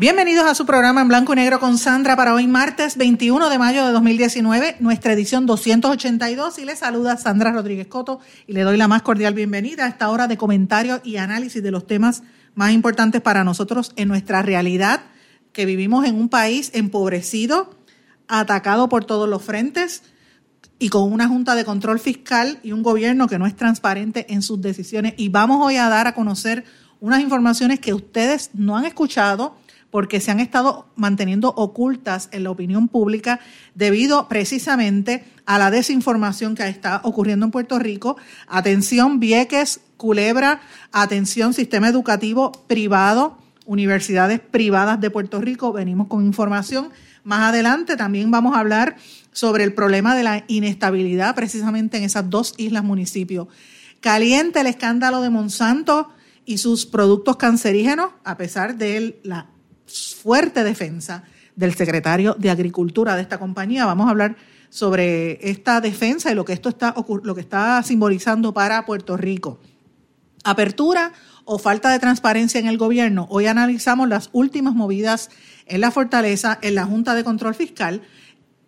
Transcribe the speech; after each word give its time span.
Bienvenidos 0.00 0.46
a 0.46 0.54
su 0.54 0.64
programa 0.64 1.00
en 1.00 1.08
blanco 1.08 1.32
y 1.32 1.36
negro 1.36 1.58
con 1.58 1.76
Sandra 1.76 2.14
para 2.14 2.32
hoy 2.32 2.46
martes 2.46 2.96
21 2.96 3.50
de 3.50 3.58
mayo 3.58 3.84
de 3.84 3.90
2019, 3.90 4.76
nuestra 4.78 5.12
edición 5.12 5.44
282 5.44 6.60
y 6.60 6.64
le 6.64 6.76
saluda 6.76 7.16
Sandra 7.16 7.50
Rodríguez 7.50 7.88
Coto 7.88 8.20
y 8.46 8.52
le 8.52 8.62
doy 8.62 8.76
la 8.76 8.86
más 8.86 9.02
cordial 9.02 9.34
bienvenida 9.34 9.86
a 9.86 9.88
esta 9.88 10.08
hora 10.10 10.28
de 10.28 10.36
comentario 10.36 11.00
y 11.02 11.16
análisis 11.16 11.64
de 11.64 11.72
los 11.72 11.88
temas 11.88 12.22
más 12.54 12.70
importantes 12.70 13.20
para 13.22 13.42
nosotros 13.42 13.92
en 13.96 14.06
nuestra 14.06 14.40
realidad, 14.40 15.00
que 15.52 15.66
vivimos 15.66 16.06
en 16.06 16.14
un 16.14 16.28
país 16.28 16.70
empobrecido, 16.74 17.76
atacado 18.28 18.88
por 18.88 19.04
todos 19.04 19.28
los 19.28 19.42
frentes 19.42 20.04
y 20.78 20.90
con 20.90 21.12
una 21.12 21.26
junta 21.26 21.56
de 21.56 21.64
control 21.64 21.98
fiscal 21.98 22.60
y 22.62 22.70
un 22.70 22.84
gobierno 22.84 23.26
que 23.26 23.40
no 23.40 23.48
es 23.48 23.56
transparente 23.56 24.32
en 24.32 24.42
sus 24.42 24.60
decisiones. 24.60 25.14
Y 25.16 25.28
vamos 25.28 25.58
hoy 25.60 25.74
a 25.74 25.88
dar 25.88 26.06
a 26.06 26.14
conocer 26.14 26.62
unas 27.00 27.20
informaciones 27.20 27.80
que 27.80 27.94
ustedes 27.94 28.50
no 28.54 28.76
han 28.76 28.84
escuchado 28.84 29.56
porque 29.90 30.20
se 30.20 30.30
han 30.30 30.40
estado 30.40 30.86
manteniendo 30.96 31.48
ocultas 31.50 32.28
en 32.32 32.44
la 32.44 32.50
opinión 32.50 32.88
pública 32.88 33.40
debido 33.74 34.28
precisamente 34.28 35.24
a 35.46 35.58
la 35.58 35.70
desinformación 35.70 36.54
que 36.54 36.68
está 36.68 37.00
ocurriendo 37.04 37.46
en 37.46 37.52
Puerto 37.52 37.78
Rico. 37.78 38.16
Atención 38.46 39.20
Vieques, 39.20 39.80
Culebra, 39.96 40.60
atención 40.92 41.54
sistema 41.54 41.88
educativo 41.88 42.52
privado, 42.66 43.38
universidades 43.66 44.40
privadas 44.40 45.00
de 45.00 45.10
Puerto 45.10 45.40
Rico. 45.40 45.72
Venimos 45.72 46.08
con 46.08 46.24
información 46.24 46.90
más 47.28 47.50
adelante 47.50 47.98
también 47.98 48.30
vamos 48.30 48.56
a 48.56 48.60
hablar 48.60 48.96
sobre 49.32 49.62
el 49.62 49.74
problema 49.74 50.16
de 50.16 50.22
la 50.22 50.44
inestabilidad 50.48 51.34
precisamente 51.34 51.98
en 51.98 52.04
esas 52.04 52.30
dos 52.30 52.54
islas 52.56 52.84
municipios. 52.84 53.48
Caliente 54.00 54.60
el 54.60 54.66
escándalo 54.66 55.20
de 55.20 55.28
Monsanto 55.28 56.08
y 56.46 56.56
sus 56.56 56.86
productos 56.86 57.36
cancerígenos, 57.36 58.12
a 58.24 58.38
pesar 58.38 58.78
de 58.78 59.20
la 59.24 59.50
fuerte 59.88 60.64
defensa 60.64 61.24
del 61.56 61.74
secretario 61.74 62.34
de 62.38 62.50
Agricultura 62.50 63.16
de 63.16 63.22
esta 63.22 63.38
compañía. 63.38 63.86
Vamos 63.86 64.06
a 64.06 64.10
hablar 64.10 64.36
sobre 64.70 65.50
esta 65.50 65.80
defensa 65.80 66.30
y 66.30 66.34
lo 66.34 66.44
que 66.44 66.52
esto 66.52 66.68
está, 66.68 66.94
lo 67.22 67.34
que 67.34 67.40
está 67.40 67.82
simbolizando 67.82 68.54
para 68.54 68.84
Puerto 68.86 69.16
Rico. 69.16 69.58
Apertura 70.44 71.12
o 71.44 71.58
falta 71.58 71.90
de 71.90 71.98
transparencia 71.98 72.60
en 72.60 72.66
el 72.66 72.78
gobierno. 72.78 73.26
Hoy 73.30 73.46
analizamos 73.46 74.08
las 74.08 74.30
últimas 74.32 74.74
movidas 74.74 75.30
en 75.66 75.80
la 75.80 75.90
fortaleza, 75.90 76.58
en 76.62 76.74
la 76.74 76.84
Junta 76.84 77.14
de 77.14 77.24
Control 77.24 77.54
Fiscal, 77.54 78.02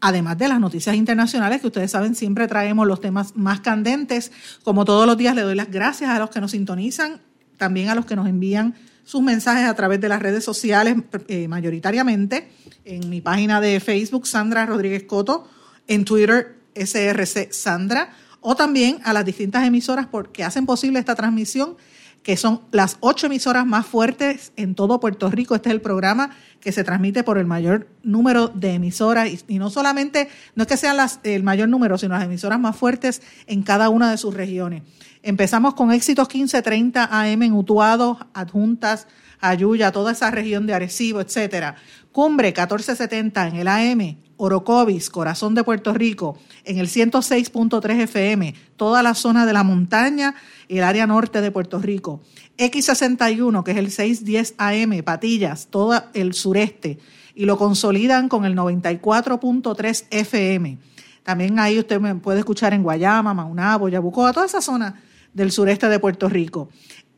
además 0.01 0.39
de 0.39 0.49
las 0.49 0.61
noticias 0.61 0.97
internacionales 0.97 1.61
que 1.61 1.67
ustedes 1.67 1.91
saben, 1.91 2.15
siempre 2.15 2.49
traemos 2.49 2.87
los 2.87 3.01
temas 3.01 3.37
más 3.37 3.61
candentes. 3.61 4.33
Como 4.65 4.85
todos 4.85 5.07
los 5.07 5.17
días, 5.17 5.35
le 5.35 5.43
doy 5.43 5.55
las 5.55 5.71
gracias 5.71 6.11
a 6.11 6.19
los 6.19 6.31
que 6.31 6.41
nos 6.41 6.53
sintonizan, 6.53 7.21
también 7.57 7.89
a 7.89 7.95
los 7.95 8.07
que 8.07 8.17
nos 8.17 8.27
envían 8.27 8.75
sus 9.05 9.23
mensajes 9.23 9.67
a 9.67 9.75
través 9.75 10.01
de 10.01 10.09
las 10.09 10.21
redes 10.21 10.45
sociales, 10.45 10.97
eh, 11.29 11.49
mayoritariamente, 11.49 12.51
en 12.85 13.09
mi 13.09 13.21
página 13.21 13.61
de 13.61 13.81
Facebook, 13.81 14.27
Sandra 14.27 14.67
Rodríguez 14.67 15.05
Coto, 15.05 15.49
en 15.87 16.05
Twitter, 16.05 16.57
SRC 16.75 17.53
Sandra, 17.53 18.13
o 18.41 18.55
también 18.57 19.01
a 19.05 19.13
las 19.13 19.25
distintas 19.25 19.67
emisoras 19.67 20.07
porque 20.07 20.45
hacen 20.45 20.67
posible 20.67 20.99
esta 20.99 21.15
transmisión 21.15 21.77
que 22.23 22.37
son 22.37 22.61
las 22.71 22.99
ocho 23.01 23.27
emisoras 23.27 23.67
más 23.67 23.87
fuertes 23.87 24.53
en 24.57 24.75
todo 24.75 25.01
Puerto 25.01 25.31
Rico. 25.31 25.55
Este 25.55 25.71
es 25.71 25.75
el 25.75 25.81
programa 25.81 26.31
que 26.61 26.73
se 26.73 26.85
transmite 26.85 27.25
por 27.25 27.39
el 27.39 27.47
mayor 27.47 27.89
número 28.03 28.49
de 28.49 28.75
emisoras 28.75 29.31
y, 29.49 29.59
no 29.59 29.71
solamente, 29.71 30.29
no 30.55 30.65
es 30.65 30.69
que 30.69 30.77
sean 30.77 30.99
el 31.23 31.43
mayor 31.43 31.69
número, 31.69 31.97
sino 31.97 32.15
las 32.15 32.25
emisoras 32.25 32.61
más 32.61 32.77
fuertes 32.77 33.23
en 33.47 33.63
cada 33.63 33.89
una 33.89 34.11
de 34.11 34.19
sus 34.19 34.35
regiones. 34.35 34.83
Empezamos 35.23 35.75
con 35.75 35.93
éxitos 35.93 36.29
1530 36.29 37.09
AM 37.11 37.43
en 37.43 37.53
Utuado, 37.53 38.19
Adjuntas, 38.35 39.07
Ayuya, 39.41 39.91
toda 39.91 40.13
esa 40.13 40.31
región 40.31 40.67
de 40.67 40.75
Arecibo, 40.75 41.21
etcétera. 41.21 41.77
Cumbre 42.13 42.49
1470 42.49 43.49
en 43.49 43.57
el 43.57 43.69
AM, 43.69 44.17
Orocovis, 44.37 45.11
corazón 45.11 45.55
de 45.55 45.65
Puerto 45.65 45.95
Rico, 45.95 46.39
en 46.65 46.79
el 46.79 46.89
106.3 46.89 48.01
FM, 48.01 48.55
toda 48.77 49.03
la 49.03 49.15
zona 49.15 49.47
de 49.47 49.53
la 49.53 49.63
montaña 49.63 50.35
el 50.79 50.85
área 50.85 51.07
norte 51.07 51.41
de 51.41 51.51
Puerto 51.51 51.79
Rico. 51.79 52.21
X61, 52.59 53.65
que 53.65 53.73
es 53.73 53.77
el 53.77 53.91
610 53.91 54.55
AM, 54.59 55.03
Patillas, 55.03 55.69
todo 55.69 56.03
el 56.15 56.35
sureste, 56.35 56.99
y 57.35 57.45
lo 57.45 57.57
consolidan 57.57 58.29
con 58.29 58.45
el 58.45 58.57
94.3 58.57 60.05
FM. 60.11 60.79
También 61.23 61.59
ahí 61.59 61.79
usted 61.79 62.01
puede 62.17 62.41
escuchar 62.41 62.75
en 62.75 62.83
Guayama, 62.83 63.35
Maunabo, 63.35 63.89
Yabucoa, 63.89 64.33
toda 64.33 64.47
esa 64.47 64.61
zona 64.61 65.01
del 65.33 65.53
sureste 65.53 65.89
de 65.89 65.99
Puerto 65.99 66.29
Rico. 66.29 66.69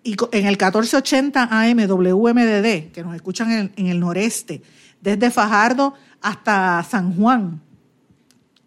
Y 0.05 0.17
en 0.33 0.47
el 0.47 0.53
1480 0.53 1.49
AM 1.51 1.87
WMDD, 1.87 2.93
que 2.93 3.03
nos 3.05 3.15
escuchan 3.15 3.73
en, 3.77 3.87
el 3.87 4.01
noreste, 4.01 4.63
desde 5.01 5.31
Fajardo 5.31 5.95
hasta 6.21 6.83
San 6.83 7.15
Juan, 7.15 7.61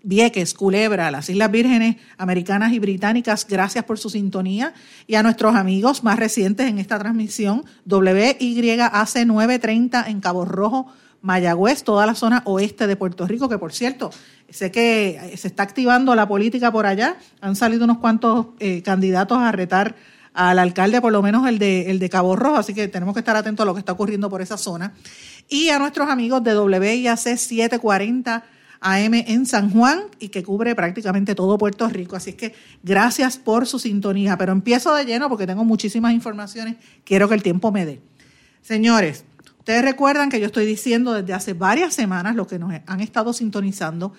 Vieques, 0.06 0.54
Culebra, 0.54 1.10
las 1.10 1.30
Islas 1.32 1.50
Vírgenes 1.50 1.96
Americanas 2.20 2.72
y 2.74 2.80
Británicas, 2.80 3.48
gracias 3.50 3.86
por 3.86 3.98
su 3.98 4.12
sintonía. 4.12 4.74
Y 5.08 5.16
a 5.16 5.24
nuestros 5.24 5.56
amigos 5.56 6.04
más 6.04 6.20
recientes 6.20 6.68
en 6.68 6.78
esta 6.78 7.00
transmisión, 7.00 7.66
WYAC 7.90 9.26
930 9.26 10.06
en 10.08 10.22
Cabo 10.22 10.46
Rojo, 10.46 10.86
Mayagüez, 11.22 11.84
toda 11.84 12.06
la 12.06 12.14
zona 12.14 12.44
oeste 12.46 12.86
de 12.86 12.96
Puerto 12.96 13.26
Rico, 13.26 13.50
que 13.50 13.58
por 13.58 13.74
cierto, 13.74 14.12
sé 14.48 14.70
que 14.70 15.34
se 15.38 15.48
está 15.48 15.64
activando 15.64 16.14
la 16.14 16.28
política 16.28 16.72
por 16.72 16.86
allá. 16.86 17.18
Han 17.42 17.56
salido 17.56 17.86
unos 17.86 17.98
cuantos 17.98 18.50
eh, 18.60 18.84
candidatos 18.84 19.40
a 19.40 19.52
retar 19.52 19.96
al 20.36 20.60
alcalde, 20.60 21.02
por 21.02 21.14
lo 21.14 21.24
menos 21.24 21.48
el 21.48 21.58
de, 21.58 21.90
el 21.90 21.98
de 21.98 22.10
Cabo 22.10 22.36
Rojo, 22.36 22.58
así 22.58 22.76
que 22.76 22.88
tenemos 22.90 23.16
que 23.16 23.22
estar 23.22 23.36
atentos 23.36 23.64
a 23.64 23.66
lo 23.66 23.74
que 23.74 23.80
está 23.80 23.94
ocurriendo 23.94 24.30
por 24.30 24.44
esa 24.44 24.58
zona. 24.58 24.94
Y 25.50 25.70
a 25.70 25.80
nuestros 25.80 26.10
amigos 26.10 26.44
de 26.44 26.56
WIAC 26.60 27.18
740 27.18 28.44
AM 28.86 29.16
en 29.16 29.48
San 29.48 29.72
Juan 29.72 30.04
y 30.20 30.30
que 30.30 30.44
cubre 30.44 30.76
prácticamente 30.76 31.34
todo 31.34 31.58
Puerto 31.58 31.90
Rico. 31.90 32.16
Así 32.16 32.34
que 32.34 32.54
gracias 32.84 33.38
por 33.38 33.66
su 33.66 33.80
sintonía. 33.80 34.38
Pero 34.38 34.52
empiezo 34.52 34.94
de 34.94 35.06
lleno 35.06 35.28
porque 35.28 35.48
tengo 35.48 35.66
muchísimas 35.66 36.14
informaciones. 36.14 36.76
Quiero 37.04 37.28
que 37.28 37.34
el 37.34 37.42
tiempo 37.42 37.72
me 37.72 37.86
dé. 37.86 38.02
Señores, 38.62 39.26
ustedes 39.58 39.84
recuerdan 39.84 40.30
que 40.30 40.40
yo 40.40 40.46
estoy 40.46 40.68
diciendo 40.68 41.14
desde 41.14 41.34
hace 41.34 41.54
varias 41.54 41.96
semanas, 41.96 42.36
lo 42.36 42.46
que 42.46 42.60
nos 42.60 42.74
han 42.86 43.00
estado 43.00 43.34
sintonizando, 43.34 44.14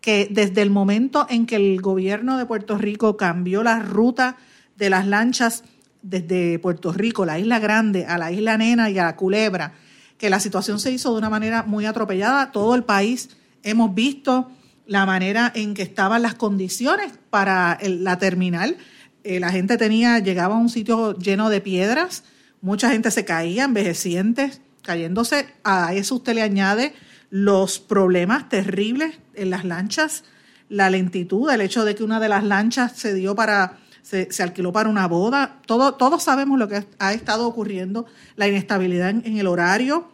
que 0.00 0.28
desde 0.30 0.62
el 0.62 0.70
momento 0.70 1.26
en 1.28 1.44
que 1.44 1.56
el 1.56 1.80
gobierno 1.80 2.38
de 2.38 2.46
Puerto 2.46 2.78
Rico 2.78 3.16
cambió 3.16 3.64
la 3.64 3.80
ruta 3.80 4.36
de 4.76 4.88
las 4.88 5.06
lanchas 5.06 5.64
desde 6.02 6.60
Puerto 6.60 6.92
Rico, 6.92 7.24
la 7.24 7.40
Isla 7.40 7.58
Grande, 7.58 8.06
a 8.06 8.18
la 8.18 8.30
Isla 8.30 8.56
Nena 8.56 8.88
y 8.88 8.98
a 8.98 9.04
la 9.04 9.16
Culebra, 9.16 9.74
que 10.16 10.30
la 10.30 10.38
situación 10.38 10.78
se 10.78 10.92
hizo 10.92 11.10
de 11.12 11.18
una 11.18 11.30
manera 11.30 11.64
muy 11.64 11.86
atropellada. 11.86 12.52
Todo 12.52 12.76
el 12.76 12.84
país 12.84 13.30
hemos 13.62 13.94
visto 13.94 14.50
la 14.86 15.06
manera 15.06 15.52
en 15.54 15.74
que 15.74 15.82
estaban 15.82 16.22
las 16.22 16.34
condiciones 16.34 17.12
para 17.30 17.78
la 17.82 18.18
terminal. 18.18 18.76
Eh, 19.24 19.40
la 19.40 19.50
gente 19.50 19.76
tenía, 19.76 20.18
llegaba 20.18 20.56
a 20.56 20.58
un 20.58 20.68
sitio 20.68 21.16
lleno 21.18 21.48
de 21.48 21.60
piedras, 21.60 22.24
mucha 22.60 22.90
gente 22.90 23.10
se 23.10 23.24
caía, 23.24 23.64
envejecientes, 23.64 24.60
cayéndose. 24.82 25.46
A 25.64 25.94
eso 25.94 26.16
usted 26.16 26.34
le 26.34 26.42
añade 26.42 26.94
los 27.30 27.78
problemas 27.78 28.48
terribles 28.48 29.18
en 29.34 29.50
las 29.50 29.64
lanchas, 29.64 30.24
la 30.68 30.90
lentitud, 30.90 31.50
el 31.50 31.60
hecho 31.60 31.84
de 31.84 31.94
que 31.94 32.04
una 32.04 32.20
de 32.20 32.28
las 32.28 32.44
lanchas 32.44 32.92
se 32.92 33.14
dio 33.14 33.34
para 33.34 33.78
se, 34.02 34.28
alquiló 34.42 34.72
para 34.72 34.88
una 34.88 35.06
boda. 35.06 35.60
Todo, 35.66 35.94
todos 35.94 36.22
sabemos 36.22 36.58
lo 36.58 36.68
que 36.68 36.84
ha 36.98 37.12
estado 37.12 37.46
ocurriendo, 37.46 38.06
la 38.36 38.48
inestabilidad 38.48 39.10
en, 39.10 39.38
el 39.38 39.46
horario, 39.46 40.08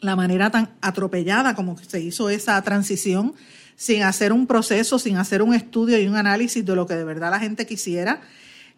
la 0.00 0.16
manera 0.16 0.50
tan 0.50 0.70
atropellada 0.80 1.54
como 1.54 1.76
se 1.78 2.00
hizo 2.00 2.30
esa 2.30 2.60
transición, 2.62 3.34
sin 3.76 4.02
hacer 4.02 4.32
un 4.32 4.46
proceso, 4.46 4.98
sin 4.98 5.16
hacer 5.18 5.42
un 5.42 5.54
estudio 5.54 6.00
y 6.00 6.06
un 6.06 6.16
análisis 6.16 6.64
de 6.64 6.74
lo 6.74 6.86
que 6.86 6.94
de 6.94 7.04
verdad 7.04 7.30
la 7.30 7.40
gente 7.40 7.66
quisiera. 7.66 8.20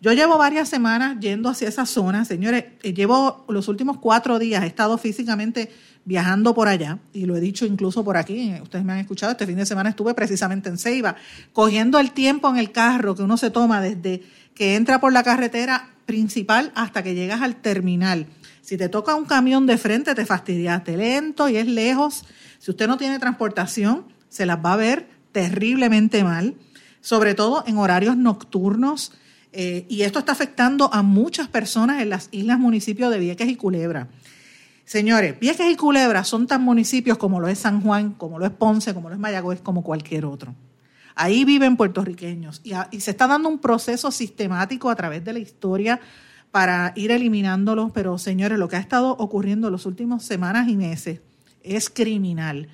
Yo 0.01 0.13
llevo 0.13 0.39
varias 0.39 0.69
semanas 0.69 1.19
yendo 1.21 1.49
hacia 1.49 1.69
esa 1.69 1.85
zona, 1.85 2.25
señores. 2.25 2.67
Eh, 2.83 2.95
llevo 2.95 3.45
los 3.49 3.67
últimos 3.67 3.99
cuatro 3.99 4.39
días, 4.39 4.63
he 4.63 4.67
estado 4.67 4.97
físicamente 4.97 5.71
viajando 6.05 6.55
por 6.55 6.69
allá, 6.69 6.99
y 7.13 7.27
lo 7.27 7.37
he 7.37 7.41
dicho 7.41 7.67
incluso 7.67 8.03
por 8.03 8.17
aquí, 8.17 8.51
eh, 8.51 8.61
ustedes 8.63 8.85
me 8.85 8.95
han 8.95 9.01
escuchado, 9.01 9.33
este 9.33 9.47
fin 9.47 9.57
de 9.57 9.67
semana 9.67 9.91
estuve 9.91 10.15
precisamente 10.15 10.71
en 10.71 10.79
Ceiba, 10.79 11.17
cogiendo 11.53 11.99
el 11.99 12.13
tiempo 12.13 12.49
en 12.49 12.57
el 12.57 12.73
carro 12.73 13.15
que 13.15 13.23
uno 13.23 13.37
se 13.37 13.51
toma 13.51 13.83
desde 13.83 14.23
que 14.55 14.75
entra 14.77 15.01
por 15.01 15.13
la 15.13 15.23
carretera 15.23 15.91
principal 16.07 16.73
hasta 16.75 17.03
que 17.03 17.15
llegas 17.15 17.43
al 17.43 17.57
terminal. 17.57 18.27
Si 18.69 18.77
te 18.77 18.91
toca 18.91 19.15
un 19.15 19.25
camión 19.25 19.65
de 19.65 19.79
frente, 19.79 20.15
te 20.15 20.27
fastidiaste 20.27 20.95
lento 20.95 21.49
y 21.49 21.57
es 21.57 21.67
lejos. 21.67 22.27
Si 22.59 22.71
usted 22.71 22.87
no 22.87 22.99
tiene 22.99 23.19
transportación, 23.19 24.05
se 24.29 24.45
las 24.45 24.63
va 24.63 24.75
a 24.75 24.77
ver 24.77 25.09
terriblemente 25.33 26.23
mal, 26.23 26.55
sobre 27.01 27.35
todo 27.35 27.65
en 27.67 27.79
horarios 27.79 28.19
nocturnos 28.19 29.13
eh, 29.55 29.87
y 29.89 30.03
esto 30.03 30.19
está 30.19 30.33
afectando 30.33 30.93
a 30.93 31.01
muchas 31.01 31.49
personas 31.49 32.03
en 32.03 32.11
las 32.11 32.29
islas 32.31 32.59
municipios 32.59 33.11
de 33.11 33.19
Vieques 33.19 33.49
y 33.49 33.57
Culebra. 33.57 34.09
Señores, 34.85 35.41
Vieques 35.41 35.73
y 35.73 35.77
Culebra 35.77 36.23
son 36.25 36.47
tan 36.47 36.61
municipios 36.61 37.17
como 37.17 37.41
lo 37.41 37.49
es 37.49 37.61
San 37.61 37.81
Juan, 37.81 38.13
como 38.13 38.39
lo 38.39 38.45
es 38.45 38.53
Ponce, 38.53 38.93
como 38.93 39.09
lo 39.09 39.15
es 39.15 39.19
Mayagüez, 39.19 39.63
como 39.63 39.83
cualquier 39.83 40.27
otro. 40.27 40.55
Ahí 41.15 41.47
viven 41.47 41.79
puertorriqueños 41.79 42.61
y, 42.63 42.73
y 42.91 43.01
se 43.01 43.13
está 43.13 43.27
dando 43.27 43.49
un 43.49 43.61
proceso 43.61 44.11
sistemático 44.11 44.91
a 44.91 44.95
través 44.95 45.25
de 45.25 45.33
la 45.33 45.39
historia 45.39 45.99
para 46.51 46.93
ir 46.97 47.11
eliminándolos, 47.11 47.93
pero 47.93 48.19
señores, 48.19 48.59
lo 48.59 48.69
que 48.69 48.77
ha 48.77 48.81
estado 48.81 49.11
ocurriendo 49.19 49.69
en 49.69 49.73
las 49.73 49.87
últimas 49.87 50.25
semanas 50.25 50.69
y 50.69 50.77
meses 50.77 51.21
es 51.63 51.91
criminal. 51.91 52.69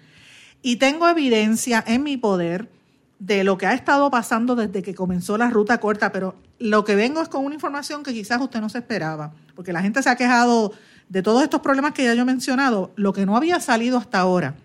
Y 0.62 0.76
tengo 0.76 1.09
evidencia 1.09 1.82
en 1.87 2.03
mi 2.03 2.17
poder 2.17 2.71
de 3.19 3.44
lo 3.44 3.59
que 3.59 3.67
ha 3.67 3.75
estado 3.75 4.11
pasando 4.11 4.55
desde 4.56 4.82
que 4.82 4.94
comenzó 4.94 5.37
la 5.38 5.50
ruta 5.50 5.79
corta, 5.79 6.12
pero 6.12 6.37
lo 6.59 6.85
que 6.85 6.94
vengo 6.94 7.21
es 7.23 7.29
con 7.29 7.44
una 7.44 7.55
información 7.55 8.03
que 8.03 8.12
quizás 8.12 8.41
usted 8.41 8.61
no 8.61 8.69
se 8.69 8.79
esperaba, 8.79 9.32
porque 9.55 9.73
la 9.73 9.82
gente 9.82 10.03
se 10.03 10.11
ha 10.11 10.17
quejado 10.17 10.73
de 11.09 11.23
todos 11.23 11.43
estos 11.43 11.61
problemas 11.61 11.93
que 11.93 12.05
ya 12.05 12.15
yo 12.15 12.23
he 12.23 12.27
mencionado, 12.27 12.93
lo 12.97 13.12
que 13.12 13.27
no 13.27 13.37
había 13.37 13.61
salido 13.61 13.99
hasta 13.99 14.20
ahora 14.20 14.56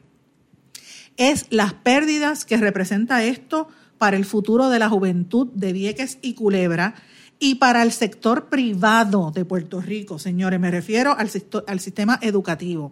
es 1.20 1.48
las 1.50 1.74
pérdidas 1.74 2.46
que 2.46 2.56
representa 2.56 3.24
esto 3.24 3.68
para 3.98 4.16
el 4.16 4.24
futuro 4.24 4.70
de 4.70 4.80
la 4.80 4.88
juventud 4.88 5.48
de 5.54 5.74
Vieques 5.74 6.18
y 6.22 6.34
Culebra 6.34 6.96
y 7.40 7.56
para 7.56 7.84
el 7.84 7.94
sector 7.94 8.50
privado 8.50 9.32
de 9.32 9.46
Puerto 9.46 9.80
Rico, 9.80 10.20
señores, 10.20 10.60
me 10.60 10.72
refiero 10.72 11.16
al, 11.18 11.30
sistema 11.80 12.20
educativo. 12.22 12.92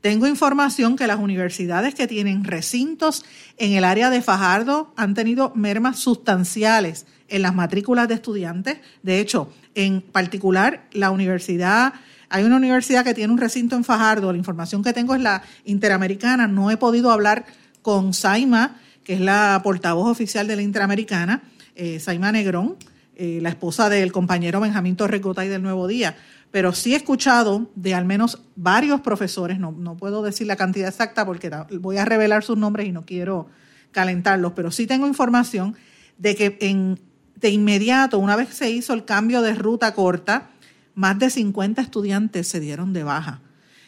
Tengo 0.00 0.28
información 0.28 0.94
que 0.94 1.08
las 1.08 1.18
universidades 1.18 1.96
que 1.96 2.06
tienen 2.06 2.44
recintos 2.44 3.24
en 3.56 3.72
el 3.72 3.82
área 3.82 4.10
de 4.10 4.22
Fajardo 4.22 4.92
han 4.96 5.14
tenido 5.14 5.52
mermas 5.56 5.98
sustanciales 5.98 7.06
en 7.26 7.42
las 7.42 7.52
matrículas 7.56 8.06
de 8.06 8.14
estudiantes. 8.14 8.78
De 9.02 9.18
hecho, 9.18 9.52
en 9.74 10.00
particular, 10.00 10.86
la 10.92 11.10
universidad, 11.10 11.94
hay 12.28 12.44
una 12.44 12.56
universidad 12.56 13.04
que 13.04 13.14
tiene 13.14 13.32
un 13.32 13.40
recinto 13.40 13.74
en 13.74 13.82
Fajardo, 13.82 14.30
la 14.30 14.38
información 14.38 14.84
que 14.84 14.92
tengo 14.92 15.16
es 15.16 15.20
la 15.20 15.42
interamericana, 15.64 16.46
no 16.46 16.70
he 16.70 16.76
podido 16.76 17.10
hablar 17.10 17.46
con 17.82 18.14
Saima, 18.14 18.76
que 19.02 19.14
es 19.14 19.20
la 19.20 19.60
portavoz 19.64 20.08
oficial 20.08 20.46
de 20.46 20.54
la 20.54 20.62
interamericana, 20.62 21.42
eh, 21.74 21.98
Saima 21.98 22.30
Negrón, 22.30 22.76
eh, 23.18 23.40
la 23.42 23.50
esposa 23.50 23.90
del 23.90 24.12
compañero 24.12 24.60
Benjamín 24.60 24.96
Torrecota 24.96 25.44
y 25.44 25.48
del 25.48 25.62
Nuevo 25.62 25.86
Día 25.86 26.16
pero 26.50 26.72
sí 26.72 26.94
he 26.94 26.96
escuchado 26.96 27.70
de 27.74 27.94
al 27.94 28.04
menos 28.04 28.40
varios 28.56 29.00
profesores, 29.00 29.58
no, 29.58 29.72
no 29.72 29.96
puedo 29.96 30.22
decir 30.22 30.46
la 30.46 30.56
cantidad 30.56 30.88
exacta 30.88 31.26
porque 31.26 31.50
voy 31.80 31.98
a 31.98 32.04
revelar 32.04 32.42
sus 32.42 32.56
nombres 32.56 32.86
y 32.86 32.92
no 32.92 33.04
quiero 33.04 33.48
calentarlos, 33.92 34.52
pero 34.52 34.70
sí 34.70 34.86
tengo 34.86 35.06
información 35.06 35.76
de 36.16 36.34
que 36.34 36.56
en, 36.60 36.98
de 37.36 37.50
inmediato, 37.50 38.18
una 38.18 38.36
vez 38.36 38.48
se 38.50 38.70
hizo 38.70 38.94
el 38.94 39.04
cambio 39.04 39.42
de 39.42 39.54
ruta 39.54 39.94
corta, 39.94 40.50
más 40.94 41.18
de 41.18 41.30
50 41.30 41.82
estudiantes 41.82 42.48
se 42.48 42.60
dieron 42.60 42.92
de 42.92 43.04
baja. 43.04 43.40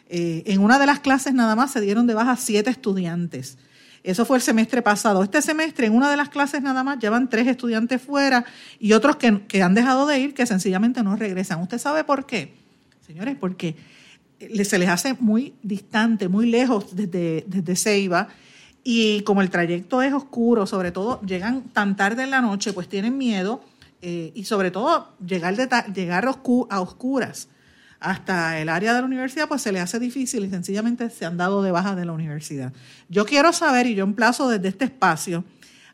Eh, 0.08 0.42
en 0.46 0.60
una 0.60 0.78
de 0.78 0.86
las 0.86 1.00
clases 1.00 1.34
nada 1.34 1.56
más 1.56 1.72
se 1.72 1.80
dieron 1.80 2.06
de 2.06 2.14
baja 2.14 2.36
siete 2.36 2.70
estudiantes. 2.70 3.58
Eso 4.02 4.24
fue 4.24 4.38
el 4.38 4.42
semestre 4.42 4.82
pasado. 4.82 5.22
Este 5.22 5.42
semestre, 5.42 5.86
en 5.86 5.94
una 5.94 6.10
de 6.10 6.16
las 6.16 6.30
clases 6.30 6.62
nada 6.62 6.82
más, 6.82 6.98
llevan 6.98 7.28
tres 7.28 7.46
estudiantes 7.46 8.00
fuera 8.00 8.44
y 8.78 8.92
otros 8.92 9.16
que, 9.16 9.62
han 9.62 9.74
dejado 9.74 10.06
de 10.06 10.18
ir 10.18 10.34
que 10.34 10.46
sencillamente 10.46 11.02
no 11.02 11.16
regresan. 11.16 11.60
¿Usted 11.60 11.78
sabe 11.78 12.04
por 12.04 12.26
qué? 12.26 12.54
Señores, 13.06 13.36
porque 13.38 13.76
se 14.38 14.78
les 14.78 14.88
hace 14.88 15.14
muy 15.14 15.54
distante, 15.62 16.28
muy 16.28 16.48
lejos 16.50 16.96
desde, 16.96 17.44
desde 17.46 17.76
Ceiba. 17.76 18.28
Y 18.82 19.20
como 19.22 19.42
el 19.42 19.50
trayecto 19.50 20.00
es 20.00 20.14
oscuro, 20.14 20.66
sobre 20.66 20.92
todo 20.92 21.20
llegan 21.20 21.64
tan 21.64 21.96
tarde 21.96 22.22
en 22.22 22.30
la 22.30 22.40
noche, 22.40 22.72
pues 22.72 22.88
tienen 22.88 23.18
miedo 23.18 23.62
eh, 24.00 24.32
y 24.34 24.44
sobre 24.44 24.70
todo 24.70 25.14
llegar, 25.24 25.56
de, 25.56 25.68
llegar 25.92 26.26
a 26.26 26.80
oscuras 26.80 27.48
hasta 28.00 28.58
el 28.58 28.70
área 28.70 28.94
de 28.94 29.00
la 29.00 29.06
universidad, 29.06 29.46
pues 29.46 29.62
se 29.62 29.72
le 29.72 29.80
hace 29.80 29.98
difícil 29.98 30.44
y 30.44 30.50
sencillamente 30.50 31.10
se 31.10 31.26
han 31.26 31.36
dado 31.36 31.62
de 31.62 31.70
baja 31.70 31.94
de 31.94 32.06
la 32.06 32.12
universidad. 32.12 32.72
Yo 33.10 33.26
quiero 33.26 33.52
saber, 33.52 33.86
y 33.86 33.94
yo 33.94 34.04
emplazo 34.04 34.48
desde 34.48 34.68
este 34.68 34.86
espacio, 34.86 35.44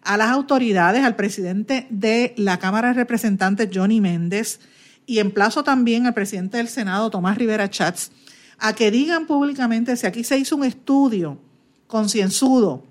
a 0.03 0.17
las 0.17 0.31
autoridades, 0.31 1.05
al 1.05 1.17
presidente 1.17 1.88
de 1.91 2.32
la 2.37 2.58
Cámara 2.58 2.88
de 2.88 2.94
Representantes, 2.94 3.69
Johnny 3.75 4.00
Méndez, 4.00 4.61
y 5.05 5.19
emplazo 5.19 5.64
también 5.64 6.06
al 6.06 6.14
presidente 6.14 6.58
del 6.58 6.69
Senado, 6.69 7.11
Tomás 7.11 7.37
Rivera 7.38 7.69
Chats, 7.69 8.12
a 8.58 8.73
que 8.73 8.93
digan 8.93 9.26
públicamente 9.26 9.97
si 9.97 10.06
aquí 10.06 10.23
se 10.23 10.38
hizo 10.38 10.56
un 10.56 10.64
estudio 10.64 11.38
concienzudo 11.88 12.85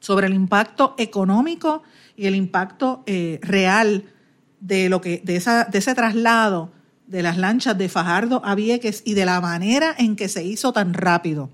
sobre 0.00 0.26
el 0.26 0.34
impacto 0.34 0.94
económico 0.98 1.82
y 2.16 2.26
el 2.26 2.34
impacto 2.34 3.02
eh, 3.06 3.38
real 3.42 4.04
de 4.60 4.88
lo 4.88 5.00
que 5.00 5.22
de, 5.24 5.36
esa, 5.36 5.64
de 5.64 5.78
ese 5.78 5.94
traslado 5.94 6.72
de 7.06 7.22
las 7.22 7.36
lanchas 7.36 7.76
de 7.76 7.88
Fajardo 7.88 8.40
a 8.44 8.54
Vieques 8.54 9.02
y 9.04 9.14
de 9.14 9.24
la 9.24 9.40
manera 9.40 9.94
en 9.98 10.16
que 10.16 10.28
se 10.28 10.44
hizo 10.44 10.72
tan 10.72 10.94
rápido. 10.94 11.50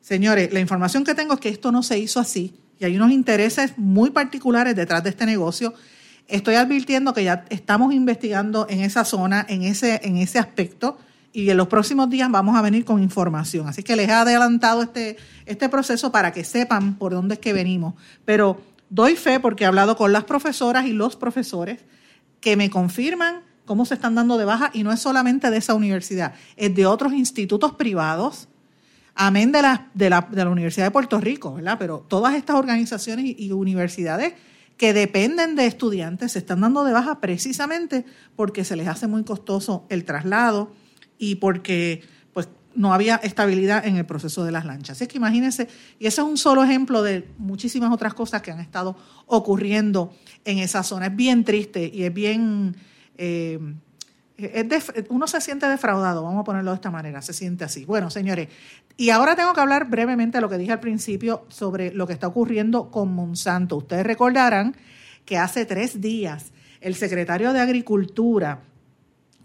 Señores, 0.00 0.52
la 0.52 0.60
información 0.60 1.04
que 1.04 1.14
tengo 1.14 1.34
es 1.34 1.40
que 1.40 1.48
esto 1.48 1.72
no 1.72 1.82
se 1.82 1.98
hizo 1.98 2.20
así 2.20 2.54
y 2.78 2.84
hay 2.84 2.96
unos 2.96 3.10
intereses 3.10 3.74
muy 3.76 4.10
particulares 4.10 4.76
detrás 4.76 5.02
de 5.02 5.10
este 5.10 5.26
negocio. 5.26 5.74
Estoy 6.28 6.56
advirtiendo 6.56 7.14
que 7.14 7.24
ya 7.24 7.44
estamos 7.48 7.94
investigando 7.94 8.66
en 8.68 8.80
esa 8.80 9.04
zona, 9.04 9.46
en 9.48 9.62
ese, 9.62 10.00
en 10.04 10.18
ese 10.18 10.38
aspecto, 10.38 10.98
y 11.32 11.50
en 11.50 11.56
los 11.56 11.68
próximos 11.68 12.08
días 12.08 12.30
vamos 12.30 12.56
a 12.56 12.62
venir 12.62 12.84
con 12.84 13.02
información. 13.02 13.68
Así 13.68 13.82
que 13.82 13.94
les 13.94 14.08
he 14.08 14.12
adelantado 14.12 14.82
este, 14.82 15.16
este 15.44 15.68
proceso 15.68 16.10
para 16.10 16.32
que 16.32 16.44
sepan 16.44 16.94
por 16.94 17.12
dónde 17.12 17.34
es 17.34 17.40
que 17.40 17.52
venimos. 17.52 17.94
Pero 18.24 18.60
doy 18.88 19.16
fe 19.16 19.38
porque 19.38 19.64
he 19.64 19.66
hablado 19.66 19.96
con 19.96 20.12
las 20.12 20.24
profesoras 20.24 20.86
y 20.86 20.92
los 20.92 21.16
profesores 21.16 21.80
que 22.40 22.56
me 22.56 22.70
confirman 22.70 23.40
cómo 23.66 23.84
se 23.84 23.94
están 23.94 24.14
dando 24.14 24.38
de 24.38 24.46
baja 24.46 24.70
y 24.72 24.82
no 24.82 24.92
es 24.92 25.00
solamente 25.00 25.50
de 25.50 25.58
esa 25.58 25.74
universidad, 25.74 26.34
es 26.56 26.74
de 26.74 26.86
otros 26.86 27.12
institutos 27.12 27.72
privados, 27.74 28.48
amén 29.14 29.52
de 29.52 29.60
la, 29.60 29.90
de 29.92 30.08
la, 30.08 30.26
de 30.30 30.44
la 30.44 30.50
Universidad 30.50 30.86
de 30.86 30.90
Puerto 30.92 31.20
Rico, 31.20 31.54
¿verdad? 31.54 31.76
Pero 31.78 32.04
todas 32.08 32.34
estas 32.34 32.56
organizaciones 32.56 33.26
y, 33.36 33.52
universidades 33.52 34.34
que 34.76 34.92
dependen 34.92 35.56
de 35.56 35.66
estudiantes 35.66 36.32
se 36.32 36.38
están 36.38 36.60
dando 36.60 36.84
de 36.84 36.92
baja 36.92 37.20
precisamente 37.20 38.04
porque 38.36 38.64
se 38.64 38.76
les 38.76 38.88
hace 38.88 39.06
muy 39.06 39.24
costoso 39.24 39.86
el 39.88 40.04
traslado 40.04 40.70
y 41.18 41.36
porque 41.36 42.02
pues 42.34 42.48
no 42.74 42.92
había 42.92 43.16
estabilidad 43.16 43.86
en 43.86 43.96
el 43.96 44.04
proceso 44.04 44.44
de 44.44 44.52
las 44.52 44.66
lanchas. 44.66 44.98
Así 44.98 45.06
que 45.06 45.16
imagínense, 45.16 45.68
y 45.98 46.06
ese 46.06 46.20
es 46.20 46.26
un 46.26 46.36
solo 46.36 46.62
ejemplo 46.62 47.02
de 47.02 47.26
muchísimas 47.38 47.90
otras 47.90 48.12
cosas 48.12 48.42
que 48.42 48.50
han 48.50 48.60
estado 48.60 48.96
ocurriendo 49.24 50.12
en 50.44 50.58
esa 50.58 50.82
zona. 50.82 51.06
Es 51.06 51.16
bien 51.16 51.44
triste 51.44 51.90
y 51.92 52.04
es 52.04 52.12
bien 52.12 52.76
eh, 53.16 53.58
uno 55.08 55.26
se 55.26 55.40
siente 55.40 55.66
defraudado, 55.66 56.22
vamos 56.22 56.40
a 56.40 56.44
ponerlo 56.44 56.70
de 56.70 56.74
esta 56.74 56.90
manera, 56.90 57.22
se 57.22 57.32
siente 57.32 57.64
así. 57.64 57.84
Bueno, 57.84 58.10
señores, 58.10 58.48
y 58.96 59.10
ahora 59.10 59.34
tengo 59.34 59.54
que 59.54 59.60
hablar 59.60 59.88
brevemente 59.88 60.38
de 60.38 60.42
lo 60.42 60.48
que 60.48 60.58
dije 60.58 60.72
al 60.72 60.80
principio 60.80 61.46
sobre 61.48 61.92
lo 61.92 62.06
que 62.06 62.12
está 62.12 62.26
ocurriendo 62.26 62.90
con 62.90 63.14
Monsanto. 63.14 63.76
Ustedes 63.76 64.04
recordarán 64.04 64.76
que 65.24 65.38
hace 65.38 65.64
tres 65.64 66.00
días 66.00 66.52
el 66.80 66.94
secretario 66.94 67.52
de 67.52 67.60
Agricultura 67.60 68.60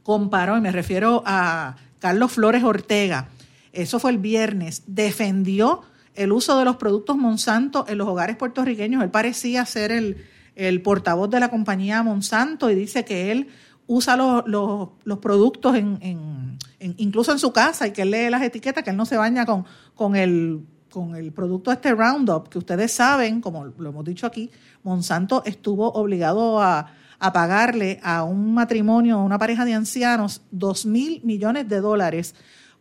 comparó, 0.03 0.57
y 0.57 0.61
me 0.61 0.71
refiero 0.71 1.23
a 1.25 1.77
Carlos 1.99 2.33
Flores 2.33 2.63
Ortega, 2.63 3.29
eso 3.71 3.99
fue 3.99 4.11
el 4.11 4.17
viernes, 4.17 4.83
defendió 4.87 5.83
el 6.15 6.33
uso 6.33 6.57
de 6.59 6.65
los 6.65 6.75
productos 6.75 7.15
Monsanto 7.15 7.85
en 7.87 7.97
los 7.97 8.07
hogares 8.07 8.35
puertorriqueños. 8.35 9.01
Él 9.01 9.09
parecía 9.09 9.65
ser 9.65 9.93
el, 9.93 10.25
el 10.55 10.81
portavoz 10.81 11.29
de 11.29 11.39
la 11.39 11.49
compañía 11.49 12.03
Monsanto 12.03 12.69
y 12.69 12.75
dice 12.75 13.05
que 13.05 13.31
él 13.31 13.47
usa 13.87 14.15
los, 14.15 14.43
los, 14.47 15.17
productos 15.19 15.75
en, 15.75 16.57
incluso 16.97 17.31
en 17.31 17.39
su 17.39 17.51
casa 17.51 17.87
y 17.87 17.91
que 17.91 18.03
él 18.03 18.11
lee 18.11 18.29
las 18.29 18.41
etiquetas, 18.41 18.83
que 18.83 18.91
él 18.91 18.97
no 18.97 19.05
se 19.05 19.17
baña 19.17 19.45
con, 19.45 19.65
con, 19.95 20.15
el, 20.15 20.61
con 20.89 21.15
el 21.15 21.31
producto 21.33 21.71
este 21.71 21.93
Roundup, 21.93 22.47
que 22.47 22.57
ustedes 22.57 22.93
saben, 22.93 23.41
como 23.41 23.65
lo 23.65 23.89
hemos 23.89 24.05
dicho 24.05 24.25
aquí, 24.25 24.49
Monsanto 24.83 25.43
estuvo 25.45 25.91
obligado 25.91 26.61
a, 26.61 26.93
a 27.19 27.33
pagarle 27.33 27.99
a 28.01 28.23
un 28.23 28.53
matrimonio, 28.53 29.17
a 29.17 29.23
una 29.23 29.37
pareja 29.37 29.65
de 29.65 29.73
ancianos, 29.73 30.41
dos 30.51 30.85
mil 30.85 31.21
millones 31.23 31.67
de 31.67 31.81
dólares 31.81 32.33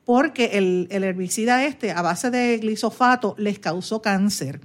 porque 0.04 0.58
el, 0.58 0.88
el 0.90 1.04
herbicida 1.04 1.64
este 1.64 1.92
a 1.92 2.02
base 2.02 2.30
de 2.30 2.58
glisofato 2.58 3.34
les 3.38 3.58
causó 3.58 4.02
cáncer. 4.02 4.60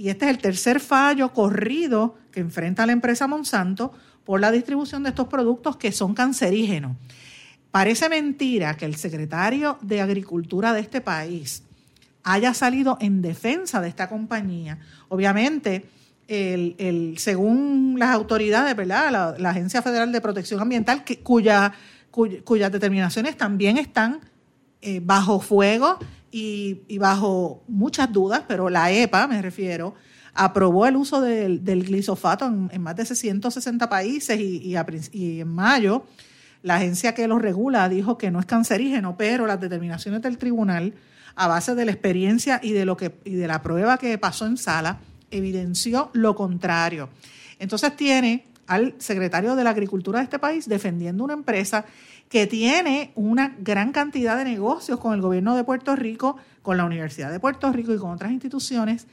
Y 0.00 0.08
este 0.08 0.24
es 0.24 0.30
el 0.30 0.38
tercer 0.38 0.80
fallo 0.80 1.34
corrido 1.34 2.16
que 2.32 2.40
enfrenta 2.40 2.86
la 2.86 2.92
empresa 2.92 3.26
Monsanto 3.26 3.92
por 4.24 4.40
la 4.40 4.50
distribución 4.50 5.02
de 5.02 5.10
estos 5.10 5.28
productos 5.28 5.76
que 5.76 5.92
son 5.92 6.14
cancerígenos. 6.14 6.96
Parece 7.70 8.08
mentira 8.08 8.78
que 8.78 8.86
el 8.86 8.96
secretario 8.96 9.76
de 9.82 10.00
Agricultura 10.00 10.72
de 10.72 10.80
este 10.80 11.02
país 11.02 11.64
haya 12.22 12.54
salido 12.54 12.96
en 13.02 13.20
defensa 13.20 13.82
de 13.82 13.88
esta 13.90 14.08
compañía. 14.08 14.78
Obviamente, 15.10 15.84
según 17.18 17.96
las 17.98 18.14
autoridades, 18.14 18.74
¿verdad? 18.74 19.36
La, 19.38 19.50
Agencia 19.50 19.82
Federal 19.82 20.12
de 20.12 20.22
Protección 20.22 20.60
Ambiental, 20.60 21.04
cuyas 21.22 21.72
determinaciones 22.72 23.36
también 23.36 23.76
están 23.76 24.20
eh, 24.80 25.02
bajo 25.04 25.40
fuego 25.40 25.98
y, 26.30 26.98
bajo 26.98 27.62
muchas 27.68 28.12
dudas, 28.12 28.42
pero 28.46 28.70
la 28.70 28.92
EPA, 28.92 29.26
me 29.26 29.42
refiero, 29.42 29.94
aprobó 30.34 30.86
el 30.86 30.96
uso 30.96 31.20
del, 31.20 31.60
glisofato 31.62 32.46
en, 32.46 32.82
más 32.82 32.96
de 32.96 33.04
160 33.04 33.88
países 33.88 34.38
y, 34.38 34.74
y, 35.12 35.40
en 35.40 35.48
mayo 35.48 36.04
la 36.62 36.76
agencia 36.76 37.14
que 37.14 37.26
lo 37.26 37.38
regula 37.38 37.88
dijo 37.88 38.18
que 38.18 38.30
no 38.30 38.38
es 38.38 38.46
cancerígeno, 38.46 39.16
pero 39.16 39.46
las 39.46 39.60
determinaciones 39.60 40.20
del 40.22 40.36
tribunal, 40.36 40.94
a 41.34 41.48
base 41.48 41.74
de 41.74 41.84
la 41.84 41.92
experiencia 41.92 42.60
y 42.62 42.72
de, 42.72 42.84
lo 42.84 42.96
que, 42.96 43.18
y 43.24 43.34
de 43.34 43.46
la 43.46 43.62
prueba 43.62 43.96
que 43.96 44.18
pasó 44.18 44.46
en 44.46 44.56
sala, 44.56 44.98
evidenció 45.30 46.10
lo 46.12 46.34
contrario. 46.34 47.08
Entonces 47.58 47.96
tiene 47.96 48.44
al 48.66 48.94
secretario 48.98 49.56
de 49.56 49.64
la 49.64 49.70
Agricultura 49.70 50.18
de 50.18 50.24
este 50.24 50.38
país 50.38 50.68
defendiendo 50.68 51.24
una 51.24 51.34
empresa 51.34 51.86
que 52.30 52.46
tiene 52.46 53.10
una 53.16 53.56
gran 53.58 53.90
cantidad 53.90 54.38
de 54.38 54.44
negocios 54.44 55.00
con 55.00 55.12
el 55.14 55.20
gobierno 55.20 55.56
de 55.56 55.64
Puerto 55.64 55.96
Rico, 55.96 56.36
con 56.62 56.76
la 56.76 56.84
Universidad 56.84 57.30
de 57.30 57.40
Puerto 57.40 57.70
Rico 57.72 57.92
y 57.92 57.98
con 57.98 58.12
otras 58.12 58.30
instituciones 58.30 59.08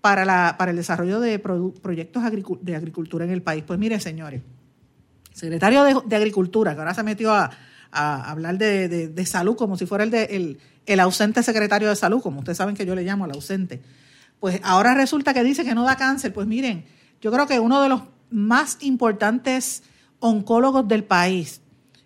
para, 0.00 0.24
la, 0.24 0.54
para 0.56 0.70
el 0.70 0.76
desarrollo 0.76 1.18
de 1.18 1.40
proyectos 1.40 2.22
de 2.62 2.76
agricultura 2.76 3.24
en 3.24 3.32
el 3.32 3.42
país. 3.42 3.64
Pues 3.66 3.76
mire, 3.76 3.98
señores, 3.98 4.42
secretario 5.32 6.02
de, 6.06 6.16
Agricultura, 6.16 6.74
que 6.74 6.78
ahora 6.78 6.94
se 6.94 7.02
metió 7.02 7.34
a, 7.34 7.50
hablar 7.90 8.56
de, 8.56 9.26
salud 9.26 9.56
como 9.56 9.76
si 9.76 9.84
fuera 9.86 10.04
el, 10.04 10.12
de, 10.12 10.56
el, 10.86 11.00
ausente 11.00 11.42
secretario 11.42 11.88
de 11.88 11.96
salud, 11.96 12.22
como 12.22 12.38
ustedes 12.38 12.58
saben 12.58 12.76
que 12.76 12.86
yo 12.86 12.94
le 12.94 13.02
llamo 13.02 13.24
al 13.24 13.32
ausente, 13.32 13.82
pues 14.38 14.60
ahora 14.62 14.94
resulta 14.94 15.34
que 15.34 15.42
dice 15.42 15.64
que 15.64 15.74
no 15.74 15.82
da 15.82 15.96
cáncer. 15.96 16.32
Pues 16.32 16.46
miren, 16.46 16.84
yo 17.20 17.32
creo 17.32 17.48
que 17.48 17.58
uno 17.58 17.82
de 17.82 17.88
los 17.88 18.02
más 18.30 18.78
importantes 18.80 19.82
oncólogos 20.20 20.86
del 20.86 21.02
país, 21.02 21.62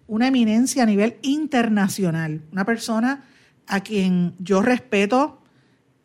una 0.06 0.28
eminencia 0.28 0.82
a 0.82 0.86
nivel 0.86 1.16
internacional, 1.22 2.42
una 2.52 2.64
persona 2.64 3.24
a 3.66 3.80
quien 3.80 4.34
yo 4.38 4.62
respeto 4.62 5.40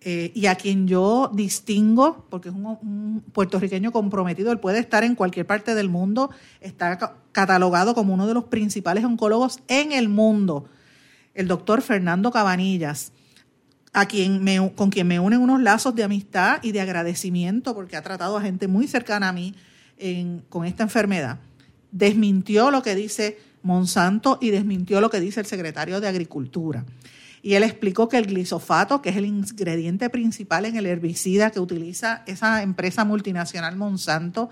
eh, 0.01 0.31
y 0.33 0.45
a 0.45 0.55
quien 0.55 0.87
yo 0.87 1.29
distingo, 1.33 2.25
porque 2.29 2.49
es 2.49 2.55
un, 2.55 3.21
puertorriqueño 3.33 3.91
comprometido, 3.91 4.51
él 4.51 4.59
puede 4.59 4.79
estar 4.79 5.03
en 5.03 5.15
cualquier 5.15 5.45
parte 5.45 5.75
del 5.75 5.89
mundo, 5.89 6.29
está 6.61 7.17
catalogado 7.33 7.93
como 7.93 8.13
uno 8.13 8.25
de 8.25 8.33
los 8.33 8.45
principales 8.45 9.03
oncólogos 9.03 9.59
en 9.67 9.91
el 9.91 10.07
mundo, 10.07 10.69
el 11.33 11.47
doctor 11.47 11.81
Fernando 11.81 12.31
Cabanillas, 12.31 13.11
a 13.91 14.05
quien 14.05 14.41
me, 14.41 14.71
con 14.73 14.89
quien 14.89 15.07
me 15.07 15.19
unen 15.19 15.41
unos 15.41 15.61
lazos 15.61 15.95
de 15.95 16.03
amistad 16.03 16.59
y 16.63 16.71
de 16.71 16.79
agradecimiento, 16.79 17.73
porque 17.73 17.97
ha 17.97 18.01
tratado 18.01 18.37
a 18.37 18.41
gente 18.41 18.67
muy 18.67 18.87
cercana 18.87 19.29
a 19.29 19.33
mí 19.33 19.55
con 20.47 20.65
esta 20.65 20.83
enfermedad. 20.83 21.39
Desmintió 21.91 22.71
lo 22.71 22.81
que 22.81 22.95
dice 22.95 23.37
Monsanto 23.63 24.37
y 24.41 24.49
desmintió 24.49 25.01
lo 25.01 25.09
que 25.09 25.19
dice 25.19 25.39
el 25.39 25.45
secretario 25.45 25.99
de 25.99 26.07
Agricultura. 26.07 26.85
Y 27.41 27.53
él 27.53 27.63
explicó 27.63 28.09
que 28.09 28.17
el 28.17 28.25
glisofato, 28.25 29.01
que 29.01 29.09
es 29.09 29.17
el 29.17 29.25
ingrediente 29.25 30.09
principal 30.09 30.65
en 30.65 30.75
el 30.75 30.85
herbicida 30.85 31.51
que 31.51 31.59
utiliza 31.59 32.23
esa 32.25 32.61
empresa 32.63 33.05
multinacional 33.05 33.77
Monsanto, 33.77 34.49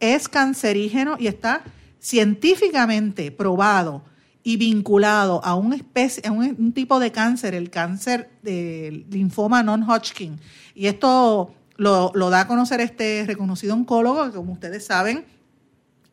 es 0.00 0.28
cancerígeno 0.28 1.16
y 1.18 1.26
está 1.26 1.62
científicamente 2.00 3.30
probado 3.30 4.02
y 4.42 4.56
vinculado 4.56 5.44
a 5.44 5.54
un, 5.54 5.74
especie, 5.74 6.26
a 6.26 6.32
un, 6.32 6.72
tipo 6.72 6.98
de 6.98 7.12
cáncer, 7.12 7.54
el 7.54 7.68
cáncer 7.68 8.30
del 8.42 9.04
linfoma 9.10 9.62
non-Hodgkin. 9.62 10.40
Y 10.74 10.86
esto 10.86 11.54
lo, 11.76 12.10
lo, 12.14 12.30
da 12.30 12.40
a 12.40 12.46
conocer 12.46 12.80
este 12.80 13.24
reconocido 13.26 13.74
oncólogo, 13.74 14.24
que 14.24 14.36
como 14.36 14.54
ustedes 14.54 14.86
saben, 14.86 15.26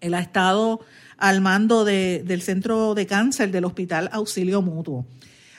él 0.01 0.13
ha 0.13 0.19
estado 0.19 0.81
al 1.17 1.41
mando 1.41 1.83
del 1.83 2.41
centro 2.41 2.93
de 2.93 3.05
cáncer 3.05 3.51
del 3.51 3.65
Hospital 3.65 4.09
Auxilio 4.11 4.61
Mutuo. 4.61 5.05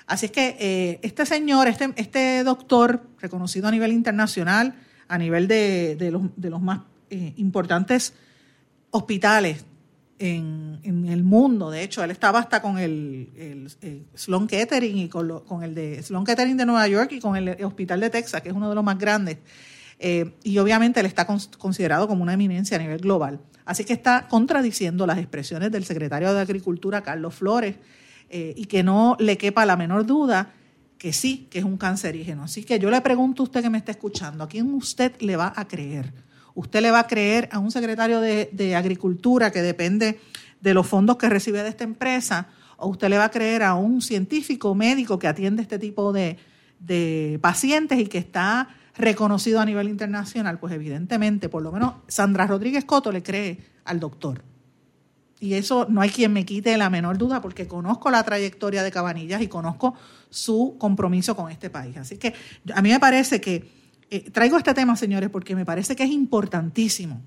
Así 0.06 0.26
es 0.26 0.32
que 0.32 0.56
eh, 0.58 1.00
este 1.02 1.26
señor, 1.26 1.68
este, 1.68 1.92
este 1.96 2.42
doctor, 2.42 3.02
reconocido 3.20 3.68
a 3.68 3.70
nivel 3.70 3.92
internacional, 3.92 4.74
a 5.06 5.18
nivel 5.18 5.48
de, 5.48 5.96
los, 6.10 6.62
más 6.62 6.80
eh, 7.10 7.34
importantes 7.36 8.14
hospitales 8.90 9.64
en, 10.18 11.06
el 11.08 11.24
mundo, 11.24 11.70
de 11.70 11.82
hecho, 11.82 12.02
él 12.02 12.10
estaba 12.10 12.38
hasta 12.38 12.62
con 12.62 12.78
el, 12.78 13.68
Sloan 14.14 14.46
Kettering 14.46 14.96
y 14.96 15.08
con, 15.08 15.62
el 15.62 15.74
de 15.74 16.02
Sloan 16.02 16.24
Kettering 16.24 16.56
de 16.56 16.66
Nueva 16.66 16.88
York 16.88 17.12
y 17.12 17.20
con 17.20 17.36
el 17.36 17.62
Hospital 17.64 18.00
de 18.00 18.10
Texas, 18.10 18.40
que 18.40 18.48
es 18.48 18.54
uno 18.54 18.68
de 18.68 18.74
los 18.74 18.84
más 18.84 18.98
grandes. 18.98 19.38
Eh, 19.98 20.32
y 20.44 20.58
obviamente 20.58 21.00
él 21.00 21.06
está 21.06 21.26
considerado 21.26 22.08
como 22.08 22.22
una 22.22 22.32
eminencia 22.32 22.76
a 22.76 22.80
nivel 22.80 22.98
global. 22.98 23.40
Así 23.68 23.84
que 23.84 23.92
está 23.92 24.28
contradiciendo 24.28 25.06
las 25.06 25.18
expresiones 25.18 25.70
del 25.70 25.84
secretario 25.84 26.32
de 26.32 26.40
Agricultura, 26.40 27.02
Carlos 27.02 27.34
Flores, 27.34 27.76
eh, 28.30 28.54
y 28.56 28.64
que 28.64 28.82
no 28.82 29.14
le 29.20 29.36
quepa 29.36 29.66
la 29.66 29.76
menor 29.76 30.06
duda 30.06 30.54
que 30.96 31.12
sí, 31.12 31.48
que 31.50 31.58
es 31.58 31.66
un 31.66 31.76
cancerígeno. 31.76 32.44
Así 32.44 32.64
que 32.64 32.78
yo 32.78 32.90
le 32.90 32.98
pregunto 33.02 33.42
a 33.42 33.44
usted 33.44 33.60
que 33.60 33.68
me 33.68 33.76
está 33.76 33.92
escuchando, 33.92 34.42
¿a 34.42 34.48
quién 34.48 34.72
usted 34.72 35.20
le 35.20 35.36
va 35.36 35.52
a 35.54 35.68
creer? 35.68 36.14
¿Usted 36.54 36.80
le 36.80 36.90
va 36.90 37.00
a 37.00 37.06
creer 37.06 37.50
a 37.52 37.58
un 37.58 37.70
secretario 37.70 38.22
de, 38.22 38.74
Agricultura 38.74 39.50
que 39.50 39.60
depende 39.60 40.18
de 40.62 40.72
los 40.72 40.86
fondos 40.86 41.18
que 41.18 41.28
recibe 41.28 41.62
de 41.62 41.68
esta 41.68 41.84
empresa? 41.84 42.48
¿O 42.78 42.88
usted 42.88 43.10
le 43.10 43.18
va 43.18 43.24
a 43.24 43.30
creer 43.30 43.62
a 43.64 43.74
un 43.74 44.00
científico 44.00 44.74
médico 44.74 45.18
que 45.18 45.28
atiende 45.28 45.60
este 45.60 45.78
tipo 45.78 46.10
de, 46.14 46.38
de 46.80 47.38
pacientes 47.42 47.98
y 47.98 48.06
que 48.06 48.16
está 48.16 48.77
reconocido 48.98 49.60
a 49.60 49.64
nivel 49.64 49.88
internacional, 49.88 50.58
pues 50.58 50.72
evidentemente, 50.74 51.48
por 51.48 51.62
lo 51.62 51.72
menos 51.72 51.94
Sandra 52.08 52.46
Rodríguez 52.46 52.84
Coto 52.84 53.12
le 53.12 53.22
cree 53.22 53.58
al 53.84 54.00
doctor. 54.00 54.42
Y 55.40 55.54
eso 55.54 55.86
no 55.88 56.00
hay 56.00 56.10
quien 56.10 56.32
me 56.32 56.44
quite 56.44 56.76
la 56.76 56.90
menor 56.90 57.16
duda 57.16 57.40
porque 57.40 57.68
conozco 57.68 58.10
la 58.10 58.24
trayectoria 58.24 58.82
de 58.82 58.90
Cabanillas 58.90 59.40
y 59.40 59.46
conozco 59.46 59.94
su 60.30 60.74
compromiso 60.78 61.36
con 61.36 61.50
este 61.50 61.70
país. 61.70 61.96
Así 61.96 62.18
que 62.18 62.34
a 62.74 62.82
mí 62.82 62.90
me 62.90 62.98
parece 62.98 63.40
que, 63.40 63.70
eh, 64.10 64.30
traigo 64.30 64.56
este 64.56 64.74
tema, 64.74 64.96
señores, 64.96 65.30
porque 65.30 65.54
me 65.54 65.64
parece 65.64 65.94
que 65.94 66.02
es 66.02 66.10
importantísimo 66.10 67.22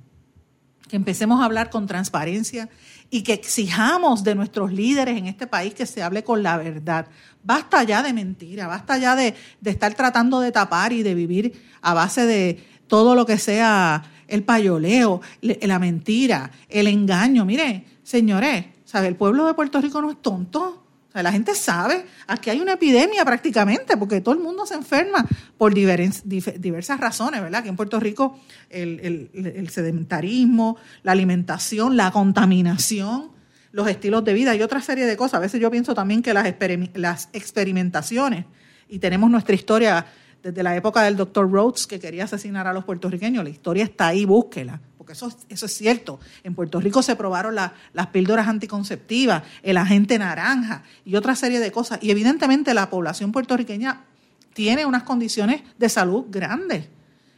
que 0.91 0.97
empecemos 0.97 1.39
a 1.39 1.45
hablar 1.45 1.69
con 1.69 1.87
transparencia 1.87 2.67
y 3.09 3.21
que 3.23 3.31
exijamos 3.31 4.25
de 4.25 4.35
nuestros 4.35 4.73
líderes 4.73 5.17
en 5.17 5.27
este 5.27 5.47
país 5.47 5.73
que 5.73 5.85
se 5.85 6.03
hable 6.03 6.21
con 6.21 6.43
la 6.43 6.57
verdad. 6.57 7.07
Basta 7.45 7.81
ya 7.83 8.03
de 8.03 8.11
mentira, 8.11 8.67
basta 8.67 8.97
ya 8.97 9.15
de, 9.15 9.33
estar 9.63 9.93
tratando 9.93 10.41
de 10.41 10.51
tapar 10.51 10.91
y 10.91 11.01
de 11.01 11.15
vivir 11.15 11.53
a 11.81 11.93
base 11.93 12.25
de 12.25 12.61
todo 12.87 13.15
lo 13.15 13.25
que 13.25 13.37
sea 13.37 14.03
el 14.27 14.43
payoleo, 14.43 15.21
la 15.41 15.79
mentira, 15.79 16.51
el 16.67 16.87
engaño. 16.87 17.45
Mire, 17.45 17.85
señores, 18.03 18.65
¿sabe? 18.83 19.07
el 19.07 19.15
pueblo 19.15 19.47
de 19.47 19.53
Puerto 19.53 19.79
Rico 19.79 20.01
no 20.01 20.11
es 20.11 20.21
tonto. 20.21 20.80
O 21.11 21.13
sea, 21.13 21.23
la 21.23 21.33
gente 21.33 21.53
sabe, 21.55 22.05
aquí 22.25 22.49
hay 22.49 22.61
una 22.61 22.73
epidemia 22.73 23.25
prácticamente, 23.25 23.97
porque 23.97 24.21
todo 24.21 24.33
el 24.33 24.39
mundo 24.39 24.65
se 24.65 24.75
enferma 24.75 25.27
por 25.57 25.73
diversas 25.73 26.99
razones, 27.01 27.41
¿verdad? 27.41 27.59
Aquí 27.59 27.67
en 27.67 27.75
Puerto 27.75 27.99
Rico 27.99 28.39
el, 28.69 29.67
sedentarismo, 29.69 30.77
la 31.03 31.11
alimentación, 31.11 31.97
la 31.97 32.11
contaminación, 32.11 33.29
los 33.73 33.89
estilos 33.89 34.23
de 34.23 34.33
vida 34.33 34.55
y 34.55 34.61
otra 34.61 34.79
serie 34.79 35.05
de 35.05 35.17
cosas. 35.17 35.33
A 35.33 35.39
veces 35.39 35.59
yo 35.59 35.69
pienso 35.69 35.93
también 35.93 36.21
que 36.21 36.33
las, 36.33 36.55
las 36.93 37.27
experimentaciones, 37.33 38.45
y 38.87 38.99
tenemos 38.99 39.29
nuestra 39.29 39.53
historia 39.53 40.05
desde 40.41 40.63
la 40.63 40.77
época 40.77 41.03
del 41.03 41.17
doctor 41.17 41.51
Rhodes 41.51 41.87
que 41.87 41.99
quería 41.99 42.23
asesinar 42.23 42.67
a 42.67 42.73
los 42.73 42.85
puertorriqueños, 42.85 43.43
la 43.43 43.49
historia 43.49 43.83
está 43.83 44.07
ahí, 44.07 44.23
búsquela 44.23 44.79
eso, 45.11 45.31
eso 45.49 45.65
es 45.65 45.73
cierto. 45.73 46.19
En 46.43 46.55
Puerto 46.55 46.79
Rico 46.79 47.01
se 47.03 47.15
probaron 47.15 47.55
las 47.55 48.07
píldoras 48.11 48.47
anticonceptivas, 48.47 49.43
el 49.63 49.77
agente 49.77 50.17
naranja 50.19 50.83
y 51.05 51.15
otra 51.15 51.35
serie 51.35 51.59
de 51.59 51.71
cosas. 51.71 51.99
Y 52.01 52.11
evidentemente 52.11 52.73
la 52.73 52.89
población 52.89 53.31
puertorriqueña 53.31 54.05
tiene 54.53 54.85
unas 54.85 55.03
condiciones 55.03 55.61
de 55.77 55.89
salud 55.89 56.25
grandes. 56.29 56.87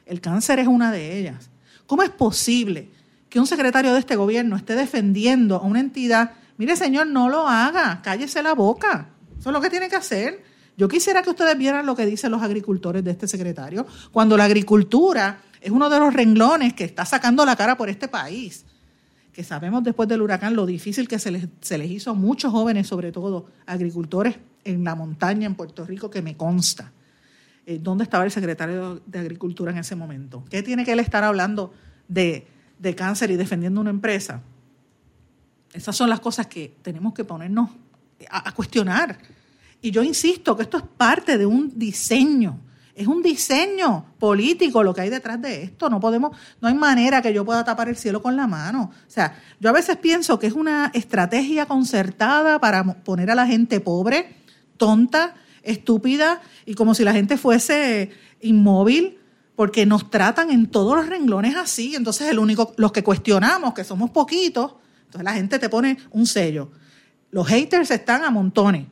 El 0.06 0.22
cáncer 0.22 0.60
es 0.60 0.68
una 0.68 0.92
de 0.92 1.20
ellas. 1.20 1.50
¿Cómo 1.86 2.04
es 2.04 2.10
posible 2.10 2.90
que 3.30 3.40
un 3.40 3.48
secretario 3.48 3.94
de 3.94 4.00
este 4.00 4.16
gobierno 4.16 4.56
esté 4.56 4.76
defendiendo 4.76 5.58
a 5.58 5.62
una 5.62 5.80
entidad? 5.80 6.32
Mire, 6.58 6.76
señor, 6.76 7.08
no 7.08 7.30
lo 7.30 7.48
haga, 7.48 8.02
cállese 8.04 8.44
la 8.44 8.54
boca. 8.54 9.10
Eso 9.40 9.50
es 9.50 9.54
lo 9.54 9.62
que 9.62 9.70
tiene 9.70 9.90
que 9.90 9.96
hacer. 9.96 10.44
Yo 10.76 10.88
quisiera 10.88 11.22
que 11.22 11.30
ustedes 11.30 11.58
vieran 11.58 11.86
lo 11.86 11.96
que 11.96 12.06
dicen 12.06 12.32
los 12.32 12.42
agricultores 12.42 13.04
de 13.04 13.12
este 13.12 13.28
secretario. 13.28 13.86
Cuando 14.12 14.36
la 14.38 14.46
agricultura 14.46 15.40
es 15.64 15.72
uno 15.72 15.90
de 15.90 15.98
los 15.98 16.14
renglones 16.14 16.74
que 16.74 16.84
está 16.84 17.06
sacando 17.06 17.46
la 17.46 17.56
cara 17.56 17.78
por 17.78 17.90
este 17.90 18.10
país, 18.10 18.66
que 19.32 19.46
sabemos 19.46 19.82
después 19.82 20.10
del 20.10 20.22
huracán 20.22 20.56
lo 20.56 20.66
difícil 20.66 21.08
que 21.08 21.20
se 21.20 21.32
les, 21.32 21.90
hizo 21.90 22.12
a 22.12 22.14
muchos 22.14 22.52
jóvenes, 22.52 22.86
sobre 22.86 23.14
todo 23.14 23.48
agricultores 23.66 24.36
en 24.66 24.84
la 24.84 24.94
montaña 24.94 25.46
en 25.46 25.56
Puerto 25.56 25.86
Rico, 25.86 26.10
que 26.10 26.22
me 26.22 26.36
consta. 26.36 26.92
Eh, 27.66 27.80
¿Dónde 27.82 28.04
estaba 28.04 28.26
el 28.26 28.32
secretario 28.32 29.02
de 29.06 29.20
Agricultura 29.20 29.72
en 29.72 29.78
ese 29.78 29.96
momento? 29.96 30.44
¿Qué 30.50 30.64
tiene 30.64 30.84
que 30.84 30.92
él 30.92 31.00
estar 31.00 31.24
hablando 31.24 31.74
de, 32.10 32.46
cáncer 32.98 33.32
y 33.32 33.38
defendiendo 33.38 33.80
una 33.80 33.90
empresa? 33.90 34.42
Esas 35.72 35.96
son 35.96 36.10
las 36.10 36.20
cosas 36.20 36.48
que 36.48 36.76
tenemos 36.82 37.14
que 37.14 37.24
ponernos 37.24 37.70
a 38.30 38.52
cuestionar. 38.52 39.18
Y 39.82 39.92
yo 39.92 40.04
insisto 40.04 40.58
que 40.58 40.64
esto 40.64 40.78
es 40.78 40.84
parte 40.98 41.38
de 41.38 41.46
un 41.46 41.72
diseño 41.80 42.60
es 42.96 43.08
un 43.08 43.24
diseño 43.24 44.06
político 44.20 44.84
lo 44.84 44.94
que 44.94 45.02
hay 45.02 45.10
detrás 45.10 45.42
de 45.42 45.64
esto. 45.64 45.90
No 45.90 46.00
podemos, 46.00 46.36
no 46.62 46.68
hay 46.68 46.76
manera 46.76 47.22
que 47.22 47.34
yo 47.34 47.44
pueda 47.44 47.64
tapar 47.64 47.90
el 47.90 47.96
cielo 47.96 48.22
con 48.22 48.36
la 48.36 48.48
mano. 48.48 48.92
O 48.94 49.12
sea, 49.12 49.40
yo 49.60 49.70
a 49.70 49.74
veces 49.74 49.98
pienso 49.98 50.38
que 50.40 50.48
es 50.48 50.54
una 50.54 50.92
estrategia 50.94 51.66
concertada 51.66 52.60
para 52.60 52.84
poner 53.04 53.32
a 53.32 53.36
la 53.36 53.48
gente 53.48 53.80
pobre, 53.80 54.36
tonta, 54.78 55.36
estúpida 55.64 56.42
y 56.66 56.76
como 56.76 56.94
si 56.94 57.04
la 57.04 57.14
gente 57.14 57.38
fuese 57.38 58.12
inmóvil, 58.42 59.18
porque 59.56 59.86
nos 59.86 60.10
tratan 60.10 60.52
en 60.52 60.68
todos 60.68 60.96
los 60.96 61.08
renglones 61.08 61.56
así. 61.56 61.96
Entonces, 61.96 62.30
el 62.30 62.40
único, 62.40 62.74
los 62.78 62.92
que 62.92 63.04
cuestionamos, 63.04 63.74
que 63.74 63.84
somos 63.84 64.12
poquitos, 64.12 64.76
entonces 65.06 65.24
la 65.24 65.34
gente 65.34 65.58
te 65.60 65.70
pone 65.70 65.98
un 66.12 66.28
sello. 66.28 66.72
Los 67.32 67.48
haters 67.48 67.90
están 67.90 68.24
a 68.24 68.30
montones 68.30 68.88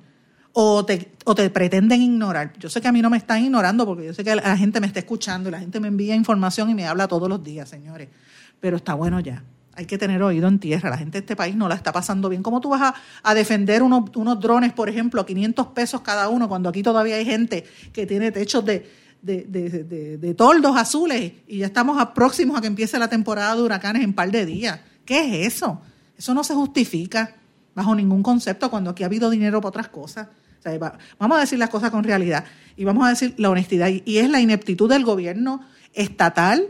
o 0.53 0.85
te, 0.85 1.11
o 1.25 1.35
te 1.35 1.49
pretenden 1.49 2.01
ignorar. 2.01 2.53
Yo 2.59 2.69
sé 2.69 2.81
que 2.81 2.87
a 2.87 2.91
mí 2.91 3.01
no 3.01 3.09
me 3.09 3.17
están 3.17 3.43
ignorando 3.43 3.85
porque 3.85 4.05
yo 4.05 4.13
sé 4.13 4.23
que 4.23 4.35
la 4.35 4.57
gente 4.57 4.79
me 4.79 4.87
está 4.87 4.99
escuchando 4.99 5.49
y 5.49 5.51
la 5.51 5.59
gente 5.59 5.79
me 5.79 5.87
envía 5.87 6.15
información 6.15 6.69
y 6.69 6.75
me 6.75 6.85
habla 6.85 7.07
todos 7.07 7.29
los 7.29 7.43
días, 7.43 7.69
señores. 7.69 8.09
Pero 8.59 8.77
está 8.77 8.93
bueno 8.93 9.19
ya. 9.19 9.43
Hay 9.75 9.85
que 9.85 9.97
tener 9.97 10.21
oído 10.21 10.49
en 10.49 10.59
tierra. 10.59 10.89
La 10.89 10.97
gente 10.97 11.13
de 11.13 11.19
este 11.19 11.35
país 11.35 11.55
no 11.55 11.69
la 11.69 11.75
está 11.75 11.93
pasando 11.93 12.27
bien. 12.27 12.43
¿Cómo 12.43 12.59
tú 12.59 12.69
vas 12.69 12.93
a, 13.23 13.33
defender 13.33 13.81
unos, 13.81 14.15
unos, 14.15 14.39
drones, 14.39 14.73
por 14.73 14.89
ejemplo, 14.89 15.21
a 15.21 15.25
500 15.25 15.67
pesos 15.67 16.01
cada 16.01 16.27
uno, 16.27 16.49
cuando 16.49 16.67
aquí 16.67 16.83
todavía 16.83 17.15
hay 17.15 17.25
gente 17.25 17.65
que 17.93 18.05
tiene 18.05 18.31
techos 18.31 18.65
de, 18.65 18.91
de, 19.21 19.45
de, 19.45 20.17
de, 20.17 20.33
toldos 20.33 20.75
azules 20.75 21.31
y 21.47 21.59
ya 21.59 21.67
estamos 21.67 22.05
próximos 22.07 22.57
a 22.57 22.61
que 22.61 22.67
empiece 22.67 22.99
la 22.99 23.07
temporada 23.07 23.55
de 23.55 23.61
huracanes 23.61 24.03
en 24.03 24.09
un 24.09 24.15
par 24.15 24.29
de 24.29 24.45
días? 24.45 24.81
¿Qué 25.05 25.45
es 25.45 25.55
eso? 25.55 25.81
Eso 26.17 26.33
no 26.33 26.43
se 26.43 26.53
justifica 26.53 27.35
bajo 27.73 27.95
ningún 27.95 28.21
concepto 28.21 28.69
cuando 28.69 28.89
aquí 28.89 29.03
ha 29.03 29.05
habido 29.05 29.29
dinero 29.29 29.61
para 29.61 29.69
otras 29.69 29.87
cosas 29.87 30.27
vamos 31.17 31.37
a 31.37 31.41
decir 31.41 31.59
las 31.59 31.69
cosas 31.69 31.91
con 31.91 32.03
realidad 32.03 32.45
y 32.75 32.83
vamos 32.83 33.05
a 33.05 33.09
decir 33.09 33.33
la 33.37 33.49
honestidad. 33.49 33.89
Y, 33.89 34.17
es 34.17 34.29
la 34.29 34.39
ineptitud 34.39 34.89
del 34.89 35.03
gobierno 35.03 35.65
estatal, 35.93 36.67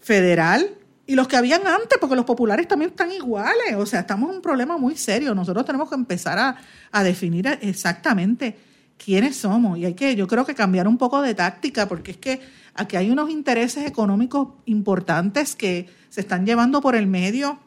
federal 0.00 0.70
y 1.06 1.14
los 1.14 1.28
que 1.28 1.36
habían 1.36 1.66
antes, 1.66 1.98
porque 2.00 2.16
los 2.16 2.24
populares 2.24 2.66
también 2.68 2.90
están 2.90 3.12
iguales. 3.12 3.74
O 3.76 3.86
sea, 3.86 4.00
estamos 4.00 4.30
en 4.30 4.36
un 4.36 4.42
problema 4.42 4.76
muy 4.76 4.96
serio. 4.96 5.34
Nosotros 5.34 5.64
tenemos 5.64 5.88
que 5.88 5.94
empezar 5.94 6.38
a, 6.38 6.56
a 6.90 7.04
definir 7.04 7.46
exactamente 7.60 8.56
quiénes 8.96 9.36
somos. 9.36 9.78
Y 9.78 9.84
hay 9.84 9.94
que, 9.94 10.16
yo 10.16 10.26
creo 10.26 10.44
que 10.44 10.54
cambiar 10.54 10.88
un 10.88 10.98
poco 10.98 11.22
de 11.22 11.34
táctica, 11.34 11.86
porque 11.86 12.12
es 12.12 12.16
que 12.16 12.40
aquí 12.74 12.96
hay 12.96 13.10
unos 13.10 13.30
intereses 13.30 13.86
económicos 13.86 14.48
importantes 14.64 15.54
que 15.54 15.88
se 16.08 16.20
están 16.20 16.46
llevando 16.46 16.80
por 16.80 16.96
el 16.96 17.06
medio 17.06 17.58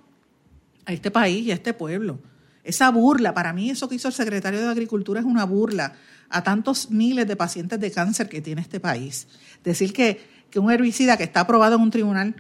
a 0.86 0.94
este 0.94 1.12
país 1.12 1.46
y 1.46 1.52
a 1.52 1.56
este 1.56 1.74
pueblo. 1.74 2.20
Esa 2.70 2.92
burla, 2.92 3.34
para 3.34 3.52
mí 3.52 3.72
eso 3.72 3.90
que 3.90 3.96
hizo 3.96 4.10
el 4.10 4.14
secretario 4.14 4.62
de 4.62 4.68
Agricultura 4.68 5.20
es 5.20 5.26
una 5.26 5.44
burla 5.44 5.94
a 6.30 6.44
tantos 6.44 6.92
miles 6.92 7.28
de 7.28 7.36
pacientes 7.36 7.80
de 7.80 7.90
cáncer 7.90 8.30
que 8.30 8.42
tiene 8.42 8.62
este 8.62 8.80
país. 8.80 9.28
Decir 9.64 9.92
que, 9.92 10.22
que 10.52 10.60
un 10.60 10.72
herbicida 10.72 11.18
que 11.18 11.24
está 11.24 11.40
aprobado 11.40 11.78
en 11.78 11.82
un 11.82 11.90
tribunal, 11.90 12.36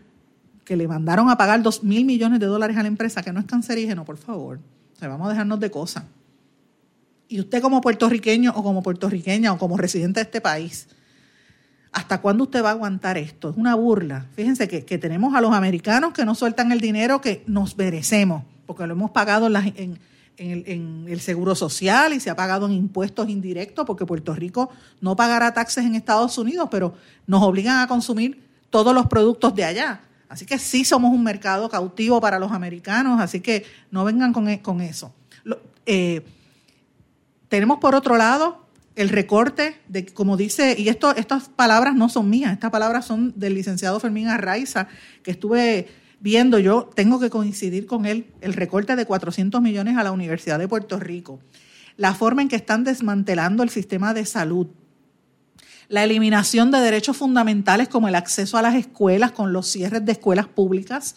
que 0.66 0.78
le 0.78 0.88
mandaron 0.88 1.32
a 1.32 1.38
pagar 1.38 1.64
dos 1.64 1.84
mil 1.84 2.06
millones 2.06 2.40
de 2.40 2.46
dólares 2.46 2.78
a 2.78 2.84
la 2.84 2.88
empresa, 2.88 3.24
que 3.24 3.34
no 3.34 3.40
es 3.40 3.48
cancerígeno, 3.48 4.06
por 4.06 4.18
favor. 4.18 4.60
O 5.02 5.10
vamos 5.10 5.26
a 5.26 5.32
dejarnos 5.32 5.60
de 5.60 5.72
cosas. 5.72 6.04
Y 7.28 7.40
usted 7.40 7.60
como 7.60 7.82
puertorriqueño 7.82 8.54
o 8.56 8.62
como 8.62 8.84
puertorriqueña 8.84 9.52
o 9.52 9.58
como 9.58 9.78
residente 9.78 10.20
de 10.20 10.26
este 10.26 10.42
país, 10.42 10.90
¿hasta 11.92 12.22
cuándo 12.22 12.44
usted 12.44 12.64
va 12.64 12.70
a 12.70 12.74
aguantar 12.74 13.18
esto? 13.18 13.50
Es 13.50 13.58
una 13.58 13.74
burla. 13.74 14.28
Fíjense 14.36 14.68
que, 14.68 14.86
que 14.86 15.00
tenemos 15.00 15.34
a 15.34 15.42
los 15.42 15.54
americanos 15.54 16.14
que 16.14 16.24
no 16.24 16.36
sueltan 16.36 16.72
el 16.72 16.82
dinero 16.82 17.20
que 17.20 17.44
nos 17.48 17.76
merecemos, 17.76 18.44
porque 18.68 18.86
lo 18.86 18.94
hemos 18.94 19.10
pagado 19.10 19.48
en, 19.48 19.54
las, 19.54 19.66
en, 19.76 19.98
en 20.40 21.06
el, 21.08 21.20
seguro 21.20 21.54
social 21.54 22.14
y 22.14 22.20
se 22.20 22.30
ha 22.30 22.36
pagado 22.36 22.66
en 22.66 22.72
impuestos 22.72 23.30
indirectos, 23.30 23.86
porque 23.86 24.06
Puerto 24.06 24.34
Rico 24.34 24.70
no 25.02 25.16
pagará 25.16 25.54
taxes 25.54 25.86
en 25.86 25.96
Estados 25.96 26.38
Unidos, 26.38 26.70
pero 26.72 26.94
nos 27.28 27.44
obligan 27.44 27.80
a 27.80 27.88
consumir 27.88 28.42
todos 28.70 28.96
los 28.96 29.08
productos 29.08 29.54
de 29.54 29.66
allá. 29.66 30.02
Así 30.30 30.46
que 30.46 30.58
sí 30.58 30.86
somos 30.86 31.12
un 31.12 31.24
mercado 31.24 31.70
cautivo 31.70 32.22
para 32.22 32.40
los 32.40 32.52
americanos, 32.52 33.20
así 33.20 33.42
que 33.42 33.66
no 33.92 34.06
vengan 34.06 34.32
con, 34.32 34.48
e, 34.48 34.62
con 34.62 34.80
eso. 34.80 35.14
Eh, 35.86 36.22
tenemos 37.50 37.80
por 37.80 37.96
otro 37.96 38.16
lado 38.16 38.66
el 38.96 39.10
recorte 39.10 39.78
de, 39.88 40.06
como 40.06 40.38
dice, 40.38 40.76
y 40.78 40.88
esto, 40.88 41.16
estas 41.16 41.50
palabras 41.50 41.96
no 41.96 42.10
son 42.10 42.30
mías, 42.30 42.54
estas 42.54 42.72
palabras 42.72 43.06
son 43.06 43.34
del 43.36 43.56
licenciado 43.56 44.00
Fermín 44.00 44.28
Arraiza, 44.28 44.88
que 45.24 45.32
estuve 45.32 45.88
viendo, 46.20 46.60
yo 46.60 46.90
tengo 46.94 47.20
que 47.20 47.30
coincidir 47.30 47.86
con 47.86 48.06
él, 48.06 48.28
el 48.42 48.54
recorte 48.54 48.96
de 48.96 49.06
400 49.06 49.62
millones 49.62 49.98
a 49.98 50.04
la 50.04 50.12
Universidad 50.12 50.60
de 50.60 50.68
Puerto 50.68 51.00
Rico, 51.00 51.40
la 51.98 52.14
forma 52.14 52.42
en 52.42 52.50
que 52.50 52.56
están 52.56 52.84
desmantelando 52.84 53.64
el 53.64 53.70
sistema 53.70 54.14
de 54.14 54.26
salud, 54.26 54.68
la 55.88 56.04
eliminación 56.04 56.72
de 56.72 56.80
derechos 56.80 57.18
fundamentales 57.18 57.90
como 57.90 58.08
el 58.08 58.16
acceso 58.16 58.58
a 58.58 58.62
las 58.62 58.76
escuelas 58.76 59.32
con 59.32 59.54
los 59.54 59.68
cierres 59.68 60.06
de 60.06 60.12
escuelas 60.12 60.48
públicas, 60.48 61.16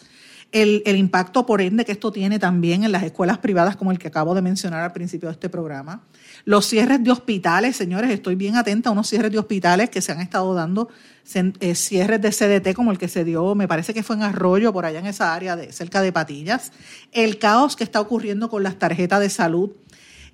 el, 0.51 0.83
el, 0.85 0.97
impacto 0.97 1.45
por 1.45 1.61
ende 1.61 1.83
que 1.83 1.91
esto 1.91 2.11
tiene 2.11 2.37
también 2.37 2.83
en 2.83 2.91
las 2.91 3.03
escuelas 3.03 3.39
privadas 3.39 3.75
como 3.75 3.91
el 3.91 3.97
que 3.97 4.07
acabo 4.07 4.35
de 4.35 4.41
mencionar 4.41 4.83
al 4.83 4.93
principio 4.93 5.29
de 5.29 5.33
este 5.33 5.49
programa, 5.49 6.03
los 6.45 6.65
cierres 6.65 7.03
de 7.03 7.11
hospitales, 7.11 7.75
señores, 7.75 8.11
estoy 8.11 8.35
bien 8.35 8.55
atenta 8.55 8.89
a 8.89 8.91
unos 8.91 9.07
cierres 9.07 9.31
de 9.31 9.39
hospitales 9.39 9.89
que 9.89 10.01
se 10.01 10.11
han 10.11 10.19
estado 10.19 10.53
dando, 10.53 10.89
eh, 11.33 11.75
cierres 11.75 12.21
de 12.21 12.31
CDT 12.31 12.73
como 12.75 12.91
el 12.91 12.97
que 12.97 13.07
se 13.07 13.23
dio, 13.23 13.55
me 13.55 13.67
parece 13.67 13.93
que 13.93 14.03
fue 14.03 14.17
en 14.17 14.23
Arroyo, 14.23 14.73
por 14.73 14.85
allá 14.85 14.99
en 14.99 15.05
esa 15.05 15.33
área 15.33 15.55
de, 15.55 15.71
cerca 15.71 16.01
de 16.01 16.11
Patillas, 16.11 16.73
el 17.13 17.39
caos 17.39 17.75
que 17.75 17.85
está 17.85 18.01
ocurriendo 18.01 18.49
con 18.49 18.61
las 18.61 18.77
tarjetas 18.77 19.21
de 19.21 19.29
salud, 19.29 19.71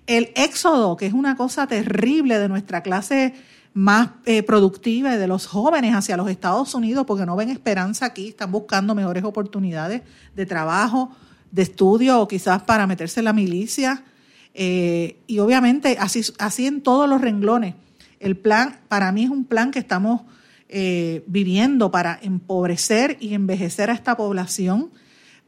el 0.08 0.32
éxodo, 0.36 0.98
que 0.98 1.06
es 1.06 1.14
una 1.14 1.36
cosa 1.36 1.68
terrible 1.68 2.40
de 2.40 2.50
nuestra 2.50 2.82
clase 2.82 3.36
más 3.74 4.10
eh, 4.26 4.42
productiva 4.42 5.16
de 5.16 5.28
los 5.28 5.46
jóvenes 5.46 5.94
hacia 5.94 6.18
los 6.18 6.30
Estados 6.30 6.74
Unidos 6.74 7.06
porque 7.06 7.28
no 7.28 7.36
ven 7.36 7.50
esperanza 7.50 8.06
aquí, 8.06 8.30
están 8.30 8.52
buscando 8.52 8.96
mejores 8.96 9.24
oportunidades 9.24 10.02
de 10.36 10.46
trabajo, 10.48 11.12
de 11.52 11.62
estudio 11.62 12.20
o 12.20 12.28
quizás 12.28 12.64
para 12.64 12.88
meterse 12.88 13.20
en 13.20 13.26
la 13.26 13.34
milicia. 13.34 14.04
Eh, 14.62 15.16
y 15.26 15.40
obviamente 15.40 15.98
así, 15.98 16.68
en 16.68 16.82
todos 16.82 17.08
los 17.08 17.22
renglones. 17.22 17.76
El 18.20 18.36
plan, 18.36 18.82
para 18.90 19.10
mí 19.14 19.24
es 19.24 19.30
un 19.30 19.46
plan 19.46 19.72
que 19.72 19.80
estamos 19.80 20.24
eh, 20.68 21.24
viviendo 21.28 21.92
para 21.92 22.20
empobrecer 22.22 23.16
y 23.22 23.36
envejecer 23.36 23.90
a 23.90 23.94
esta 23.94 24.18
población, 24.18 24.90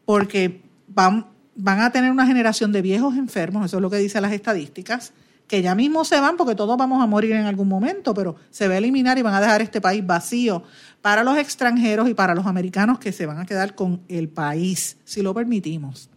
porque 0.06 0.62
van, 0.88 1.28
van 1.58 1.82
a 1.82 1.92
tener 1.92 2.10
una 2.10 2.26
generación 2.26 2.72
de 2.72 2.82
viejos 2.82 3.18
enfermos, 3.18 3.66
eso 3.66 3.80
es 3.80 3.82
lo 3.82 3.90
que 3.90 3.98
dicen 3.98 4.22
las 4.22 4.32
estadísticas, 4.32 5.12
que 5.46 5.62
ya 5.62 5.76
mismo 5.76 6.06
se 6.06 6.18
van 6.22 6.38
porque 6.38 6.56
todos 6.56 6.78
vamos 6.78 7.04
a 7.04 7.06
morir 7.06 7.34
en 7.34 7.46
algún 7.46 7.68
momento, 7.68 8.14
pero 8.14 8.38
se 8.50 8.70
va 8.70 8.76
a 8.76 8.78
eliminar 8.78 9.18
y 9.18 9.24
van 9.24 9.34
a 9.34 9.42
dejar 9.42 9.62
este 9.62 9.82
país 9.82 10.08
vacío 10.08 10.64
para 11.02 11.26
los 11.26 11.38
extranjeros 11.38 12.08
y 12.08 12.14
para 12.14 12.34
los 12.34 12.46
americanos 12.46 12.98
que 12.98 13.12
se 13.12 13.26
van 13.26 13.40
a 13.40 13.46
quedar 13.46 13.76
con 13.76 14.04
el 14.08 14.30
país, 14.30 14.96
si 15.04 15.22
lo 15.22 15.34
permitimos. 15.34 16.10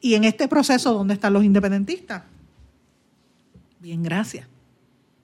Y 0.00 0.14
en 0.14 0.22
este 0.22 0.46
proceso, 0.46 0.94
¿dónde 0.94 1.14
están 1.14 1.32
los 1.32 1.42
independentistas? 1.42 2.35
Bien, 3.78 4.02
gracias. 4.02 4.46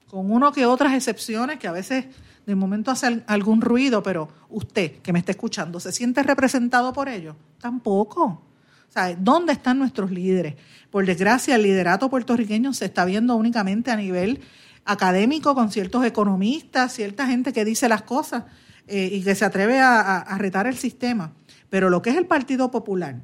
Con 0.06 0.30
uno 0.30 0.52
que 0.52 0.66
otras 0.66 0.92
excepciones 0.94 1.58
que 1.58 1.68
a 1.68 1.72
veces 1.72 2.06
de 2.46 2.54
momento 2.54 2.90
hace 2.90 3.22
algún 3.26 3.60
ruido, 3.60 4.02
pero 4.02 4.28
usted 4.50 5.00
que 5.00 5.12
me 5.12 5.18
está 5.18 5.32
escuchando, 5.32 5.80
¿se 5.80 5.92
siente 5.92 6.22
representado 6.22 6.92
por 6.92 7.08
ellos? 7.08 7.36
Tampoco. 7.60 8.42
Sea, 8.88 9.16
¿dónde 9.16 9.52
están 9.52 9.78
nuestros 9.78 10.10
líderes? 10.10 10.56
Por 10.90 11.06
desgracia, 11.06 11.54
el 11.54 11.62
liderato 11.62 12.10
puertorriqueño 12.10 12.74
se 12.74 12.86
está 12.86 13.04
viendo 13.04 13.36
únicamente 13.36 13.90
a 13.90 13.96
nivel 13.96 14.40
académico 14.84 15.54
con 15.54 15.70
ciertos 15.70 16.04
economistas, 16.04 16.92
cierta 16.92 17.26
gente 17.26 17.52
que 17.52 17.64
dice 17.64 17.88
las 17.88 18.02
cosas 18.02 18.44
eh, 18.88 19.08
y 19.12 19.22
que 19.22 19.34
se 19.34 19.44
atreve 19.44 19.80
a 19.80 20.36
retar 20.38 20.66
el 20.66 20.76
sistema. 20.76 21.32
Pero 21.70 21.88
lo 21.88 22.02
que 22.02 22.10
es 22.10 22.16
el 22.16 22.26
Partido 22.26 22.70
Popular, 22.70 23.22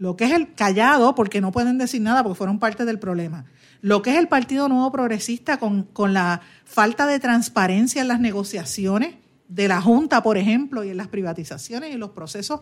lo 0.00 0.16
que 0.16 0.24
es 0.24 0.32
el 0.32 0.54
callado, 0.54 1.14
porque 1.14 1.40
no 1.40 1.52
pueden 1.52 1.78
decir 1.78 2.00
nada 2.00 2.22
porque 2.22 2.36
fueron 2.36 2.58
parte 2.58 2.84
del 2.84 2.98
problema, 2.98 3.44
lo 3.80 4.02
que 4.02 4.10
es 4.10 4.18
el 4.18 4.28
Partido 4.28 4.68
Nuevo 4.68 4.92
Progresista 4.92 5.58
con, 5.58 5.84
con 5.84 6.12
la 6.12 6.40
falta 6.64 7.06
de 7.06 7.18
transparencia 7.18 8.02
en 8.02 8.08
las 8.08 8.20
negociaciones 8.20 9.14
de 9.48 9.68
la 9.68 9.80
Junta, 9.80 10.22
por 10.22 10.38
ejemplo, 10.38 10.84
y 10.84 10.90
en 10.90 10.96
las 10.96 11.08
privatizaciones 11.08 11.92
y 11.92 11.98
los 11.98 12.10
procesos 12.10 12.60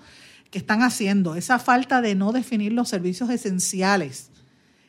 que 0.51 0.59
están 0.59 0.83
haciendo, 0.83 1.35
esa 1.35 1.59
falta 1.59 2.01
de 2.01 2.15
no 2.15 2.33
definir 2.33 2.73
los 2.73 2.89
servicios 2.89 3.29
esenciales, 3.31 4.31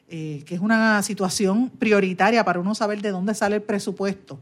eh, 0.07 0.43
que 0.45 0.55
es 0.55 0.61
una 0.61 1.03
situación 1.03 1.69
prioritaria 1.69 2.45
para 2.45 2.59
uno 2.59 2.73
saber 2.73 3.01
de 3.01 3.11
dónde 3.11 3.35
sale 3.35 3.57
el 3.57 3.61
presupuesto. 3.61 4.39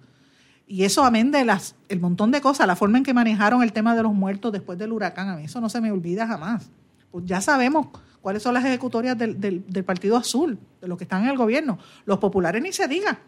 Y 0.68 0.84
eso 0.84 1.04
amén 1.04 1.32
de 1.32 1.46
las, 1.46 1.76
el 1.90 2.00
montón 2.00 2.32
de 2.32 2.42
cosas, 2.42 2.68
la 2.68 2.76
forma 2.76 2.98
en 2.98 3.04
que 3.04 3.14
manejaron 3.14 3.64
el 3.64 3.74
tema 3.74 3.96
de 3.96 4.04
los 4.04 4.14
muertos 4.14 4.52
después 4.52 4.78
del 4.78 4.92
huracán, 4.92 5.30
a 5.30 5.36
mí 5.38 5.46
eso 5.46 5.60
no 5.62 5.70
se 5.70 5.82
me 5.82 5.92
olvida 5.92 6.28
jamás. 6.28 6.70
Pues 7.12 7.26
ya 7.26 7.42
sabemos 7.42 7.88
cuáles 8.22 8.44
son 8.44 8.54
las 8.54 8.66
ejecutorias 8.66 9.18
del, 9.18 9.40
del, 9.40 9.84
Partido 9.84 10.18
Azul, 10.18 10.60
de 10.82 10.88
los 10.88 10.98
que 10.98 11.06
están 11.06 11.24
en 11.24 11.30
el 11.30 11.38
gobierno. 11.38 11.80
Los 12.06 12.20
populares 12.20 12.62
ni 12.62 12.72
se 12.72 12.88
diga. 12.88 13.20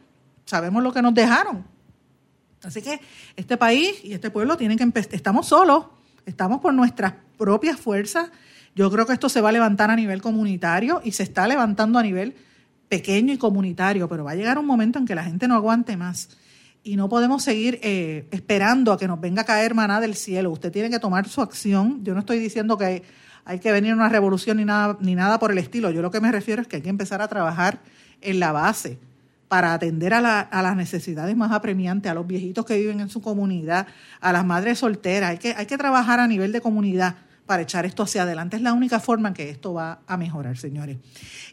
Sabemos 0.46 0.84
lo 0.84 0.92
que 0.92 1.02
nos 1.02 1.14
dejaron. 1.14 1.66
Así 2.64 2.82
que 2.82 3.00
este 3.36 3.56
país 3.58 4.04
y 4.04 4.14
este 4.14 4.30
pueblo 4.30 4.58
tienen 4.58 4.78
que 4.78 4.84
empezar. 4.84 5.14
Estamos 5.16 5.48
solos, 5.48 5.86
estamos 6.26 6.60
por 6.60 6.74
nuestras 6.74 7.14
propias 7.38 7.80
fuerzas. 7.80 8.32
Yo 8.76 8.92
creo 8.92 9.06
que 9.06 9.14
esto 9.14 9.30
se 9.30 9.42
va 9.42 9.50
a 9.50 9.52
levantar 9.52 9.90
a 9.90 9.96
nivel 9.96 10.22
comunitario 10.22 11.02
y 11.04 11.14
se 11.14 11.24
está 11.24 11.48
levantando 11.48 11.98
a 12.00 12.04
nivel 12.04 12.36
pequeño 12.90 13.34
y 13.34 13.38
comunitario, 13.38 14.10
pero 14.10 14.24
va 14.24 14.32
a 14.32 14.36
llegar 14.36 14.58
un 14.58 14.66
momento 14.66 15.00
en 15.00 15.06
que 15.06 15.16
la 15.16 15.24
gente 15.24 15.48
no 15.48 15.56
aguante 15.56 15.96
más 15.96 16.30
y 16.84 16.96
no 16.96 17.10
podemos 17.10 17.44
seguir 17.44 17.80
eh, 17.84 18.28
esperando 18.32 18.92
a 18.92 18.98
que 18.98 19.08
nos 19.08 19.20
venga 19.20 19.44
a 19.44 19.46
caer 19.46 19.76
maná 19.76 20.00
del 20.02 20.16
cielo. 20.16 20.50
Usted 20.52 20.72
tiene 20.72 20.90
que 20.90 21.00
tomar 21.00 21.28
su 21.28 21.42
acción. 21.42 22.04
Yo 22.04 22.14
no 22.14 22.22
estoy 22.22 22.40
diciendo 22.40 22.78
que 22.78 23.04
hay, 23.46 23.60
que 23.60 23.72
venir 23.72 23.94
una 23.94 24.10
revolución 24.10 24.58
ni 24.58 24.66
nada, 24.66 24.98
ni 25.00 25.16
nada 25.16 25.40
por 25.40 25.52
el 25.52 25.58
estilo. 25.58 25.92
Yo 25.92 26.02
lo 26.02 26.12
que 26.12 26.22
me 26.22 26.32
refiero 26.32 26.62
es 26.62 26.68
que 26.68 26.78
hay 26.78 26.82
que 26.82 26.90
empezar 26.90 27.22
a 27.22 27.28
trabajar 27.28 27.80
en 28.22 28.40
la 28.40 28.52
base 28.52 29.00
para 29.48 29.74
atender 29.74 30.14
a, 30.14 30.42
a, 30.42 30.62
las 30.62 30.76
necesidades 30.76 31.36
más 31.36 31.52
apremiantes, 31.52 32.12
a 32.12 32.14
los 32.14 32.28
viejitos 32.28 32.66
que 32.66 32.78
viven 32.78 33.00
en 33.00 33.10
su 33.10 33.22
comunidad, 33.22 33.88
a 34.22 34.32
las 34.32 34.46
madres 34.46 34.80
solteras. 34.80 35.32
Hay 35.32 35.38
que, 35.40 35.54
hay 35.56 35.66
que 35.66 35.78
trabajar 35.78 36.20
a 36.20 36.28
nivel 36.28 36.52
de 36.52 36.62
comunidad 36.62 37.16
para 37.50 37.64
echar 37.64 37.84
esto 37.84 38.04
hacia 38.04 38.22
adelante. 38.22 38.58
Es 38.58 38.62
la 38.62 38.74
única 38.74 39.00
forma 39.00 39.30
en 39.30 39.34
que 39.34 39.50
esto 39.50 39.74
va 39.74 40.02
a 40.06 40.18
mejorar, 40.18 40.56
señores. 40.56 40.98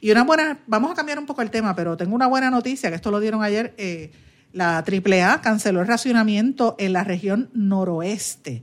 Y 0.03 0.11
una 0.11 0.25
buena, 0.25 0.59
vamos 0.67 0.91
a 0.91 0.95
cambiar 0.95 1.19
un 1.19 1.25
poco 1.25 1.41
el 1.41 1.51
tema, 1.51 1.75
pero 1.75 1.97
tengo 1.97 2.15
una 2.15 2.27
buena 2.27 2.51
noticia, 2.51 2.91
que 2.91 2.97
esto 2.97 3.11
lo 3.11 3.19
dieron 3.19 3.43
ayer, 3.43 3.75
eh, 3.79 4.13
la 4.53 4.85
AAA 4.87 5.41
canceló 5.41 5.81
el 5.81 5.87
racionamiento 5.87 6.77
en 6.79 6.93
la 6.93 7.03
región 7.03 7.49
noroeste, 7.55 8.63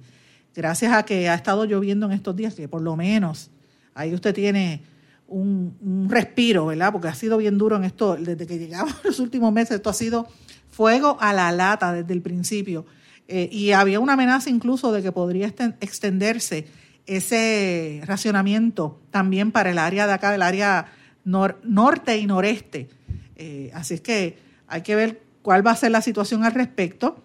gracias 0.56 0.94
a 0.94 1.04
que 1.04 1.30
ha 1.30 1.36
estado 1.36 1.66
lloviendo 1.66 2.06
en 2.06 2.12
estos 2.14 2.36
días, 2.36 2.56
que 2.56 2.68
por 2.68 2.82
lo 2.82 2.96
menos 2.96 3.52
ahí 3.94 4.14
usted 4.14 4.34
tiene 4.34 4.84
un, 5.28 6.08
respiro, 6.10 6.68
¿verdad? 6.68 6.92
Porque 6.92 7.08
ha 7.08 7.16
sido 7.16 7.38
bien 7.38 7.58
duro 7.58 7.76
en 7.76 7.84
esto, 7.84 8.16
desde 8.16 8.46
que 8.46 8.58
llegamos 8.58 8.96
los 9.04 9.20
últimos 9.20 9.52
meses, 9.52 9.78
esto 9.78 9.90
ha 9.90 9.94
sido 9.94 10.28
fuego 10.70 11.18
a 11.20 11.34
la 11.34 11.52
lata 11.52 11.94
desde 11.94 12.14
el 12.14 12.22
principio. 12.22 12.86
Eh, 13.28 13.50
y 13.52 13.72
había 13.72 14.00
una 14.00 14.14
amenaza 14.14 14.50
incluso 14.50 14.92
de 14.92 15.02
que 15.02 15.12
podría 15.12 15.48
extenderse 15.80 16.68
ese 17.06 18.02
racionamiento 18.06 19.00
también 19.12 19.52
para 19.52 19.72
el 19.72 19.78
área 19.78 20.08
de 20.08 20.14
acá, 20.14 20.32
del 20.32 20.42
área 20.42 20.88
norte 21.24 22.18
y 22.18 22.26
noreste. 22.26 22.90
Eh, 23.36 23.72
así 23.74 23.96
es 23.96 24.02
que 24.02 24.38
hay 24.68 24.82
que 24.82 24.96
ver 24.96 25.22
cuál 25.42 25.66
va 25.66 25.72
a 25.72 25.76
ser 25.76 25.92
la 25.92 26.02
situación 26.02 26.44
al 26.44 26.54
respecto. 26.54 27.22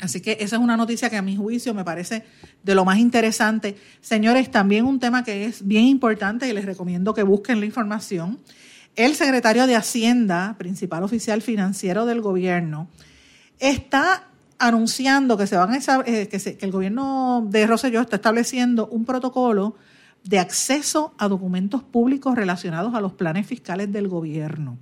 Así 0.00 0.20
que 0.20 0.36
esa 0.40 0.56
es 0.56 0.62
una 0.62 0.76
noticia 0.76 1.08
que 1.08 1.16
a 1.16 1.22
mi 1.22 1.36
juicio 1.36 1.72
me 1.72 1.84
parece 1.84 2.24
de 2.62 2.74
lo 2.74 2.84
más 2.84 2.98
interesante. 2.98 3.76
Señores, 4.00 4.50
también 4.50 4.84
un 4.84 5.00
tema 5.00 5.24
que 5.24 5.46
es 5.46 5.66
bien 5.66 5.84
importante 5.84 6.48
y 6.48 6.52
les 6.52 6.66
recomiendo 6.66 7.14
que 7.14 7.22
busquen 7.22 7.60
la 7.60 7.66
información. 7.66 8.38
El 8.94 9.14
secretario 9.14 9.66
de 9.66 9.76
Hacienda, 9.76 10.56
principal 10.58 11.02
oficial 11.02 11.42
financiero 11.42 12.06
del 12.06 12.20
gobierno, 12.20 12.88
está 13.58 14.28
anunciando 14.58 15.36
que 15.36 15.46
se 15.46 15.56
van 15.56 15.72
a, 15.72 16.02
eh, 16.06 16.28
el 16.60 16.70
gobierno 16.70 17.46
de 17.48 17.66
Rosselló 17.66 18.00
está 18.00 18.16
estableciendo 18.16 18.86
un 18.88 19.04
protocolo 19.04 19.76
de 20.24 20.38
acceso 20.38 21.14
a 21.18 21.28
documentos 21.28 21.82
públicos 21.82 22.34
relacionados 22.34 22.94
a 22.94 23.00
los 23.00 23.12
planes 23.12 23.46
fiscales 23.46 23.92
del 23.92 24.08
gobierno. 24.08 24.78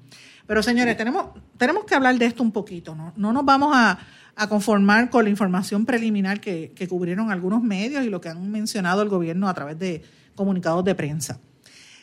Pero 0.46 0.62
señores, 0.62 0.96
tenemos, 0.96 1.28
tenemos 1.57 1.85
que 1.85 1.94
hablar 1.94 2.16
de 2.18 2.26
esto 2.26 2.42
un 2.42 2.52
poquito, 2.52 2.94
¿no? 2.94 3.12
No 3.16 3.33
nos 3.33 3.44
vamos 3.44 3.72
a, 3.74 3.98
conformar 4.48 5.11
con 5.11 5.22
la 5.22 5.30
información 5.30 5.87
preliminar 5.87 6.40
que, 6.40 6.72
cubrieron 6.88 7.30
algunos 7.30 7.62
medios 7.62 8.04
y 8.04 8.11
lo 8.11 8.20
que 8.20 8.28
han 8.28 8.50
mencionado 8.50 9.00
el 9.00 9.09
gobierno 9.09 9.48
a 9.48 9.54
través 9.54 9.78
de 9.78 10.02
comunicados 10.35 10.85
de 10.85 10.96
prensa. 10.96 11.38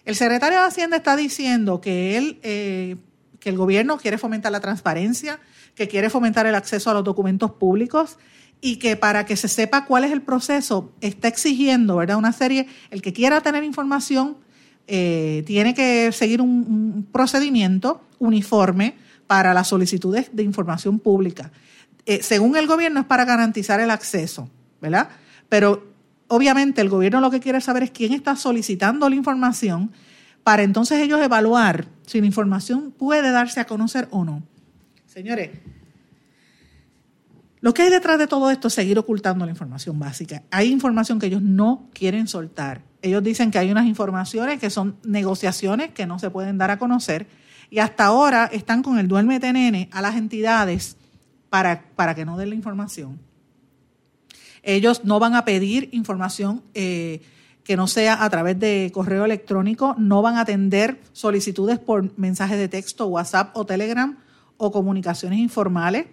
El 0.05 0.15
secretario 0.15 0.59
de 0.59 0.65
Hacienda 0.65 0.95
está 0.95 1.17
diciendo 1.17 1.81
que 1.81 2.17
él, 2.17 2.39
eh, 2.41 2.95
que 3.41 3.49
el 3.49 3.57
gobierno 3.57 3.97
quiere 3.97 4.17
fomentar 4.17 4.49
la 4.53 4.61
transparencia, 4.61 5.41
que 5.75 5.89
quiere 5.89 6.09
fomentar 6.09 6.45
el 6.45 6.55
acceso 6.55 6.89
a 6.89 6.93
los 6.93 7.03
documentos 7.03 7.51
públicos 7.51 8.17
y 8.61 8.77
que 8.77 8.95
para 8.95 9.25
que 9.25 9.35
se 9.35 9.49
sepa 9.49 9.85
cuál 9.85 10.05
es 10.05 10.11
el 10.11 10.21
proceso 10.21 10.93
está 11.01 11.27
exigiendo, 11.27 11.97
¿verdad? 11.97 12.15
Una 12.15 12.31
serie, 12.31 12.67
el 12.91 13.01
que 13.01 13.11
quiera 13.11 13.41
tener 13.41 13.65
información 13.65 14.37
eh, 14.87 15.43
tiene 15.45 15.73
que 15.73 16.11
seguir 16.11 16.41
un, 16.41 17.07
procedimiento 17.11 18.01
uniforme 18.19 18.95
para 19.27 19.53
las 19.53 19.67
solicitudes 19.67 20.29
de 20.33 20.43
información 20.43 20.99
pública. 20.99 21.51
Eh, 22.05 22.21
según 22.23 22.55
el 22.55 22.67
gobierno 22.67 22.99
es 22.99 23.05
para 23.05 23.25
garantizar 23.25 23.79
el 23.79 23.91
acceso, 23.91 24.49
¿verdad? 24.81 25.09
Pero 25.49 25.87
obviamente 26.27 26.81
el 26.81 26.89
gobierno 26.89 27.21
lo 27.21 27.31
que 27.31 27.39
quiere 27.39 27.61
saber 27.61 27.83
es 27.83 27.91
quién 27.91 28.13
está 28.13 28.35
solicitando 28.35 29.07
la 29.09 29.15
información 29.15 29.91
para 30.43 30.63
entonces 30.63 30.99
ellos 30.99 31.21
evaluar 31.21 31.87
si 32.05 32.19
la 32.19 32.27
información 32.27 32.91
puede 32.91 33.31
darse 33.31 33.59
a 33.59 33.65
conocer 33.65 34.07
o 34.11 34.25
no. 34.25 34.43
Señores, 35.05 35.51
lo 37.61 37.73
que 37.73 37.83
hay 37.83 37.89
detrás 37.89 38.17
de 38.17 38.27
todo 38.27 38.49
esto 38.49 38.69
es 38.69 38.73
seguir 38.73 38.97
ocultando 38.97 39.45
la 39.45 39.51
información 39.51 39.99
básica. 39.99 40.43
Hay 40.49 40.71
información 40.71 41.19
que 41.19 41.27
ellos 41.27 41.43
no 41.43 41.89
quieren 41.93 42.27
soltar. 42.27 42.81
Ellos 43.01 43.23
dicen 43.23 43.51
que 43.51 43.57
hay 43.57 43.71
unas 43.71 43.85
informaciones 43.85 44.59
que 44.59 44.69
son 44.69 44.97
negociaciones 45.03 45.91
que 45.91 46.05
no 46.05 46.19
se 46.19 46.29
pueden 46.29 46.57
dar 46.57 46.71
a 46.71 46.77
conocer 46.77 47.27
y 47.69 47.79
hasta 47.79 48.05
ahora 48.05 48.49
están 48.51 48.83
con 48.83 48.99
el 48.99 49.07
duérmete 49.07 49.51
nene 49.53 49.89
a 49.91 50.01
las 50.01 50.15
entidades 50.15 50.97
para, 51.49 51.83
para 51.95 52.13
que 52.13 52.25
no 52.25 52.37
den 52.37 52.49
la 52.49 52.55
información. 52.55 53.19
Ellos 54.63 55.03
no 55.03 55.19
van 55.19 55.35
a 55.35 55.45
pedir 55.45 55.89
información 55.91 56.61
eh, 56.73 57.21
que 57.63 57.75
no 57.75 57.87
sea 57.87 58.23
a 58.23 58.29
través 58.29 58.59
de 58.59 58.91
correo 58.93 59.25
electrónico, 59.25 59.95
no 59.97 60.21
van 60.21 60.35
a 60.35 60.41
atender 60.41 60.99
solicitudes 61.13 61.79
por 61.79 62.17
mensajes 62.19 62.57
de 62.57 62.67
texto, 62.67 63.07
WhatsApp 63.07 63.55
o 63.55 63.65
Telegram 63.65 64.17
o 64.57 64.71
comunicaciones 64.71 65.39
informales 65.39 66.05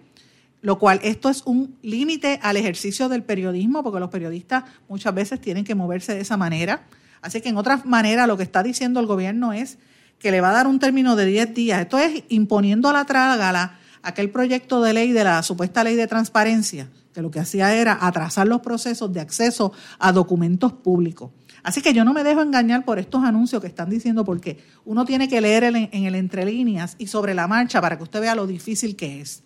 lo 0.61 0.77
cual 0.77 0.99
esto 1.03 1.29
es 1.29 1.43
un 1.45 1.77
límite 1.81 2.39
al 2.41 2.57
ejercicio 2.57 3.09
del 3.09 3.23
periodismo, 3.23 3.83
porque 3.83 3.99
los 3.99 4.09
periodistas 4.09 4.65
muchas 4.87 5.13
veces 5.13 5.39
tienen 5.39 5.63
que 5.63 5.75
moverse 5.75 6.13
de 6.13 6.21
esa 6.21 6.37
manera. 6.37 6.83
Así 7.21 7.41
que 7.41 7.49
en 7.49 7.57
otra 7.57 7.81
manera 7.85 8.27
lo 8.27 8.37
que 8.37 8.43
está 8.43 8.63
diciendo 8.63 8.99
el 8.99 9.05
gobierno 9.05 9.53
es 9.53 9.77
que 10.19 10.31
le 10.31 10.41
va 10.41 10.49
a 10.49 10.53
dar 10.53 10.67
un 10.67 10.79
término 10.79 11.15
de 11.15 11.25
10 11.25 11.53
días. 11.53 11.81
Esto 11.81 11.97
es 11.97 12.23
imponiendo 12.29 12.89
a 12.89 12.93
la 12.93 13.05
trágala 13.05 13.79
aquel 14.01 14.29
proyecto 14.29 14.81
de 14.81 14.93
ley 14.93 15.11
de 15.11 15.23
la 15.23 15.43
supuesta 15.43 15.83
ley 15.83 15.95
de 15.95 16.07
transparencia, 16.07 16.89
que 17.13 17.21
lo 17.21 17.31
que 17.31 17.39
hacía 17.39 17.73
era 17.75 17.97
atrasar 18.01 18.47
los 18.47 18.61
procesos 18.61 19.11
de 19.13 19.21
acceso 19.21 19.71
a 19.97 20.11
documentos 20.11 20.73
públicos. 20.73 21.31
Así 21.63 21.81
que 21.81 21.93
yo 21.93 22.05
no 22.05 22.13
me 22.13 22.23
dejo 22.23 22.41
engañar 22.41 22.85
por 22.85 22.99
estos 22.99 23.23
anuncios 23.23 23.61
que 23.61 23.67
están 23.67 23.89
diciendo, 23.89 24.23
porque 24.23 24.63
uno 24.85 25.03
tiene 25.03 25.27
que 25.27 25.41
leer 25.41 25.63
en 25.65 26.05
el 26.05 26.15
entre 26.15 26.45
líneas 26.45 26.95
y 26.97 27.07
sobre 27.07 27.33
la 27.33 27.47
marcha 27.47 27.81
para 27.81 27.97
que 27.97 28.03
usted 28.03 28.21
vea 28.21 28.35
lo 28.35 28.47
difícil 28.47 28.95
que 28.95 29.19
es. 29.21 29.43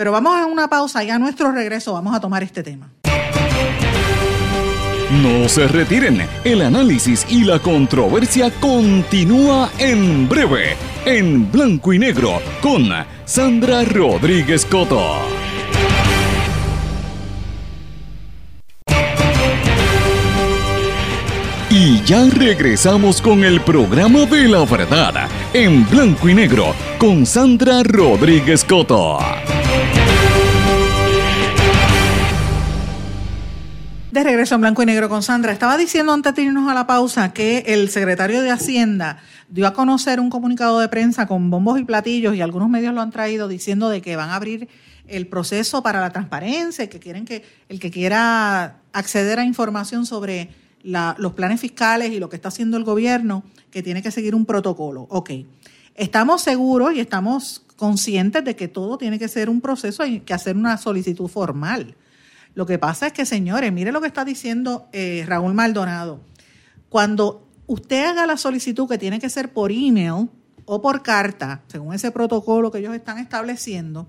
Pero 0.00 0.12
vamos 0.12 0.34
a 0.34 0.46
una 0.46 0.66
pausa 0.66 1.04
y 1.04 1.10
a 1.10 1.18
nuestro 1.18 1.52
regreso 1.52 1.92
vamos 1.92 2.14
a 2.14 2.20
tomar 2.20 2.42
este 2.42 2.62
tema. 2.62 2.88
No 5.22 5.46
se 5.46 5.68
retiren, 5.68 6.26
el 6.42 6.62
análisis 6.62 7.26
y 7.28 7.44
la 7.44 7.58
controversia 7.58 8.50
continúa 8.60 9.68
en 9.76 10.26
breve, 10.26 10.74
en 11.04 11.52
blanco 11.52 11.92
y 11.92 11.98
negro, 11.98 12.40
con 12.62 12.88
Sandra 13.26 13.84
Rodríguez 13.84 14.64
Coto. 14.64 15.18
Y 21.68 22.02
ya 22.04 22.24
regresamos 22.24 23.20
con 23.20 23.44
el 23.44 23.60
programa 23.60 24.20
de 24.20 24.48
la 24.48 24.64
verdad, 24.64 25.28
en 25.52 25.86
blanco 25.90 26.30
y 26.30 26.34
negro, 26.34 26.74
con 26.96 27.26
Sandra 27.26 27.82
Rodríguez 27.82 28.64
Coto. 28.64 29.18
De 34.10 34.24
regreso 34.24 34.56
en 34.56 34.62
blanco 34.62 34.82
y 34.82 34.86
negro 34.86 35.08
con 35.08 35.22
Sandra. 35.22 35.52
Estaba 35.52 35.76
diciendo 35.76 36.12
antes 36.12 36.34
de 36.34 36.42
irnos 36.42 36.68
a 36.68 36.74
la 36.74 36.84
pausa 36.84 37.32
que 37.32 37.58
el 37.68 37.90
secretario 37.90 38.42
de 38.42 38.50
Hacienda 38.50 39.18
dio 39.48 39.68
a 39.68 39.72
conocer 39.72 40.18
un 40.18 40.30
comunicado 40.30 40.80
de 40.80 40.88
prensa 40.88 41.28
con 41.28 41.48
bombos 41.48 41.78
y 41.78 41.84
platillos 41.84 42.34
y 42.34 42.40
algunos 42.40 42.68
medios 42.68 42.92
lo 42.92 43.02
han 43.02 43.12
traído 43.12 43.46
diciendo 43.46 43.88
de 43.88 44.02
que 44.02 44.16
van 44.16 44.30
a 44.30 44.34
abrir 44.34 44.68
el 45.06 45.28
proceso 45.28 45.84
para 45.84 46.00
la 46.00 46.10
transparencia, 46.10 46.90
que 46.90 46.98
quieren 46.98 47.24
que 47.24 47.44
el 47.68 47.78
que 47.78 47.92
quiera 47.92 48.80
acceder 48.92 49.38
a 49.38 49.44
información 49.44 50.04
sobre 50.06 50.50
los 50.82 51.32
planes 51.34 51.60
fiscales 51.60 52.10
y 52.10 52.18
lo 52.18 52.28
que 52.28 52.34
está 52.34 52.48
haciendo 52.48 52.76
el 52.78 52.82
gobierno, 52.82 53.44
que 53.70 53.80
tiene 53.80 54.02
que 54.02 54.10
seguir 54.10 54.34
un 54.34 54.44
protocolo. 54.44 55.06
Ok, 55.08 55.30
estamos 55.94 56.42
seguros 56.42 56.94
y 56.94 56.98
estamos 56.98 57.64
conscientes 57.76 58.44
de 58.44 58.56
que 58.56 58.66
todo 58.66 58.98
tiene 58.98 59.20
que 59.20 59.28
ser 59.28 59.48
un 59.48 59.60
proceso, 59.60 60.02
hay 60.02 60.18
que 60.18 60.34
hacer 60.34 60.56
una 60.56 60.78
solicitud 60.78 61.28
formal. 61.28 61.94
Lo 62.54 62.66
que 62.66 62.78
pasa 62.78 63.08
es 63.08 63.12
que, 63.12 63.26
señores, 63.26 63.72
mire 63.72 63.92
lo 63.92 64.00
que 64.00 64.06
está 64.06 64.24
diciendo 64.24 64.88
eh, 64.92 65.24
Raúl 65.26 65.54
Maldonado. 65.54 66.20
Cuando 66.88 67.46
usted 67.66 68.04
haga 68.04 68.26
la 68.26 68.36
solicitud 68.36 68.88
que 68.88 68.98
tiene 68.98 69.20
que 69.20 69.30
ser 69.30 69.52
por 69.52 69.70
email 69.70 70.28
o 70.64 70.82
por 70.82 71.02
carta, 71.02 71.62
según 71.68 71.94
ese 71.94 72.10
protocolo 72.10 72.70
que 72.70 72.78
ellos 72.78 72.94
están 72.94 73.18
estableciendo, 73.18 74.08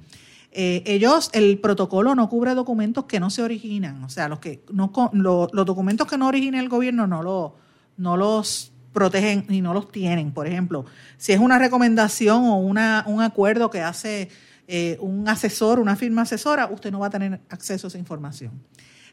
eh, 0.52 0.84
ellos, 0.86 1.30
el 1.34 1.60
protocolo 1.60 2.14
no 2.14 2.28
cubre 2.28 2.54
documentos 2.56 3.06
que 3.06 3.22
no 3.22 3.30
se 3.30 3.42
originan, 3.42 4.04
o 4.04 4.10
sea, 4.10 4.28
los 4.28 4.40
que 4.40 4.66
no 4.72 4.92
los 5.14 5.66
documentos 5.66 6.08
que 6.08 6.18
no 6.18 6.28
origina 6.28 6.60
el 6.60 6.68
gobierno 6.68 7.08
no, 7.08 7.24
lo, 7.24 7.56
no 7.96 8.18
los 8.18 8.74
protegen 8.92 9.46
y 9.48 9.62
no 9.62 9.74
los 9.74 9.92
tienen. 9.92 10.34
Por 10.34 10.48
ejemplo, 10.48 10.86
si 11.18 11.32
es 11.32 11.40
una 11.40 11.58
recomendación 11.58 12.44
o 12.46 12.58
una, 12.58 13.06
un 13.08 13.22
acuerdo 13.22 13.70
que 13.70 13.82
hace 13.82 14.30
eh, 14.74 14.98
un 15.02 15.28
asesor, 15.28 15.80
una 15.80 15.98
firma 15.98 16.22
asesora, 16.22 16.68
usted 16.68 16.94
no 16.94 17.00
va 17.00 17.08
a 17.08 17.10
tener 17.10 17.42
acceso 17.50 17.88
a 17.88 17.90
esa 17.90 17.98
información. 17.98 18.54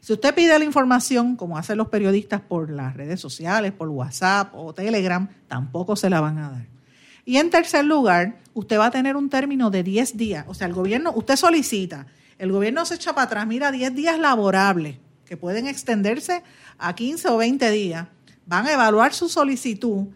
Si 0.01 0.13
usted 0.13 0.33
pide 0.33 0.57
la 0.57 0.65
información, 0.65 1.35
como 1.35 1.59
hacen 1.59 1.77
los 1.77 1.89
periodistas 1.89 2.41
por 2.41 2.71
las 2.71 2.95
redes 2.95 3.21
sociales, 3.21 3.73
por 3.73 3.89
WhatsApp 3.89 4.55
o 4.55 4.73
Telegram, 4.73 5.29
tampoco 5.49 5.97
se 5.97 6.09
la 6.11 6.21
van 6.21 6.39
a 6.39 6.51
dar. 6.51 6.67
Y 7.25 7.39
en 7.39 7.51
tercer 7.51 7.85
lugar, 7.85 8.39
usted 8.55 8.79
va 8.79 8.87
a 8.87 8.91
tener 8.93 9.17
un 9.17 9.29
término 9.29 9.69
de 9.69 9.83
10 9.83 10.17
días. 10.17 10.45
O 10.47 10.55
sea, 10.55 10.69
el 10.69 10.75
gobierno, 10.75 11.11
usted 11.13 11.35
solicita, 11.35 12.07
el 12.39 12.53
gobierno 12.53 12.85
se 12.87 12.95
echa 12.95 13.13
para 13.13 13.25
atrás, 13.25 13.47
mira, 13.49 13.73
10 13.73 13.97
días 13.97 14.17
laborables, 14.17 14.99
que 15.25 15.37
pueden 15.37 15.67
extenderse 15.67 16.45
a 16.79 16.95
15 16.95 17.31
o 17.31 17.37
20 17.37 17.69
días, 17.73 18.07
van 18.47 18.65
a 18.69 18.75
evaluar 18.75 19.13
su 19.13 19.29
solicitud 19.29 20.07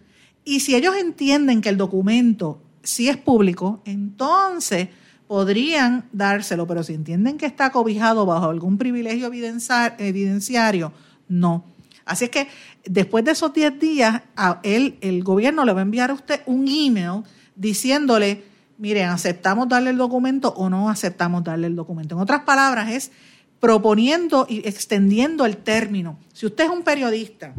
y 0.44 0.60
si 0.60 0.76
ellos 0.76 0.94
entienden 0.94 1.60
que 1.60 1.68
el 1.68 1.76
documento 1.76 2.62
sí 2.84 3.08
es 3.08 3.16
público, 3.16 3.82
entonces 3.84 4.88
podrían 5.32 6.04
dárselo, 6.12 6.66
pero 6.66 6.82
si 6.82 6.92
entienden 6.92 7.38
que 7.38 7.46
está 7.46 7.72
cobijado 7.72 8.26
bajo 8.26 8.50
algún 8.50 8.76
privilegio 8.76 9.30
evidenciario, 9.32 10.92
no. 11.26 11.64
Así 12.04 12.26
es 12.26 12.30
que 12.30 12.48
después 12.84 13.24
de 13.24 13.30
esos 13.30 13.50
10 13.54 13.80
días, 13.80 14.20
a 14.36 14.60
el 14.62 15.24
gobierno 15.24 15.64
le 15.64 15.72
va 15.72 15.78
a 15.78 15.84
enviar 15.84 16.10
a 16.10 16.12
usted 16.12 16.42
un 16.44 16.68
email 16.68 17.22
diciéndole, 17.56 18.44
miren, 18.76 19.08
aceptamos 19.08 19.70
darle 19.70 19.88
el 19.88 19.96
documento 19.96 20.52
o 20.52 20.68
no 20.68 20.90
aceptamos 20.90 21.42
darle 21.42 21.68
el 21.68 21.76
documento. 21.76 22.14
En 22.14 22.20
otras 22.20 22.42
palabras, 22.42 22.90
es 22.90 23.10
proponiendo 23.58 24.44
y 24.50 24.68
extendiendo 24.68 25.46
el 25.46 25.56
término. 25.56 26.18
Si 26.34 26.44
usted 26.44 26.64
es 26.64 26.70
un 26.70 26.82
periodista 26.82 27.54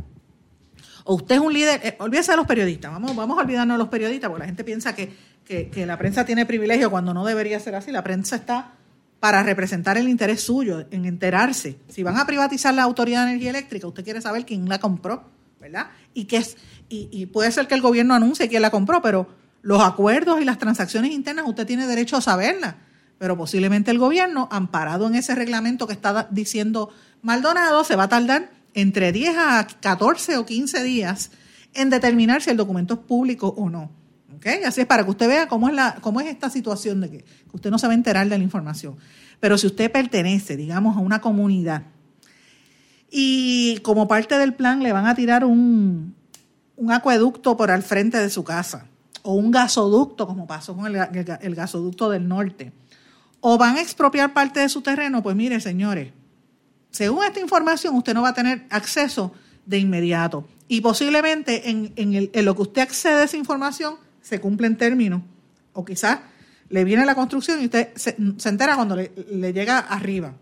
o 1.06 1.16
usted 1.16 1.38
es 1.38 1.42
un 1.42 1.52
líder, 1.52 1.82
eh, 1.84 1.96
olvídese 2.00 2.34
de 2.34 2.38
los 2.38 2.46
periodistas, 2.46 2.92
vamos, 2.92 3.16
vamos 3.16 3.36
a 3.36 3.42
olvidarnos 3.42 3.78
de 3.78 3.80
los 3.80 3.90
periodistas, 3.90 4.30
porque 4.30 4.42
la 4.42 4.46
gente 4.46 4.64
piensa 4.64 4.94
que 4.94 5.33
que, 5.46 5.86
la 5.86 5.98
prensa 5.98 6.26
tiene 6.26 6.46
privilegio 6.46 6.90
cuando 6.90 7.14
no 7.14 7.26
debería 7.26 7.60
ser 7.60 7.76
así. 7.76 7.92
La 7.92 8.04
prensa 8.04 8.36
está 8.36 8.74
para 9.20 9.44
representar 9.44 9.98
el 9.98 10.10
interés 10.10 10.42
suyo, 10.42 10.86
en 10.92 11.06
enterarse. 11.06 11.78
Si 11.88 12.04
van 12.04 12.18
a 12.18 12.26
privatizar 12.26 12.74
la 12.74 12.84
Autoridad 12.84 13.24
de 13.24 13.32
Energía 13.32 13.52
Eléctrica, 13.52 13.88
usted 13.88 14.04
quiere 14.04 14.22
saber 14.22 14.46
quién 14.46 14.68
la 14.68 14.80
compró, 14.80 15.30
¿verdad? 15.62 15.88
Y, 16.14 16.26
que 16.26 16.38
es, 16.38 16.58
y, 16.90 17.26
puede 17.28 17.52
ser 17.52 17.68
que 17.68 17.76
el 17.76 17.82
gobierno 17.82 18.14
anuncie 18.14 18.50
quién 18.50 18.62
la 18.62 18.70
compró, 18.70 19.02
pero 19.02 19.28
los 19.62 19.82
acuerdos 19.82 20.42
y 20.42 20.46
las 20.46 20.58
transacciones 20.58 21.12
internas 21.12 21.46
usted 21.48 21.66
tiene 21.66 21.88
derecho 21.88 22.18
a 22.18 22.22
saberlas. 22.22 22.76
Pero 23.18 23.38
posiblemente 23.38 23.92
el 23.92 24.00
gobierno, 24.00 24.50
amparado 24.52 25.08
en 25.08 25.16
ese 25.16 25.36
reglamento 25.36 25.88
que 25.88 25.94
está 25.94 26.28
diciendo 26.32 26.90
Maldonado, 27.22 27.86
se 27.86 27.96
va 27.96 28.04
a 28.04 28.10
tardar 28.10 28.52
entre 28.74 29.14
10 29.14 29.38
a 29.38 29.68
14 29.80 30.38
o 30.38 30.46
15 30.46 30.84
días 30.84 31.32
en 31.74 31.90
determinar 31.90 32.42
si 32.42 32.50
el 32.50 32.58
documento 32.58 32.96
es 32.96 33.00
público 33.02 33.48
o 33.56 33.70
no. 33.70 34.03
Así 34.66 34.82
es 34.82 34.88
para 34.88 35.04
que 35.04 35.12
usted 35.12 35.28
vea 35.28 35.48
cómo 35.48 35.70
es, 35.70 35.76
la, 35.76 35.96
cómo 36.02 36.20
es 36.20 36.28
esta 36.28 36.50
situación 36.50 37.02
de 37.02 37.10
que, 37.10 37.26
usted 37.52 37.72
no 37.72 37.78
se 37.80 37.88
va 37.88 37.94
a 37.94 37.96
enterar 37.96 38.28
de 38.28 38.38
la 38.38 38.44
información. 38.44 38.98
Pero 39.40 39.58
si 39.58 39.68
usted 39.68 39.92
pertenece, 39.92 40.58
digamos, 40.58 40.98
a 40.98 41.00
una 41.00 41.22
comunidad 41.22 41.84
y 43.10 43.78
como 43.84 44.08
parte 44.08 44.38
del 44.38 44.54
plan 44.54 44.82
le 44.82 44.92
van 44.92 45.06
a 45.06 45.16
tirar 45.16 45.46
un, 45.46 46.16
acueducto 46.90 47.56
por 47.56 47.72
al 47.72 47.84
frente 47.84 48.18
de 48.18 48.30
su 48.30 48.44
casa 48.44 48.88
o 49.22 49.36
un 49.36 49.52
gasoducto, 49.52 50.28
como 50.28 50.48
pasó 50.48 50.76
con 50.76 50.88
el, 50.88 51.56
gasoducto 51.56 52.10
del 52.10 52.28
norte, 52.28 52.74
o 53.40 53.58
van 53.58 53.78
a 53.78 53.82
expropiar 53.82 54.34
parte 54.34 54.60
de 54.60 54.70
su 54.70 54.82
terreno, 54.82 55.22
pues 55.24 55.36
mire, 55.36 55.60
señores, 55.60 56.12
según 56.90 57.24
esta 57.24 57.40
información, 57.40 57.96
usted 57.96 58.14
no 58.14 58.22
va 58.22 58.30
a 58.30 58.34
tener 58.34 58.66
acceso 58.70 59.32
de 59.66 59.80
inmediato. 59.80 60.48
Y 60.68 60.82
posiblemente 60.82 61.70
en, 61.70 61.94
en, 61.96 62.46
lo 62.46 62.56
que 62.56 62.62
usted 62.62 62.82
accede 62.82 63.22
a 63.22 63.24
esa 63.24 63.38
información 63.38 63.96
se 64.24 64.42
cumple 64.42 64.66
en 64.66 64.78
términos, 64.78 65.22
o 65.74 65.86
quizás 65.86 66.20
le 66.70 66.84
viene 66.84 67.06
la 67.06 67.14
construcción 67.14 67.62
y 67.62 67.66
usted 67.66 67.90
se, 67.96 68.16
entera 68.50 68.76
cuando 68.76 68.96
le, 68.96 69.54
llega 69.54 69.78
arriba. 69.78 70.34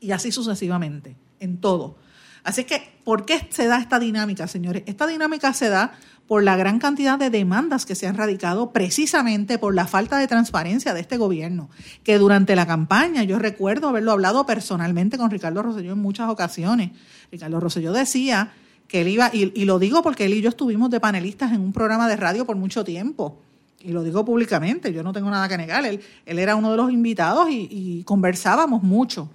Y 0.00 0.12
así 0.12 0.32
sucesivamente, 0.32 1.16
en 1.40 1.58
todo. 1.58 1.98
Así 2.44 2.64
que, 2.64 2.98
¿por 3.04 3.26
qué 3.26 3.46
se 3.50 3.66
da 3.66 3.78
esta 3.78 3.98
dinámica, 3.98 4.46
señores? 4.46 4.84
Esta 4.86 5.06
dinámica 5.06 5.52
se 5.52 5.68
da 5.68 5.92
por 6.28 6.44
la 6.44 6.56
gran 6.56 6.78
cantidad 6.78 7.18
de 7.18 7.30
demandas 7.30 7.84
que 7.84 7.94
se 7.94 8.06
han 8.06 8.16
radicado 8.16 8.70
precisamente 8.70 9.58
por 9.58 9.74
la 9.74 9.86
falta 9.86 10.18
de 10.18 10.28
transparencia 10.28 10.94
de 10.94 11.00
este 11.00 11.16
gobierno, 11.16 11.68
que 12.04 12.16
durante 12.16 12.54
la 12.54 12.66
campaña, 12.66 13.24
yo 13.24 13.38
recuerdo 13.38 13.88
haberlo 13.88 14.12
hablado 14.12 14.46
personalmente 14.46 15.18
con 15.18 15.30
Ricardo 15.30 15.62
Rosselló 15.62 15.92
en 15.92 15.98
muchas 15.98 16.30
ocasiones, 16.30 16.92
Ricardo 17.32 17.60
Rosselló 17.60 17.92
decía 17.92 18.52
que 18.88 19.02
él 19.02 19.08
iba, 19.08 19.30
y, 19.32 19.64
lo 19.66 19.78
digo 19.78 20.02
porque 20.02 20.24
él 20.24 20.32
y 20.32 20.40
yo 20.40 20.48
estuvimos 20.48 20.90
de 20.90 20.98
panelistas 20.98 21.52
en 21.52 21.60
un 21.60 21.72
programa 21.72 22.08
de 22.08 22.16
radio 22.16 22.46
por 22.46 22.56
mucho 22.56 22.84
tiempo, 22.84 23.38
y 23.80 23.92
lo 23.92 24.02
digo 24.02 24.24
públicamente, 24.24 24.92
yo 24.92 25.02
no 25.02 25.12
tengo 25.12 25.30
nada 25.30 25.46
que 25.46 25.58
negar, 25.58 25.84
él, 25.84 26.00
él 26.24 26.38
era 26.38 26.56
uno 26.56 26.70
de 26.70 26.78
los 26.78 26.90
invitados 26.90 27.48
y, 27.50 28.02
conversábamos 28.04 28.82
mucho, 28.82 29.30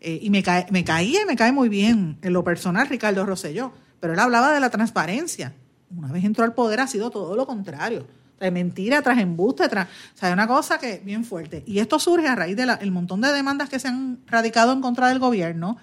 eh, 0.00 0.18
y 0.20 0.28
me, 0.28 0.42
cae, 0.42 0.66
me 0.70 0.84
caía 0.84 1.22
y 1.22 1.24
me 1.24 1.36
cae 1.36 1.52
muy 1.52 1.68
bien 1.68 2.18
en 2.20 2.32
lo 2.32 2.42
personal 2.42 2.88
Ricardo 2.88 3.24
Rosselló, 3.24 3.72
pero 4.00 4.12
él 4.12 4.18
hablaba 4.18 4.52
de 4.52 4.60
la 4.60 4.70
transparencia. 4.70 5.54
Una 5.96 6.12
vez 6.12 6.24
entró 6.24 6.44
al 6.44 6.52
poder 6.52 6.80
ha 6.80 6.86
sido 6.86 7.10
todo 7.10 7.36
lo 7.36 7.46
contrario. 7.46 8.06
de 8.40 8.50
mentira 8.50 9.00
tras 9.00 9.18
embuste, 9.18 9.66
tras, 9.68 9.86
o 9.86 10.18
sea, 10.18 10.32
una 10.32 10.46
cosa 10.46 10.78
que 10.78 11.00
bien 11.02 11.24
fuerte. 11.24 11.62
Y 11.64 11.78
esto 11.78 11.98
surge 11.98 12.28
a 12.28 12.34
raíz 12.34 12.56
del 12.56 12.92
montón 12.92 13.22
de 13.22 13.32
demandas 13.32 13.70
que 13.70 13.78
se 13.78 13.88
han 13.88 14.18
radicado 14.26 14.72
en 14.72 14.82
contra 14.82 15.08
del 15.08 15.18
gobierno, 15.20 15.78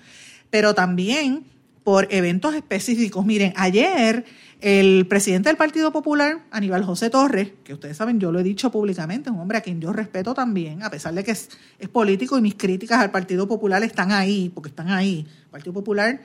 pero 0.51 0.75
también 0.75 1.45
por 1.83 2.07
eventos 2.11 2.55
específicos. 2.55 3.25
Miren, 3.25 3.53
ayer 3.55 4.25
el 4.61 5.05
presidente 5.07 5.49
del 5.49 5.57
Partido 5.57 5.91
Popular, 5.91 6.39
Aníbal 6.49 6.85
José 6.85 7.09
Torres, 7.09 7.51
que 7.65 7.73
ustedes 7.73 7.97
saben, 7.97 8.19
yo 8.21 8.31
lo 8.31 8.39
he 8.39 8.43
dicho 8.43 8.71
públicamente, 8.71 9.29
un 9.29 9.39
hombre 9.39 9.57
a 9.57 9.61
quien 9.61 9.81
yo 9.81 9.91
respeto 9.91 10.33
también, 10.33 10.83
a 10.83 10.89
pesar 10.89 11.13
de 11.13 11.23
que 11.23 11.31
es, 11.31 11.49
político 11.91 12.37
y 12.37 12.41
mis 12.41 12.55
críticas 12.55 12.99
al 12.99 13.11
Partido 13.11 13.45
Popular 13.45 13.83
están 13.83 14.13
ahí, 14.13 14.49
porque 14.53 14.69
están 14.69 14.89
ahí. 14.89 15.27
El 15.43 15.49
Partido 15.49 15.73
Popular 15.73 16.21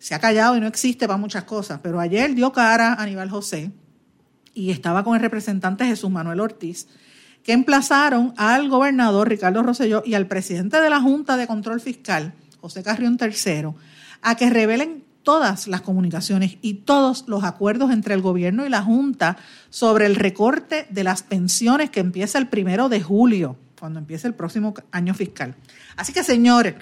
se 0.00 0.16
ha 0.16 0.18
callado 0.18 0.56
y 0.56 0.60
no 0.60 0.66
existe 0.66 1.06
para 1.06 1.16
muchas 1.16 1.44
cosas, 1.44 1.78
pero 1.80 2.00
ayer 2.00 2.34
dio 2.34 2.52
cara 2.52 2.94
a 2.94 3.02
Aníbal 3.04 3.30
José 3.30 3.70
y 4.52 4.72
estaba 4.72 5.04
con 5.04 5.14
el 5.14 5.20
representante 5.20 5.84
Jesús 5.84 6.10
Manuel 6.10 6.40
Ortiz, 6.40 6.88
que 7.44 7.52
emplazaron 7.52 8.34
al 8.36 8.68
gobernador 8.68 9.28
Ricardo 9.28 9.62
Rosselló 9.62 10.02
y 10.04 10.14
al 10.14 10.26
presidente 10.26 10.80
de 10.80 10.90
la 10.90 11.00
Junta 11.00 11.36
de 11.36 11.46
Control 11.46 11.80
Fiscal, 11.80 12.34
José 12.60 12.82
Carrión 12.82 13.16
III, 13.20 13.68
a 14.22 14.34
que 14.36 14.50
revelen 14.50 15.04
todas 15.22 15.66
las 15.66 15.82
comunicaciones 15.82 16.56
y 16.62 16.74
todos 16.74 17.24
los 17.28 17.44
acuerdos 17.44 17.90
entre 17.90 18.14
el 18.14 18.22
gobierno 18.22 18.66
y 18.66 18.68
la 18.68 18.82
Junta 18.82 19.36
sobre 19.68 20.06
el 20.06 20.16
recorte 20.16 20.86
de 20.90 21.04
las 21.04 21.22
pensiones 21.22 21.90
que 21.90 22.00
empieza 22.00 22.38
el 22.38 22.48
primero 22.48 22.88
de 22.88 23.02
julio, 23.02 23.56
cuando 23.78 23.98
empiece 23.98 24.26
el 24.26 24.34
próximo 24.34 24.74
año 24.90 25.14
fiscal. 25.14 25.54
Así 25.96 26.12
que, 26.12 26.24
señores, 26.24 26.74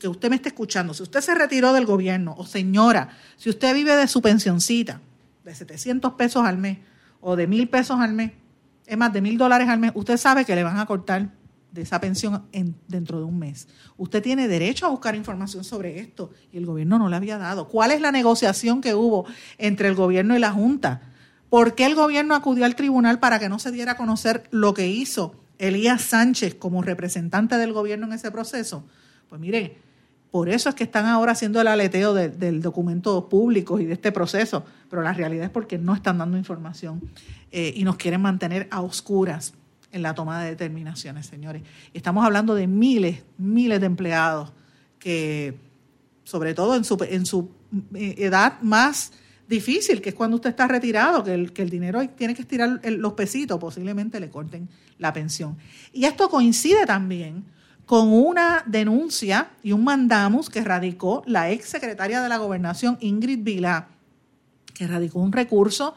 que 0.00 0.08
usted 0.08 0.30
me 0.30 0.36
esté 0.36 0.48
escuchando, 0.48 0.94
si 0.94 1.02
usted 1.02 1.20
se 1.20 1.34
retiró 1.34 1.72
del 1.72 1.86
gobierno, 1.86 2.34
o 2.36 2.46
señora, 2.46 3.10
si 3.36 3.50
usted 3.50 3.74
vive 3.74 3.94
de 3.94 4.08
su 4.08 4.20
pensioncita 4.20 5.00
de 5.44 5.54
700 5.54 6.14
pesos 6.14 6.44
al 6.44 6.58
mes 6.58 6.78
o 7.20 7.36
de 7.36 7.46
mil 7.46 7.68
pesos 7.68 8.00
al 8.00 8.12
mes, 8.12 8.32
es 8.86 8.96
más, 8.96 9.12
de 9.12 9.20
mil 9.20 9.38
dólares 9.38 9.68
al 9.68 9.78
mes, 9.78 9.92
usted 9.94 10.16
sabe 10.16 10.44
que 10.44 10.54
le 10.54 10.62
van 10.62 10.78
a 10.78 10.86
cortar 10.86 11.30
de 11.72 11.82
esa 11.82 12.00
pensión 12.00 12.46
en, 12.52 12.74
dentro 12.88 13.18
de 13.18 13.24
un 13.24 13.38
mes. 13.38 13.68
Usted 13.96 14.22
tiene 14.22 14.48
derecho 14.48 14.86
a 14.86 14.90
buscar 14.90 15.14
información 15.14 15.64
sobre 15.64 15.98
esto 16.00 16.30
y 16.52 16.58
el 16.58 16.66
gobierno 16.66 16.98
no 16.98 17.08
le 17.08 17.16
había 17.16 17.38
dado. 17.38 17.68
¿Cuál 17.68 17.90
es 17.90 18.00
la 18.00 18.12
negociación 18.12 18.80
que 18.80 18.94
hubo 18.94 19.26
entre 19.58 19.88
el 19.88 19.94
gobierno 19.94 20.36
y 20.36 20.40
la 20.40 20.52
Junta? 20.52 21.02
¿Por 21.48 21.74
qué 21.74 21.86
el 21.86 21.94
gobierno 21.94 22.34
acudió 22.34 22.64
al 22.64 22.76
tribunal 22.76 23.18
para 23.20 23.38
que 23.38 23.48
no 23.48 23.58
se 23.58 23.70
diera 23.72 23.92
a 23.92 23.96
conocer 23.96 24.48
lo 24.50 24.74
que 24.74 24.88
hizo 24.88 25.34
Elías 25.58 26.02
Sánchez 26.02 26.54
como 26.54 26.82
representante 26.82 27.56
del 27.56 27.72
gobierno 27.72 28.06
en 28.06 28.14
ese 28.14 28.30
proceso? 28.30 28.84
Pues 29.28 29.40
mire, 29.40 29.78
por 30.30 30.48
eso 30.48 30.68
es 30.68 30.74
que 30.74 30.84
están 30.84 31.06
ahora 31.06 31.32
haciendo 31.32 31.60
el 31.60 31.68
aleteo 31.68 32.12
del 32.12 32.60
documento 32.60 33.28
público 33.28 33.80
y 33.80 33.86
de 33.86 33.94
este 33.94 34.12
proceso, 34.12 34.64
pero 34.90 35.02
la 35.02 35.12
realidad 35.12 35.46
es 35.46 35.50
porque 35.50 35.78
no 35.78 35.94
están 35.94 36.18
dando 36.18 36.36
información 36.36 37.00
eh, 37.52 37.72
y 37.74 37.84
nos 37.84 37.96
quieren 37.96 38.20
mantener 38.20 38.68
a 38.70 38.82
oscuras 38.82 39.54
en 39.96 40.02
la 40.02 40.14
toma 40.14 40.42
de 40.42 40.50
determinaciones, 40.50 41.26
señores. 41.26 41.62
Estamos 41.92 42.24
hablando 42.24 42.54
de 42.54 42.66
miles, 42.66 43.22
miles 43.38 43.80
de 43.80 43.86
empleados 43.86 44.52
que, 44.98 45.58
sobre 46.24 46.54
todo 46.54 46.76
en 46.76 46.84
su, 46.84 46.96
en 47.08 47.26
su 47.26 47.50
eh, 47.94 48.14
edad 48.18 48.60
más 48.60 49.12
difícil, 49.48 50.00
que 50.00 50.10
es 50.10 50.14
cuando 50.14 50.36
usted 50.36 50.50
está 50.50 50.68
retirado, 50.68 51.24
que 51.24 51.34
el, 51.34 51.52
que 51.52 51.62
el 51.62 51.70
dinero 51.70 52.06
tiene 52.10 52.34
que 52.34 52.42
estirar 52.42 52.80
los 52.84 53.14
pesitos, 53.14 53.58
posiblemente 53.58 54.20
le 54.20 54.28
corten 54.28 54.68
la 54.98 55.12
pensión. 55.12 55.56
Y 55.92 56.04
esto 56.04 56.28
coincide 56.28 56.84
también 56.84 57.44
con 57.86 58.12
una 58.12 58.64
denuncia 58.66 59.50
y 59.62 59.72
un 59.72 59.84
mandamus 59.84 60.50
que 60.50 60.62
radicó 60.62 61.22
la 61.26 61.50
ex 61.50 61.68
secretaria 61.68 62.20
de 62.20 62.28
la 62.28 62.36
gobernación, 62.36 62.98
Ingrid 63.00 63.42
Vilá, 63.42 63.88
que 64.74 64.86
radicó 64.86 65.20
un 65.20 65.32
recurso 65.32 65.94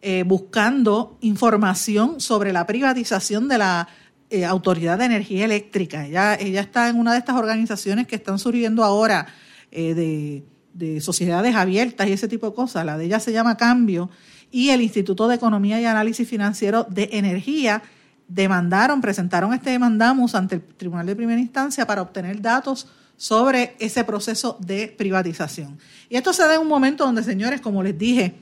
eh, 0.00 0.22
buscando 0.24 1.18
información 1.20 2.20
sobre 2.20 2.52
la 2.52 2.66
privatización 2.66 3.48
de 3.48 3.58
la 3.58 3.88
eh, 4.30 4.44
Autoridad 4.44 4.98
de 4.98 5.06
Energía 5.06 5.44
Eléctrica. 5.44 6.06
Ella, 6.06 6.34
está 6.34 6.88
en 6.88 6.96
una 6.98 7.12
de 7.12 7.18
estas 7.18 7.36
organizaciones 7.36 8.06
que 8.06 8.16
están 8.16 8.38
surgiendo 8.38 8.84
ahora 8.84 9.26
eh, 9.72 10.44
de 10.72 11.00
sociedades 11.00 11.56
abiertas 11.56 12.06
y 12.08 12.12
ese 12.12 12.28
tipo 12.28 12.48
de 12.50 12.54
cosas. 12.54 12.84
La 12.84 12.96
de 12.96 13.06
ella 13.06 13.20
se 13.20 13.32
llama 13.32 13.56
Cambio 13.56 14.10
y 14.50 14.70
el 14.70 14.82
Instituto 14.82 15.28
de 15.28 15.34
Economía 15.34 15.80
y 15.80 15.84
Análisis 15.84 16.28
Financiero 16.28 16.86
de 16.88 17.08
Energía 17.12 17.82
demandaron, 18.28 19.00
presentaron 19.00 19.54
este 19.54 19.70
demandamos 19.70 20.34
ante 20.34 20.56
el 20.56 20.62
Tribunal 20.62 21.06
de 21.06 21.16
Primera 21.16 21.40
Instancia 21.40 21.86
para 21.86 22.02
obtener 22.02 22.40
datos 22.40 22.86
sobre 23.16 23.74
ese 23.80 24.04
proceso 24.04 24.56
de 24.60 24.94
privatización. 24.96 25.78
Y 26.08 26.16
esto 26.16 26.32
se 26.32 26.44
da 26.44 26.54
en 26.54 26.60
un 26.60 26.68
momento 26.68 27.04
donde, 27.04 27.24
señores, 27.24 27.60
como 27.60 27.82
les 27.82 27.98
dije, 27.98 28.36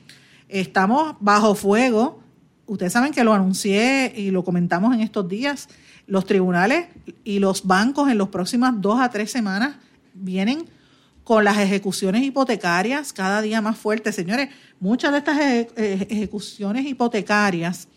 estamos 0.48 1.16
bajo 1.20 1.54
fuego. 1.54 2.20
Ustedes 2.66 2.92
saben 2.92 3.12
que 3.12 3.24
lo 3.24 3.32
anuncié 3.32 4.12
y 4.16 4.30
lo 4.30 4.44
comentamos 4.44 4.94
en 4.94 5.00
estos 5.00 5.28
días. 5.28 5.68
Los 6.06 6.26
tribunales 6.26 6.86
y 7.24 7.38
los 7.38 7.66
bancos 7.66 8.10
en 8.10 8.18
las 8.18 8.28
próximas 8.28 8.74
dos 8.80 9.00
a 9.00 9.10
tres 9.10 9.30
semanas 9.30 9.76
vienen 10.14 10.68
con 11.24 11.42
las 11.42 11.58
ejecuciones 11.58 12.22
hipotecarias 12.22 13.12
cada 13.12 13.42
día 13.42 13.60
más 13.60 13.76
fuertes. 13.76 14.14
Señores, 14.14 14.48
muchas 14.78 15.12
de 15.12 15.18
estas 15.18 15.40
ejecuciones 15.76 16.86
hipotecarias 16.86 17.88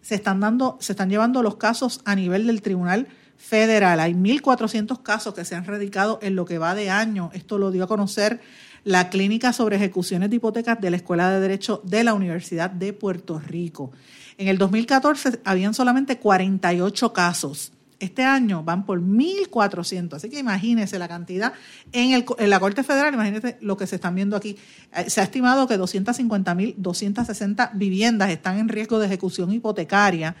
se 0.00 0.14
están 0.14 0.40
dando, 0.40 0.78
se 0.80 0.92
están 0.92 1.10
llevando 1.10 1.42
los 1.42 1.56
casos 1.56 2.00
a 2.04 2.14
nivel 2.14 2.46
del 2.46 2.62
Tribunal 2.62 3.08
Federal. 3.36 4.00
Hay 4.00 4.14
1.400 4.14 5.02
casos 5.02 5.34
que 5.34 5.44
se 5.44 5.54
han 5.54 5.64
radicado 5.64 6.18
en 6.22 6.36
lo 6.36 6.44
que 6.44 6.58
va 6.58 6.74
de 6.74 6.90
año. 6.90 7.30
Esto 7.34 7.58
lo 7.58 7.70
dio 7.70 7.84
a 7.84 7.88
conocer 7.88 8.40
la 8.84 9.10
Clínica 9.10 9.52
sobre 9.52 9.76
Ejecuciones 9.76 10.30
de 10.30 10.36
Hipotecas 10.36 10.80
de 10.80 10.90
la 10.90 10.96
Escuela 10.96 11.30
de 11.30 11.40
Derecho 11.40 11.82
de 11.84 12.04
la 12.04 12.14
Universidad 12.14 12.70
de 12.70 12.92
Puerto 12.92 13.38
Rico. 13.38 13.92
En 14.36 14.48
el 14.48 14.58
2014 14.58 15.40
habían 15.44 15.74
solamente 15.74 16.18
48 16.18 17.12
casos. 17.12 17.72
Este 17.98 18.22
año 18.22 18.62
van 18.62 18.86
por 18.86 19.02
1.400, 19.02 20.14
así 20.14 20.30
que 20.30 20.38
imagínense 20.38 21.00
la 21.00 21.08
cantidad. 21.08 21.52
En, 21.90 22.12
el, 22.12 22.24
la 22.48 22.60
Corte 22.60 22.84
Federal, 22.84 23.12
imagínense 23.12 23.58
lo 23.60 23.76
que 23.76 23.88
se 23.88 23.96
están 23.96 24.14
viendo 24.14 24.36
aquí. 24.36 24.56
Eh, 24.94 25.10
se 25.10 25.20
ha 25.20 25.24
estimado 25.24 25.66
que 25.66 25.76
250.260 25.76 27.70
viviendas 27.74 28.30
están 28.30 28.58
en 28.58 28.68
riesgo 28.68 29.00
de 29.00 29.06
ejecución 29.06 29.52
hipotecaria, 29.52 30.36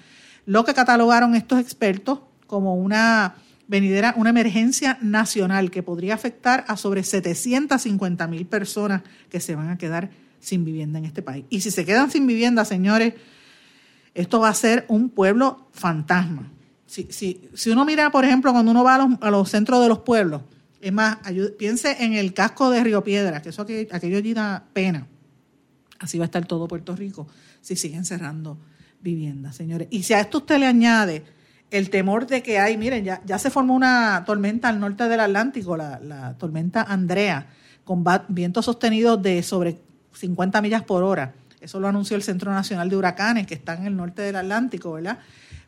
lo 0.46 0.64
que 0.64 0.72
catalogaron 0.72 1.34
estos 1.34 1.58
expertos 1.58 2.20
como 2.46 2.76
una 2.76 3.34
venidera, 3.68 4.14
una 4.16 4.30
emergencia 4.30 4.98
nacional 5.00 5.70
que 5.70 5.82
podría 5.82 6.14
afectar 6.14 6.64
a 6.66 6.76
sobre 6.76 7.02
750.000 7.02 8.46
personas 8.46 9.02
que 9.30 9.38
se 9.38 9.54
van 9.54 9.68
a 9.68 9.78
quedar 9.78 10.10
sin 10.40 10.64
vivienda 10.64 10.98
en 10.98 11.04
este 11.04 11.22
país. 11.22 11.44
Y 11.50 11.60
si 11.60 11.70
se 11.70 11.84
quedan 11.84 12.10
sin 12.10 12.26
vivienda, 12.26 12.64
señores, 12.64 13.14
esto 14.14 14.40
va 14.40 14.48
a 14.48 14.54
ser 14.54 14.84
un 14.88 15.10
pueblo 15.10 15.68
fantasma 15.72 16.50
si, 16.88 17.06
si, 17.10 17.48
si 17.52 17.70
uno 17.70 17.84
mira, 17.84 18.10
por 18.10 18.24
ejemplo, 18.24 18.50
cuando 18.50 18.70
uno 18.70 18.82
va 18.82 18.94
a 18.94 19.30
los, 19.30 19.50
centros 19.50 19.82
de 19.82 19.88
los 19.88 19.98
pueblos, 20.00 20.42
es 20.80 20.92
más, 20.92 21.18
piense 21.58 22.02
en 22.02 22.14
el 22.14 22.32
casco 22.32 22.70
de 22.70 22.82
Río 22.82 23.04
Piedra, 23.04 23.42
que 23.42 23.50
eso 23.50 23.62
aquello, 23.62 24.16
allí 24.16 24.32
da 24.32 24.64
pena. 24.72 25.06
Así 25.98 26.16
va 26.16 26.24
a 26.24 26.26
estar 26.26 26.46
todo 26.46 26.66
Puerto 26.66 26.96
Rico 26.96 27.28
si 27.60 27.76
siguen 27.76 28.06
cerrando 28.06 28.58
viviendas, 29.00 29.54
señores. 29.54 29.88
Y 29.90 30.04
si 30.04 30.14
a 30.14 30.20
esto 30.20 30.38
usted 30.38 30.58
le 30.58 30.66
añade 30.66 31.24
el 31.70 31.90
temor 31.90 32.26
de 32.26 32.42
que 32.42 32.58
hay, 32.58 32.76
miren, 32.76 33.04
ya, 33.04 33.20
ya 33.24 33.38
se 33.38 33.50
formó 33.50 33.74
una 33.74 34.22
tormenta 34.26 34.68
al 34.68 34.80
norte 34.80 35.08
del 35.08 35.20
Atlántico, 35.20 35.76
la, 35.76 36.00
la 36.00 36.34
tormenta 36.34 36.82
Andrea, 36.82 37.46
con 37.84 38.04
vientos 38.28 38.64
sostenidos 38.64 39.22
de 39.22 39.42
sobre 39.42 39.78
50 40.14 40.60
millas 40.62 40.82
por 40.82 41.02
hora. 41.02 41.34
Eso 41.60 41.80
lo 41.80 41.88
anunció 41.88 42.16
el 42.16 42.22
Centro 42.22 42.52
Nacional 42.52 42.88
de 42.88 42.96
Huracanes, 42.96 43.46
que 43.46 43.54
está 43.54 43.74
en 43.74 43.86
el 43.86 43.96
norte 43.96 44.22
del 44.22 44.36
Atlántico, 44.36 44.92
¿verdad? 44.92 45.18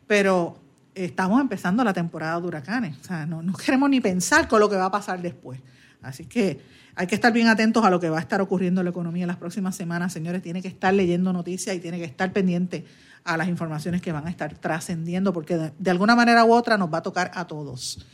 Pero 0.07 0.57
estamos 0.95 1.41
empezando 1.41 1.83
la 1.83 1.93
temporada 1.93 2.39
de 2.39 2.47
huracanes. 2.47 2.97
O 3.01 3.03
sea, 3.03 3.25
no, 3.25 3.41
queremos 3.53 3.89
ni 3.89 4.01
pensar 4.01 4.47
con 4.47 4.59
lo 4.59 4.69
que 4.69 4.75
va 4.75 4.85
a 4.85 4.91
pasar 4.91 5.21
después. 5.21 5.59
Así 6.01 6.25
que 6.25 6.61
hay 6.95 7.07
que 7.07 7.15
estar 7.15 7.31
bien 7.31 7.47
atentos 7.47 7.83
a 7.85 7.89
lo 7.89 7.99
que 7.99 8.09
va 8.09 8.17
a 8.17 8.21
estar 8.21 8.41
ocurriendo 8.41 8.81
en 8.81 8.85
la 8.85 8.91
economía 8.91 9.23
en 9.23 9.27
las 9.27 9.37
próximas 9.37 9.75
semanas, 9.75 10.11
señores. 10.13 10.41
Tiene 10.41 10.61
que 10.61 10.67
estar 10.67 10.93
leyendo 10.93 11.31
noticias 11.31 11.75
y 11.75 11.79
tiene 11.79 11.97
que 11.99 12.05
estar 12.05 12.31
pendiente 12.33 12.85
a 13.23 13.37
las 13.37 13.47
informaciones 13.47 14.01
que 14.01 14.11
van 14.11 14.27
a 14.27 14.29
estar 14.29 14.53
trascendiendo, 14.55 15.33
porque 15.33 15.71
de, 15.77 15.91
alguna 15.91 16.15
manera 16.15 16.43
u 16.45 16.53
otra 16.53 16.77
nos 16.77 16.91
va 16.93 16.99
a 16.99 17.03
tocar 17.03 17.31
a 17.33 17.47
todos. 17.47 18.05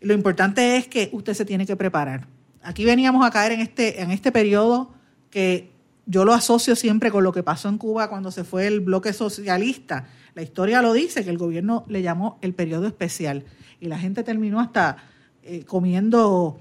Lo 0.00 0.14
importante 0.14 0.76
es 0.76 0.88
que 0.88 1.10
usted 1.12 1.34
se 1.34 1.44
tiene 1.44 1.66
que 1.66 1.76
preparar. 1.76 2.26
Aquí 2.62 2.84
veníamos 2.84 3.24
a 3.24 3.30
caer 3.30 3.52
en 3.52 3.60
este, 3.60 4.02
en 4.02 4.10
este 4.10 4.32
periodo 4.32 4.90
que 5.30 5.70
yo 6.06 6.24
lo 6.24 6.32
asocio 6.32 6.76
siempre 6.76 7.10
con 7.10 7.24
lo 7.24 7.32
que 7.32 7.42
pasó 7.42 7.68
en 7.68 7.78
Cuba 7.78 8.08
cuando 8.08 8.30
se 8.30 8.44
fue 8.44 8.66
el 8.66 8.80
bloque 8.80 9.12
socialista 9.12 10.06
la 10.36 10.42
historia 10.42 10.82
lo 10.82 10.92
dice, 10.92 11.24
que 11.24 11.30
el 11.30 11.38
gobierno 11.38 11.86
le 11.88 12.02
llamó 12.02 12.38
el 12.42 12.52
periodo 12.52 12.86
especial 12.86 13.44
y 13.80 13.86
la 13.86 13.98
gente 13.98 14.22
terminó 14.22 14.60
hasta 14.60 14.98
eh, 15.42 15.64
comiendo, 15.64 16.60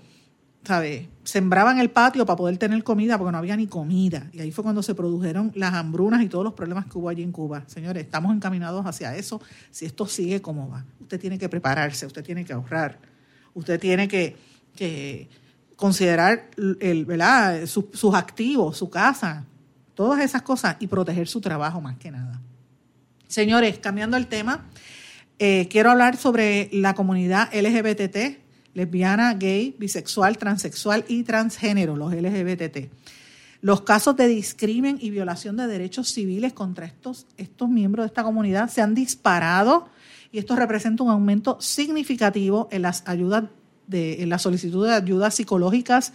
¿sabes? 0.65 1.07
Sembraban 1.23 1.79
el 1.79 1.89
patio 1.89 2.25
para 2.25 2.37
poder 2.37 2.57
tener 2.57 2.83
comida 2.83 3.17
porque 3.17 3.31
no 3.31 3.37
había 3.37 3.55
ni 3.55 3.67
comida. 3.67 4.29
Y 4.31 4.39
ahí 4.39 4.51
fue 4.51 4.63
cuando 4.63 4.83
se 4.83 4.95
produjeron 4.95 5.51
las 5.55 5.73
hambrunas 5.73 6.21
y 6.21 6.29
todos 6.29 6.43
los 6.43 6.53
problemas 6.53 6.85
que 6.85 6.97
hubo 6.97 7.09
allí 7.09 7.23
en 7.23 7.31
Cuba. 7.31 7.63
Señores, 7.67 8.03
estamos 8.03 8.35
encaminados 8.35 8.85
hacia 8.85 9.15
eso. 9.15 9.41
Si 9.71 9.85
esto 9.85 10.07
sigue 10.07 10.41
como 10.41 10.69
va, 10.69 10.85
usted 10.99 11.19
tiene 11.19 11.37
que 11.37 11.49
prepararse, 11.49 12.05
usted 12.05 12.23
tiene 12.23 12.45
que 12.45 12.53
ahorrar, 12.53 12.99
usted 13.53 13.79
tiene 13.79 14.07
que, 14.07 14.35
considerar 15.75 16.49
el, 16.79 17.67
sus 17.67 18.15
activos, 18.15 18.77
su 18.77 18.89
casa, 18.89 19.45
todas 19.93 20.21
esas 20.23 20.41
cosas 20.41 20.77
y 20.79 20.87
proteger 20.87 21.27
su 21.27 21.41
trabajo 21.41 21.81
más 21.81 21.97
que 21.97 22.11
nada. 22.11 22.41
Señores, 23.27 23.79
cambiando 23.79 24.15
el 24.17 24.27
tema, 24.27 24.65
eh, 25.39 25.67
quiero 25.69 25.91
hablar 25.91 26.15
sobre 26.15 26.69
la 26.71 26.93
comunidad 26.93 27.49
LGBT, 27.53 28.44
lesbiana, 28.75 29.33
gay, 29.33 29.75
bisexual, 29.79 30.37
transexual 30.37 31.05
y 31.07 31.23
transgénero, 31.23 31.95
los 31.95 32.13
LGBT. 32.13 32.89
Los 33.61 33.81
casos 33.81 34.15
de 34.15 34.27
discrimen 34.27 34.99
y 35.01 35.09
violación 35.09 35.57
de 35.57 35.65
derechos 35.65 36.09
civiles 36.09 36.53
contra 36.53 36.85
estos, 36.85 37.25
estos 37.37 37.67
miembros 37.69 38.03
de 38.03 38.07
esta 38.07 38.23
comunidad 38.23 38.69
se 38.69 38.81
han 38.81 38.93
disparado 38.93 39.87
y 40.31 40.37
esto 40.37 40.55
representa 40.55 41.01
un 41.01 41.09
aumento 41.09 41.57
significativo 41.61 42.67
en 42.69 42.83
las 42.83 43.03
ayudas 43.07 43.45
de, 43.87 44.21
en 44.21 44.29
la 44.29 44.37
solicitud 44.37 44.85
de 44.85 44.93
ayudas 44.93 45.33
psicológicas 45.33 46.13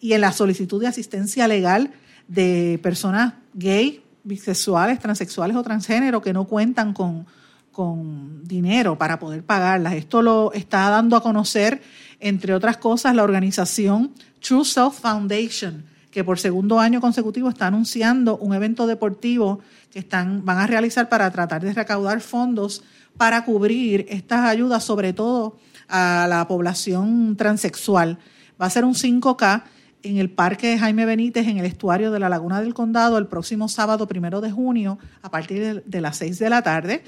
y 0.00 0.12
en 0.12 0.20
la 0.20 0.32
solicitud 0.32 0.80
de 0.80 0.88
asistencia 0.88 1.48
legal 1.48 1.92
de 2.28 2.78
personas 2.82 3.34
gay, 3.54 4.04
bisexuales, 4.22 5.00
transexuales 5.00 5.56
o 5.56 5.62
transgénero 5.62 6.20
que 6.20 6.32
no 6.32 6.44
cuentan 6.44 6.92
con, 6.92 7.26
con 7.72 8.44
dinero 8.44 8.96
para 8.96 9.18
poder 9.18 9.42
pagarlas. 9.42 9.94
Esto 9.94 10.22
lo 10.22 10.52
está 10.52 10.90
dando 10.90 11.16
a 11.16 11.22
conocer, 11.22 11.82
entre 12.20 12.54
otras 12.54 12.76
cosas, 12.76 13.14
la 13.16 13.24
organización 13.24 14.12
True 14.40 14.64
Self 14.64 15.00
Foundation, 15.00 15.84
que 16.10 16.22
por 16.22 16.38
segundo 16.38 16.78
año 16.78 17.00
consecutivo 17.00 17.48
está 17.48 17.66
anunciando 17.66 18.36
un 18.36 18.54
evento 18.54 18.86
deportivo 18.86 19.60
que 19.90 19.98
están, 19.98 20.44
van 20.44 20.58
a 20.58 20.66
realizar 20.66 21.08
para 21.08 21.30
tratar 21.30 21.62
de 21.62 21.72
recaudar 21.72 22.20
fondos 22.20 22.84
para 23.16 23.44
cubrir 23.44 24.06
estas 24.08 24.40
ayudas, 24.40 24.84
sobre 24.84 25.12
todo 25.12 25.58
a 25.88 26.26
la 26.28 26.46
población 26.46 27.36
transexual. 27.36 28.18
Va 28.60 28.66
a 28.66 28.70
ser 28.70 28.84
un 28.84 28.94
5K 28.94 29.64
en 30.02 30.18
el 30.18 30.30
Parque 30.30 30.78
Jaime 30.78 31.04
Benítez, 31.04 31.46
en 31.46 31.58
el 31.58 31.66
estuario 31.66 32.10
de 32.10 32.18
la 32.18 32.28
Laguna 32.28 32.60
del 32.60 32.74
Condado, 32.74 33.18
el 33.18 33.26
próximo 33.26 33.68
sábado 33.68 34.06
primero 34.08 34.40
de 34.40 34.50
junio, 34.50 34.98
a 35.22 35.30
partir 35.30 35.82
de, 35.84 36.00
las 36.00 36.16
seis 36.16 36.38
de 36.38 36.50
la 36.50 36.62
tarde. 36.62 37.04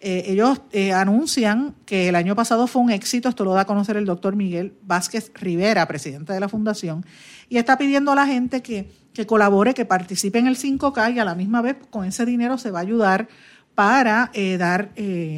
Eh, 0.00 0.24
ellos 0.28 0.60
eh, 0.70 0.92
anuncian 0.92 1.74
que 1.84 2.08
el 2.08 2.14
año 2.14 2.36
pasado 2.36 2.68
fue 2.68 2.82
un 2.82 2.90
éxito, 2.90 3.28
esto 3.28 3.44
lo 3.44 3.54
da 3.54 3.62
a 3.62 3.66
conocer 3.66 3.96
el 3.96 4.04
doctor 4.04 4.36
Miguel 4.36 4.74
Vázquez 4.82 5.32
Rivera, 5.34 5.88
presidente 5.88 6.32
de 6.32 6.38
la 6.38 6.48
fundación, 6.48 7.04
y 7.48 7.56
está 7.56 7.76
pidiendo 7.76 8.12
a 8.12 8.14
la 8.14 8.26
gente 8.26 8.62
que, 8.62 8.88
que 9.12 9.26
colabore, 9.26 9.74
que 9.74 9.84
participe 9.84 10.38
en 10.38 10.46
el 10.46 10.56
5K 10.56 11.14
y 11.14 11.18
a 11.18 11.24
la 11.24 11.34
misma 11.34 11.62
vez 11.62 11.76
con 11.90 12.04
ese 12.04 12.24
dinero 12.24 12.58
se 12.58 12.70
va 12.70 12.78
a 12.78 12.82
ayudar 12.82 13.28
para 13.74 14.30
eh, 14.34 14.56
dar 14.56 14.90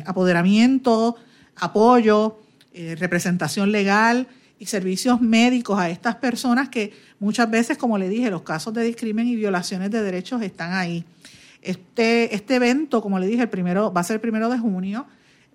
apoderamiento, 0.06 1.16
apoyo, 1.56 2.38
representación 2.72 3.72
legal 3.72 4.28
y 4.58 4.66
servicios 4.66 5.20
médicos 5.20 5.78
a 5.78 5.90
estas 5.90 6.16
personas 6.16 6.68
que 6.68 6.92
muchas 7.18 7.50
veces, 7.50 7.76
como 7.76 7.98
le 7.98 8.08
dije, 8.08 8.30
los 8.30 8.42
casos 8.42 8.72
de 8.72 8.82
discrimen 8.84 9.26
y 9.26 9.36
violaciones 9.36 9.90
de 9.90 10.02
derechos 10.02 10.40
están 10.42 10.72
ahí. 10.72 11.04
Este, 11.62 12.34
este 12.34 12.54
evento, 12.56 13.02
como 13.02 13.18
le 13.18 13.26
dije, 13.26 13.42
el 13.42 13.48
primero, 13.48 13.92
va 13.92 14.00
a 14.00 14.04
ser 14.04 14.14
el 14.14 14.20
primero 14.20 14.48
de 14.48 14.58
junio, 14.58 15.06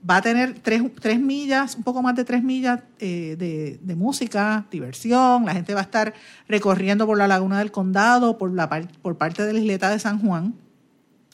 va 0.08 0.18
a 0.18 0.22
tener 0.22 0.60
tres, 0.60 0.84
tres 1.00 1.20
millas, 1.20 1.76
un 1.76 1.84
poco 1.84 2.02
más 2.04 2.16
de 2.16 2.24
tres 2.26 2.44
millas 2.44 2.82
eh, 3.00 3.36
de, 3.82 3.96
música, 3.96 4.66
diversión, 4.70 5.46
la 5.46 5.54
gente 5.54 5.74
va 5.74 5.80
a 5.80 5.84
estar 5.84 6.14
recorriendo 6.48 7.08
por 7.08 7.18
la 7.18 7.28
laguna 7.28 7.60
del 7.60 7.72
condado, 7.72 8.38
por, 8.38 8.54
la, 8.54 8.70
por 9.02 9.18
parte 9.18 9.44
de 9.44 9.54
la 9.54 9.60
isleta 9.60 9.90
de 9.90 9.98
San 10.00 10.20
Juan, 10.20 10.54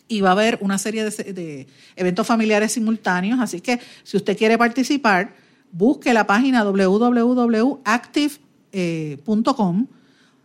y 0.07 0.21
va 0.21 0.29
a 0.29 0.33
haber 0.33 0.57
una 0.61 0.77
serie 0.77 1.03
de, 1.03 1.09
de 1.33 1.67
eventos 1.95 2.25
familiares 2.27 2.71
simultáneos, 2.71 3.39
así 3.39 3.59
que 3.61 3.79
si 4.03 4.15
usted 4.17 4.37
quiere 4.37 4.57
participar, 4.57 5.33
busque 5.71 6.13
la 6.13 6.27
página 6.27 6.63
www.active.com, 6.63 7.77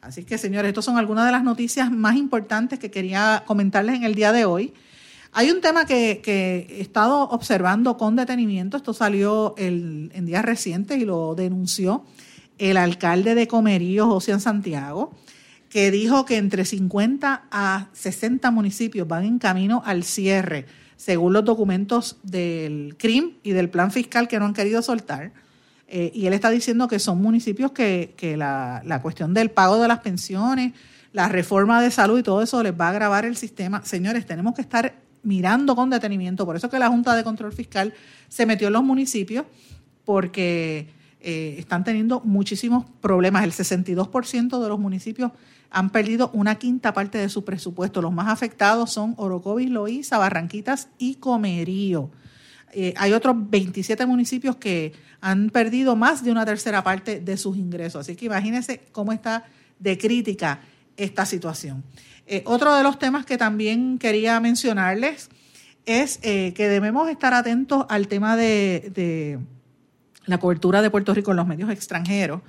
Así 0.00 0.24
que, 0.24 0.38
señores, 0.38 0.70
estas 0.70 0.84
son 0.84 0.98
algunas 0.98 1.26
de 1.26 1.32
las 1.32 1.44
noticias 1.44 1.92
más 1.92 2.16
importantes 2.16 2.80
que 2.80 2.90
quería 2.90 3.44
comentarles 3.46 3.96
en 3.96 4.04
el 4.04 4.16
día 4.16 4.32
de 4.32 4.44
hoy. 4.44 4.74
Hay 5.32 5.50
un 5.50 5.60
tema 5.60 5.86
que, 5.86 6.20
he 6.24 6.80
estado 6.80 7.22
observando 7.30 7.96
con 7.96 8.16
detenimiento, 8.16 8.76
esto 8.76 8.92
salió 8.92 9.54
en 9.56 10.26
días 10.26 10.44
recientes 10.44 10.98
y 10.98 11.04
lo 11.04 11.34
denunció 11.34 12.04
el 12.58 12.76
alcalde 12.76 13.34
de 13.34 13.48
Comerío, 13.48 14.06
José 14.06 14.38
Santiago, 14.38 15.12
que 15.68 15.90
dijo 15.90 16.24
que 16.24 16.36
entre 16.36 16.64
50 16.64 17.44
a 17.50 17.88
60 17.92 18.50
municipios 18.50 19.08
van 19.08 19.24
en 19.24 19.38
camino 19.38 19.82
al 19.84 20.04
cierre, 20.04 20.66
según 20.96 21.32
los 21.32 21.44
documentos 21.44 22.18
del 22.22 22.94
CRIM 22.98 23.32
y 23.42 23.50
del 23.52 23.70
plan 23.70 23.90
fiscal 23.90 24.28
que 24.28 24.38
no 24.38 24.44
han 24.44 24.52
querido 24.52 24.82
soltar. 24.82 25.32
Eh, 25.88 26.12
y 26.14 26.26
él 26.26 26.34
está 26.34 26.50
diciendo 26.50 26.88
que 26.88 26.98
son 26.98 27.20
municipios 27.20 27.72
que, 27.72 28.14
la, 28.36 28.82
la, 28.84 29.02
cuestión 29.02 29.34
del 29.34 29.50
pago 29.50 29.80
de 29.80 29.88
las 29.88 30.00
pensiones, 30.00 30.72
la 31.12 31.28
reforma 31.28 31.82
de 31.82 31.90
salud 31.90 32.18
y 32.18 32.22
todo 32.22 32.42
eso 32.42 32.62
les 32.62 32.78
va 32.78 32.86
a 32.86 32.90
agravar 32.90 33.24
el 33.24 33.36
sistema. 33.36 33.84
Señores, 33.84 34.24
tenemos 34.24 34.54
que 34.54 34.62
estar 34.62 35.01
mirando 35.22 35.76
con 35.76 35.90
detenimiento. 35.90 36.44
Por 36.44 36.56
eso 36.56 36.68
que 36.68 36.78
la 36.78 36.88
Junta 36.88 37.14
de 37.14 37.24
Control 37.24 37.52
Fiscal 37.52 37.94
se 38.28 38.46
metió 38.46 38.66
en 38.68 38.72
los 38.72 38.82
municipios, 38.82 39.46
porque 40.04 40.88
eh, 41.20 41.56
están 41.58 41.84
teniendo 41.84 42.20
muchísimos 42.20 42.84
problemas. 43.00 43.44
El 43.44 43.52
62% 43.52 44.62
de 44.62 44.68
los 44.68 44.78
municipios 44.78 45.32
han 45.70 45.90
perdido 45.90 46.30
una 46.34 46.56
quinta 46.56 46.92
parte 46.92 47.18
de 47.18 47.28
su 47.28 47.44
presupuesto. 47.44 48.02
Los 48.02 48.12
más 48.12 48.28
afectados 48.28 48.90
son 48.92 49.14
Orocovis, 49.16 49.70
Loíza, 49.70 50.18
Barranquitas 50.18 50.88
y 50.98 51.14
Comerío. 51.14 52.10
Eh, 52.72 52.94
hay 52.96 53.12
otros 53.12 53.36
27 53.38 54.04
municipios 54.06 54.56
que 54.56 54.92
han 55.20 55.50
perdido 55.50 55.94
más 55.94 56.24
de 56.24 56.32
una 56.32 56.44
tercera 56.44 56.82
parte 56.82 57.20
de 57.20 57.36
sus 57.36 57.56
ingresos. 57.56 58.00
Así 58.00 58.16
que 58.16 58.26
imagínense 58.26 58.82
cómo 58.92 59.12
está 59.12 59.44
de 59.78 59.96
crítica 59.96 60.60
esta 60.96 61.24
situación. 61.24 61.84
Eh, 62.32 62.42
otro 62.46 62.74
de 62.74 62.82
los 62.82 62.98
temas 62.98 63.26
que 63.26 63.36
también 63.36 63.98
quería 63.98 64.40
mencionarles 64.40 65.28
es 65.84 66.18
que 66.18 66.68
debemos 66.68 67.08
estar 67.10 67.34
atentos 67.34 67.86
al 67.88 68.06
tema 68.06 68.36
de 68.36 69.40
la 70.26 70.38
cobertura 70.38 70.82
de 70.82 70.90
Puerto 70.90 71.14
Rico 71.14 71.32
en 71.32 71.36
los 71.36 71.46
medios 71.46 71.70
extranjeros. 71.70 72.42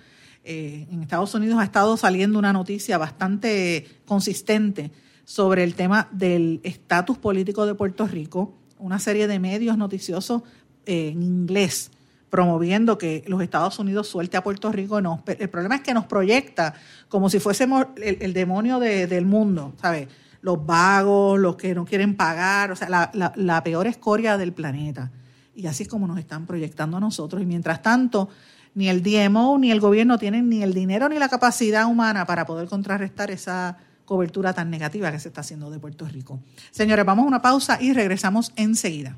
Eh, 0.44 0.88
en 0.92 1.02
Estados 1.02 1.34
Unidos 1.36 1.60
ha 1.60 1.64
estado 1.64 1.96
saliendo 1.98 2.38
una 2.38 2.54
noticia 2.54 2.98
bastante 2.98 3.88
consistente 4.06 4.92
sobre 5.24 5.64
el 5.64 5.74
tema 5.74 6.10
del 6.12 6.60
estatus 6.64 7.18
político 7.18 7.66
de 7.66 7.76
Puerto 7.76 8.06
Rico, 8.08 8.54
una 8.78 9.00
serie 9.00 9.28
de 9.28 9.40
medios 9.40 9.78
noticiosos 9.78 10.42
eh, 10.86 11.10
en 11.14 11.24
inglés 11.24 11.92
promoviendo 12.34 12.98
que 12.98 13.24
los 13.28 13.44
Estados 13.44 13.78
Unidos 13.78 14.08
suelte 14.08 14.38
a 14.38 14.42
Puerto 14.42 14.72
Rico. 14.72 15.00
No, 15.00 15.22
el 15.28 15.50
problema 15.52 15.76
es 15.76 15.82
que 15.82 15.94
nos 15.94 16.08
proyecta 16.08 16.74
como 17.08 17.30
si 17.30 17.40
fuésemos 17.40 17.86
el, 17.96 18.34
demonio 18.34 18.80
del 18.80 19.28
mundo, 19.28 19.74
¿sabes? 19.80 20.08
Los 20.42 20.66
vagos, 20.66 21.40
los 21.40 21.58
que 21.58 21.76
no 21.76 21.86
quieren 21.86 22.16
pagar, 22.16 22.72
o 22.72 22.76
sea, 22.76 22.90
la, 22.90 23.34
la 23.36 23.64
peor 23.64 23.86
escoria 23.86 24.36
del 24.36 24.52
planeta. 24.52 25.12
Y 25.54 25.68
así 25.68 25.84
es 25.84 25.90
como 25.90 26.08
nos 26.08 26.18
están 26.18 26.48
proyectando 26.48 26.98
a 26.98 27.00
nosotros. 27.00 27.40
Y 27.40 27.46
mientras 27.46 27.84
tanto, 27.84 28.30
ni 28.74 28.90
el 28.90 29.04
DMO 29.04 29.60
ni 29.60 29.70
el 29.70 29.80
gobierno 29.80 30.18
tienen 30.18 30.50
ni 30.50 30.64
el 30.64 30.74
dinero 30.74 31.10
ni 31.10 31.20
la 31.20 31.30
capacidad 31.30 31.86
humana 31.86 32.26
para 32.26 32.48
poder 32.48 32.68
contrarrestar 32.68 33.30
esa 33.30 33.78
cobertura 34.06 34.54
tan 34.54 34.72
negativa 34.72 35.12
que 35.12 35.20
se 35.20 35.28
está 35.28 35.42
haciendo 35.42 35.70
de 35.70 35.78
Puerto 35.78 36.08
Rico. 36.08 36.40
Señores, 36.72 37.06
vamos 37.06 37.26
a 37.26 37.28
una 37.28 37.44
pausa 37.44 37.78
y 37.80 37.94
regresamos 37.94 38.54
enseguida. 38.56 39.18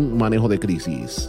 manejo 0.00 0.48
de 0.48 0.58
crisis. 0.58 1.28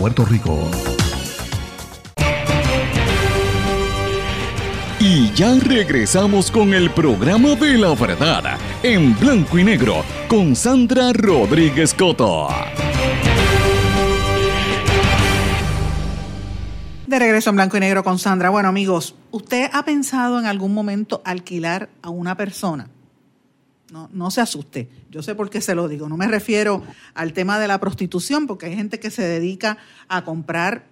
Rico. 0.09 0.57
Y 4.99 5.31
ya 5.33 5.53
regresamos 5.59 6.49
con 6.49 6.73
el 6.73 6.89
programa 6.89 7.49
de 7.49 7.77
la 7.77 7.93
verdad 7.93 8.57
en 8.81 9.17
blanco 9.19 9.59
y 9.59 9.63
negro 9.63 10.03
con 10.27 10.55
Sandra 10.55 11.13
Rodríguez 11.13 11.93
Coto. 11.93 12.47
De 17.05 17.19
regreso 17.19 17.51
en 17.51 17.55
blanco 17.57 17.77
y 17.77 17.81
negro 17.81 18.03
con 18.03 18.17
Sandra. 18.17 18.49
Bueno 18.49 18.69
amigos, 18.69 19.13
¿usted 19.29 19.69
ha 19.71 19.85
pensado 19.85 20.39
en 20.39 20.47
algún 20.47 20.73
momento 20.73 21.21
alquilar 21.25 21.89
a 22.01 22.09
una 22.09 22.35
persona? 22.35 22.87
No, 23.91 24.09
no 24.13 24.31
se 24.31 24.41
asuste. 24.41 24.89
Yo 25.09 25.21
sé 25.21 25.35
por 25.35 25.49
qué 25.49 25.59
se 25.59 25.75
lo 25.75 25.87
digo. 25.89 26.07
No 26.07 26.15
me 26.15 26.27
refiero 26.27 26.81
al 27.13 27.33
tema 27.33 27.59
de 27.59 27.67
la 27.67 27.79
prostitución, 27.79 28.47
porque 28.47 28.67
hay 28.67 28.75
gente 28.75 28.99
que 28.99 29.11
se 29.11 29.21
dedica 29.21 29.77
a 30.07 30.23
comprar 30.23 30.85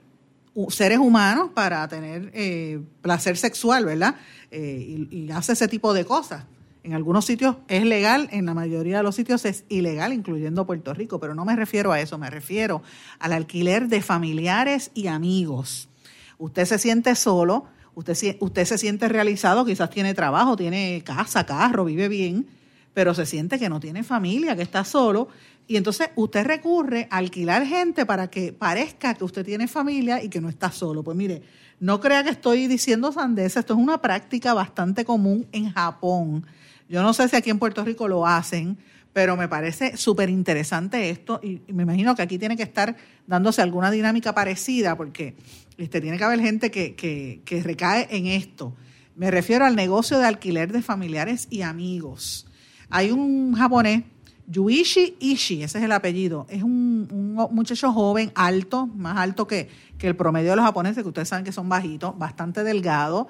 seres 0.70 1.00
humanos 1.00 1.52
para 1.54 1.88
tener 1.88 2.30
eh, 2.34 2.82
placer 3.02 3.38
sexual, 3.38 3.86
¿verdad? 3.86 4.16
Eh, 4.52 5.08
y, 5.10 5.18
y, 5.18 5.32
hace 5.32 5.54
ese 5.54 5.70
tipo 5.70 5.94
de 5.94 6.04
cosas. 6.04 6.44
En 6.84 6.94
algunos 6.94 7.26
sitios 7.26 7.56
es 7.68 7.86
legal, 7.86 8.28
en 8.32 8.46
la 8.46 8.54
mayoría 8.54 8.98
de 8.98 9.04
los 9.04 9.16
sitios 9.16 9.46
es 9.46 9.64
ilegal, 9.70 10.12
incluyendo 10.12 10.66
Puerto 10.66 10.94
Rico, 10.94 11.20
pero 11.20 11.36
no 11.36 11.46
me 11.46 11.56
refiero 11.56 11.92
a 11.92 12.02
eso, 12.02 12.18
me 12.18 12.30
refiero 12.30 12.82
al 13.20 13.34
alquiler 13.34 13.88
de 13.88 14.02
familiares 14.02 14.92
y 14.94 15.08
amigos. 15.08 15.90
Usted 16.38 16.66
se 16.66 16.80
siente 16.80 17.16
solo, 17.16 17.66
usted, 17.96 18.38
usted 18.40 18.66
se 18.66 18.78
siente 18.78 19.08
realizado, 19.08 19.66
quizás 19.66 19.90
tiene 19.90 20.14
trabajo, 20.14 20.56
tiene 20.56 21.02
casa, 21.06 21.46
carro, 21.46 21.86
vive 21.86 22.08
bien, 22.08 22.48
pero 22.94 23.14
se 23.14 23.26
siente 23.26 23.60
que 23.60 23.70
no 23.70 23.80
tiene 23.80 24.04
familia, 24.04 24.56
que 24.56 24.62
está 24.62 24.84
solo, 24.84 25.30
y 25.68 25.78
entonces 25.78 26.10
usted 26.16 26.46
recurre 26.46 27.08
a 27.12 27.18
alquilar 27.18 27.66
gente 27.66 28.06
para 28.06 28.30
que 28.30 28.52
parezca 28.52 29.14
que 29.14 29.24
usted 29.24 29.46
tiene 29.46 29.68
familia 29.68 30.24
y 30.24 30.30
que 30.30 30.42
no 30.42 30.50
está 30.50 30.72
solo. 30.72 31.04
Pues 31.04 31.16
mire, 31.16 31.44
no 31.80 32.00
crea 32.00 32.24
que 32.24 32.32
estoy 32.32 32.68
diciendo 32.68 33.12
sandeza, 33.12 33.60
esto 33.60 33.74
es 33.74 33.80
una 33.80 34.02
práctica 34.02 34.56
bastante 34.56 35.06
común 35.06 35.48
en 35.52 35.72
Japón. 35.72 36.46
Yo 36.90 37.04
no 37.04 37.14
sé 37.14 37.30
si 37.30 37.36
aquí 37.36 37.52
en 37.52 37.60
Puerto 37.60 37.86
Rico 37.86 38.08
lo 38.08 38.26
hacen, 38.26 38.80
pero 39.14 39.38
me 39.38 39.48
parece 39.48 39.96
súper 39.96 40.30
interesante 40.30 41.12
esto 41.12 41.40
y, 41.44 41.62
me 41.72 41.84
imagino 41.84 42.16
que 42.16 42.24
aquí 42.24 42.40
tiene 42.40 42.58
que 42.58 42.64
estar 42.64 42.96
dándose 43.28 43.62
alguna 43.62 43.92
dinámica 43.92 44.34
parecida 44.34 44.98
porque 44.98 45.36
este, 45.78 46.02
tiene 46.02 46.18
que 46.18 46.24
haber 46.24 46.40
gente 46.40 46.72
que, 46.72 46.96
que, 46.96 47.42
que 47.46 47.62
recae 47.62 48.08
en 48.10 48.26
esto. 48.26 48.76
Me 49.16 49.30
refiero 49.30 49.66
al 49.66 49.76
negocio 49.76 50.18
de 50.18 50.26
alquiler 50.26 50.72
de 50.72 50.82
familiares 50.82 51.48
y 51.52 51.62
amigos. 51.62 52.49
Hay 52.90 53.12
un 53.12 53.54
japonés, 53.54 54.04
Yuichi 54.48 55.16
Ishii, 55.20 55.64
ese 55.64 55.78
es 55.78 55.84
el 55.84 55.92
apellido. 55.92 56.48
Es 56.50 56.64
un, 56.64 57.08
un, 57.12 57.56
muchacho 57.56 57.92
joven, 57.94 58.32
alto, 58.34 58.88
más 58.88 59.18
alto 59.18 59.46
que, 59.46 59.70
que, 59.98 60.08
el 60.08 60.16
promedio 60.16 60.50
de 60.50 60.56
los 60.56 60.66
japoneses, 60.66 61.04
que 61.04 61.10
ustedes 61.10 61.30
saben 61.30 61.46
que 61.46 61.52
son 61.52 61.70
bajitos, 61.70 62.18
bastante 62.18 62.64
delgado, 62.64 63.28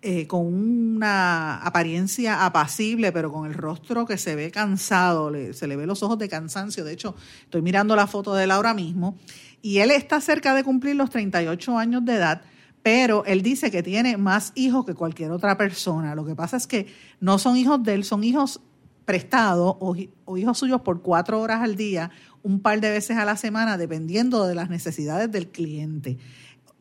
eh, 0.00 0.26
con 0.26 0.46
una 0.46 1.58
apariencia 1.58 2.46
apacible, 2.46 3.12
pero 3.12 3.30
con 3.30 3.46
el 3.46 3.54
rostro 3.54 4.06
que 4.06 4.16
se 4.16 4.34
ve 4.36 4.50
cansado, 4.50 5.30
le, 5.30 5.52
se 5.52 5.66
le 5.66 5.76
ve 5.76 5.86
los 5.86 6.02
ojos 6.02 6.18
de 6.18 6.28
cansancio. 6.28 6.82
De 6.82 6.92
hecho, 6.94 7.14
estoy 7.42 7.60
mirando 7.60 7.94
la 7.94 8.06
foto 8.06 8.34
de 8.34 8.44
él 8.44 8.50
ahora 8.50 8.72
mismo. 8.72 9.18
Y 9.60 9.78
él 9.78 9.90
está 9.90 10.20
cerca 10.20 10.54
de 10.54 10.64
cumplir 10.64 10.96
los 10.96 11.10
38 11.10 11.78
años 11.78 12.04
de 12.04 12.14
edad 12.14 12.42
pero 12.84 13.24
él 13.24 13.40
dice 13.40 13.70
que 13.70 13.82
tiene 13.82 14.18
más 14.18 14.52
hijos 14.54 14.84
que 14.84 14.92
cualquier 14.92 15.30
otra 15.30 15.56
persona. 15.56 16.14
Lo 16.14 16.26
que 16.26 16.34
pasa 16.36 16.58
es 16.58 16.66
que 16.66 16.86
no 17.18 17.38
son 17.38 17.56
hijos 17.56 17.82
de 17.82 17.94
él, 17.94 18.04
son 18.04 18.22
hijos 18.22 18.60
prestado 19.04 19.76
o, 19.80 20.36
hijos 20.36 20.58
suyos 20.58 20.80
por 20.80 21.02
cuatro 21.02 21.40
horas 21.40 21.62
al 21.62 21.76
día, 21.76 22.10
un 22.42 22.60
par 22.60 22.80
de 22.80 22.90
veces 22.90 23.16
a 23.16 23.24
la 23.24 23.36
semana, 23.36 23.76
dependiendo 23.76 24.46
de 24.46 24.54
las 24.54 24.70
necesidades 24.70 25.30
del 25.30 25.48
cliente. 25.48 26.18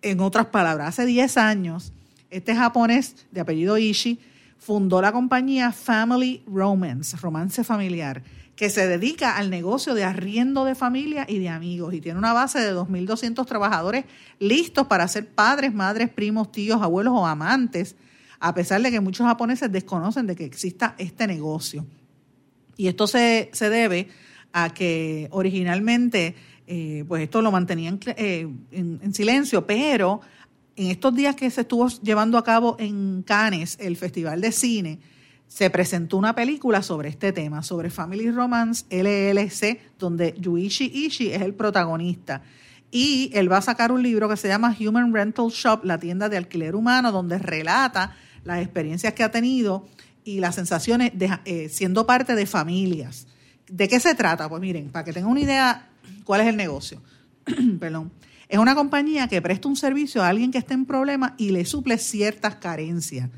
En 0.01 0.19
otras 0.19 0.47
palabras, 0.47 0.89
hace 0.89 1.05
10 1.05 1.37
años, 1.37 1.93
este 2.29 2.55
japonés 2.55 3.25
de 3.31 3.41
apellido 3.41 3.77
Ishii 3.77 4.19
fundó 4.57 5.01
la 5.01 5.11
compañía 5.11 5.71
Family 5.71 6.43
Romance, 6.47 7.17
romance 7.17 7.63
familiar, 7.63 8.23
que 8.55 8.69
se 8.69 8.87
dedica 8.87 9.37
al 9.37 9.49
negocio 9.49 9.93
de 9.93 10.03
arriendo 10.03 10.63
de 10.63 10.75
familia 10.75 11.25
y 11.27 11.39
de 11.39 11.49
amigos 11.49 11.93
y 11.93 12.01
tiene 12.01 12.19
una 12.19 12.33
base 12.33 12.59
de 12.59 12.73
2.200 12.73 13.45
trabajadores 13.45 14.05
listos 14.39 14.87
para 14.87 15.07
ser 15.07 15.27
padres, 15.27 15.73
madres, 15.73 16.09
primos, 16.09 16.51
tíos, 16.51 16.81
abuelos 16.81 17.13
o 17.15 17.25
amantes, 17.25 17.95
a 18.39 18.53
pesar 18.53 18.81
de 18.81 18.91
que 18.91 18.99
muchos 18.99 19.25
japoneses 19.25 19.71
desconocen 19.71 20.27
de 20.27 20.35
que 20.35 20.45
exista 20.45 20.95
este 20.97 21.27
negocio. 21.27 21.85
Y 22.77 22.87
esto 22.87 23.07
se, 23.07 23.49
se 23.53 23.69
debe 23.69 24.09
a 24.51 24.73
que 24.73 25.27
originalmente, 25.31 26.35
eh, 26.67 27.03
pues 27.07 27.23
esto 27.23 27.41
lo 27.41 27.51
mantenían 27.51 27.99
eh, 28.05 28.47
en, 28.71 28.99
en, 29.01 29.13
silencio, 29.13 29.65
pero 29.65 30.21
en 30.75 30.91
estos 30.91 31.13
días 31.15 31.35
que 31.35 31.49
se 31.49 31.61
estuvo 31.61 31.87
llevando 32.01 32.37
a 32.37 32.43
cabo 32.43 32.75
en 32.79 33.23
Cannes, 33.23 33.77
el 33.79 33.97
Festival 33.97 34.41
de 34.41 34.51
Cine, 34.51 34.99
se 35.47 35.69
presentó 35.69 36.17
una 36.17 36.33
película 36.33 36.81
sobre 36.81 37.09
este 37.09 37.31
tema, 37.31 37.61
sobre 37.61 37.91
Family 37.91 38.31
Romance 38.31 38.85
LLC, 38.89 39.79
donde 39.99 40.33
Yuichi 40.39 40.85
Ishii 40.85 41.31
es 41.31 41.43
el 41.43 41.53
protagonista. 41.53 42.41
Y 42.89 43.29
él 43.33 43.51
va 43.51 43.57
a 43.57 43.61
sacar 43.61 43.91
un 43.91 44.01
libro 44.01 44.27
que 44.27 44.37
se 44.37 44.47
llama 44.47 44.75
Human 44.79 45.13
Rental 45.13 45.49
Shop, 45.49 45.83
la 45.83 45.99
tienda 45.99 46.27
de 46.27 46.37
alquiler 46.37 46.75
humano, 46.75 47.11
donde 47.11 47.37
relata 47.37 48.15
las 48.43 48.61
experiencias 48.61 49.13
que 49.13 49.23
ha 49.23 49.29
tenido 49.29 49.87
y 50.23 50.39
las 50.39 50.55
sensaciones 50.55 51.11
de, 51.13 51.37
eh, 51.45 51.69
siendo 51.69 52.05
parte 52.05 52.35
de 52.35 52.45
familias. 52.45 53.27
¿De 53.67 53.87
qué 53.87 53.99
se 53.99 54.15
trata? 54.15 54.49
Pues 54.49 54.61
miren, 54.61 54.89
para 54.89 55.05
que 55.05 55.13
tengan 55.13 55.31
una 55.31 55.41
idea 55.41 55.89
cuál 56.23 56.41
es 56.41 56.47
el 56.47 56.57
negocio. 56.57 57.01
Perdón. 57.79 58.11
Es 58.49 58.59
una 58.59 58.75
compañía 58.75 59.27
que 59.27 59.41
presta 59.41 59.67
un 59.67 59.75
servicio 59.75 60.21
a 60.21 60.27
alguien 60.27 60.51
que 60.51 60.57
esté 60.57 60.73
en 60.73 60.85
problemas 60.85 61.33
y 61.37 61.49
le 61.49 61.65
suple 61.65 61.97
ciertas 61.97 62.55
carencias. 62.55 63.29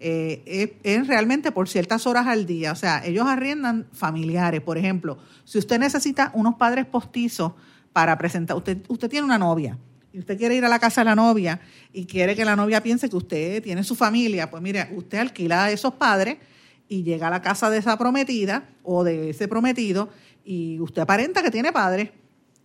Eh, 0.00 0.42
es, 0.46 0.70
es, 0.82 1.06
realmente 1.06 1.52
por 1.52 1.68
ciertas 1.68 2.06
horas 2.06 2.26
al 2.26 2.46
día. 2.46 2.72
O 2.72 2.76
sea, 2.76 3.04
ellos 3.04 3.26
arriendan 3.26 3.86
familiares. 3.92 4.60
Por 4.62 4.78
ejemplo, 4.78 5.18
si 5.44 5.58
usted 5.58 5.78
necesita 5.78 6.30
unos 6.34 6.54
padres 6.54 6.86
postizos 6.86 7.52
para 7.92 8.16
presentar, 8.16 8.56
usted, 8.56 8.78
usted 8.88 9.10
tiene 9.10 9.26
una 9.26 9.38
novia 9.38 9.78
y 10.12 10.18
usted 10.18 10.36
quiere 10.36 10.54
ir 10.54 10.64
a 10.64 10.68
la 10.68 10.78
casa 10.78 11.00
de 11.00 11.06
la 11.06 11.16
novia 11.16 11.60
y 11.92 12.04
quiere 12.04 12.36
que 12.36 12.44
la 12.44 12.56
novia 12.56 12.82
piense 12.82 13.08
que 13.08 13.16
usted 13.16 13.62
tiene 13.62 13.82
su 13.82 13.94
familia, 13.94 14.50
pues 14.50 14.62
mire, 14.62 14.88
usted 14.94 15.18
alquila 15.18 15.64
a 15.64 15.70
esos 15.70 15.94
padres 15.94 16.36
y 16.88 17.02
llega 17.02 17.28
a 17.28 17.30
la 17.30 17.40
casa 17.40 17.70
de 17.70 17.78
esa 17.78 17.96
prometida 17.96 18.68
o 18.82 19.04
de 19.04 19.30
ese 19.30 19.48
prometido 19.48 20.10
y 20.44 20.78
usted 20.80 21.02
aparenta 21.02 21.42
que 21.42 21.50
tiene 21.50 21.72
padres. 21.72 22.10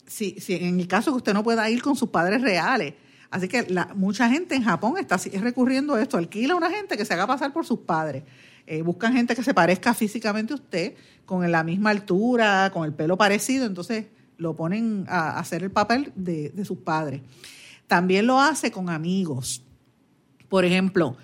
Si, 0.05 0.39
si 0.39 0.55
en 0.55 0.79
el 0.79 0.87
caso 0.87 1.11
que 1.11 1.17
usted 1.17 1.33
no 1.33 1.43
pueda 1.43 1.69
ir 1.69 1.81
con 1.81 1.95
sus 1.95 2.09
padres 2.09 2.41
reales. 2.41 2.93
Así 3.29 3.49
que 3.49 3.67
mucha 3.95 4.29
gente 4.29 4.55
en 4.55 4.63
Japón 4.63 4.97
está 4.97 5.17
recurriendo 5.41 5.95
a 5.95 6.01
esto, 6.01 6.17
alquila 6.17 6.53
a 6.53 6.57
una 6.57 6.69
gente 6.69 6.95
que 6.95 7.03
se 7.03 7.13
haga 7.13 7.27
pasar 7.27 7.51
por 7.51 7.65
sus 7.65 7.79
padres. 7.79 8.23
Eh, 8.65 8.81
buscan 8.81 9.13
gente 9.13 9.35
que 9.35 9.43
se 9.43 9.53
parezca 9.53 9.93
físicamente 9.93 10.53
a 10.53 10.55
usted, 10.57 10.93
con 11.25 11.49
la 11.49 11.63
misma 11.63 11.89
altura, 11.89 12.69
con 12.73 12.85
el 12.85 12.93
pelo 12.93 13.17
parecido, 13.17 13.65
entonces 13.65 14.05
lo 14.37 14.55
ponen 14.55 15.05
a 15.07 15.39
hacer 15.39 15.63
el 15.63 15.71
papel 15.71 16.11
de, 16.15 16.49
de 16.49 16.65
sus 16.65 16.79
padres. 16.79 17.21
También 17.87 18.27
lo 18.27 18.39
hace 18.39 18.71
con 18.71 18.89
amigos. 18.89 19.63
Por 20.49 20.65
ejemplo, 20.65 21.17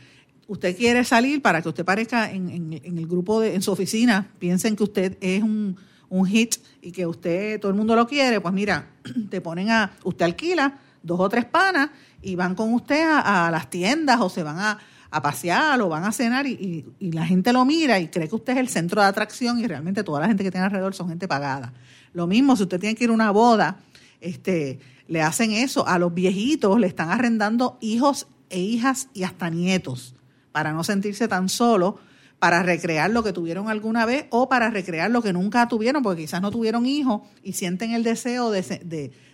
usted 0.48 0.76
quiere 0.76 1.04
salir 1.04 1.42
para 1.42 1.62
que 1.62 1.70
usted 1.70 1.86
parezca 1.86 2.32
en, 2.32 2.50
en, 2.50 2.82
en, 2.84 2.98
el 2.98 3.08
grupo, 3.08 3.42
de, 3.42 3.56
en 3.56 3.62
su 3.62 3.72
oficina, 3.72 4.30
piensen 4.40 4.76
que 4.76 4.84
usted 4.84 5.18
es 5.22 5.44
un, 5.44 5.78
un, 6.10 6.26
hit 6.26 6.56
y 6.82 6.92
que 6.92 7.06
usted, 7.06 7.60
todo 7.60 7.72
el 7.72 7.78
mundo 7.78 7.96
lo 7.96 8.08
quiere, 8.08 8.40
pues 8.42 8.54
mira, 8.54 8.88
te 9.30 9.42
ponen 9.42 9.70
a, 9.70 9.94
usted 10.04 10.26
alquila 10.26 10.80
dos 11.02 11.20
o 11.20 11.30
tres 11.30 11.46
panas 11.46 11.90
y 12.22 12.36
van 12.36 12.56
con 12.56 12.74
usted 12.74 13.04
a, 13.10 13.48
a 13.48 13.52
las 13.52 13.70
tiendas 13.70 14.22
o 14.22 14.30
se 14.30 14.44
van 14.44 14.58
a, 14.60 14.80
a, 15.12 15.22
pasear 15.22 15.82
o 15.82 15.90
van 15.90 16.06
a 16.06 16.12
cenar 16.12 16.48
y, 16.48 16.52
y, 16.52 16.86
y, 17.08 17.12
la 17.12 17.26
gente 17.26 17.52
lo 17.52 17.66
mira 17.66 18.00
y 18.00 18.08
cree 18.08 18.30
que 18.30 18.36
usted 18.36 18.54
es 18.54 18.60
el 18.60 18.70
centro 18.70 19.02
de 19.02 19.08
atracción 19.08 19.60
y 19.60 19.68
realmente 19.68 20.04
toda 20.04 20.22
la 20.22 20.28
gente 20.28 20.44
que 20.44 20.52
tiene 20.52 20.66
alrededor 20.66 20.94
son 20.94 21.10
gente 21.10 21.28
pagada. 21.28 21.74
Lo 22.14 22.28
mismo, 22.28 22.56
si 22.56 22.64
usted 22.64 22.80
tiene 22.80 22.96
que 22.96 23.04
ir 23.04 23.10
a 23.10 23.14
una 23.14 23.32
boda, 23.32 23.80
este, 24.22 24.80
le 25.08 25.22
hacen 25.22 25.52
eso. 25.52 25.88
A 25.88 26.00
los 26.00 26.14
viejitos 26.14 26.80
le 26.80 26.88
están 26.88 27.10
arrendando 27.10 27.78
hijos 27.82 28.28
e 28.50 28.60
hijas 28.60 29.10
y 29.14 29.24
hasta 29.24 29.50
nietos 29.50 30.16
para 30.52 30.72
no 30.72 30.84
sentirse 30.84 31.28
tan 31.28 31.50
solos, 31.50 31.96
para 32.40 32.62
recrear 32.62 33.10
lo 33.10 33.24
que 33.24 33.34
tuvieron 33.34 33.70
alguna 33.70 34.06
vez 34.06 34.26
o 34.30 34.50
para 34.50 34.70
recrear 34.70 35.10
lo 35.10 35.22
que 35.22 35.34
nunca 35.34 35.68
tuvieron, 35.68 36.04
porque 36.04 36.24
quizás 36.24 36.42
no 36.42 36.52
tuvieron 36.52 36.86
hijos 36.86 37.22
y 37.42 37.54
sienten 37.54 37.92
el 37.92 38.04
deseo 38.04 38.52
de, 38.52 38.62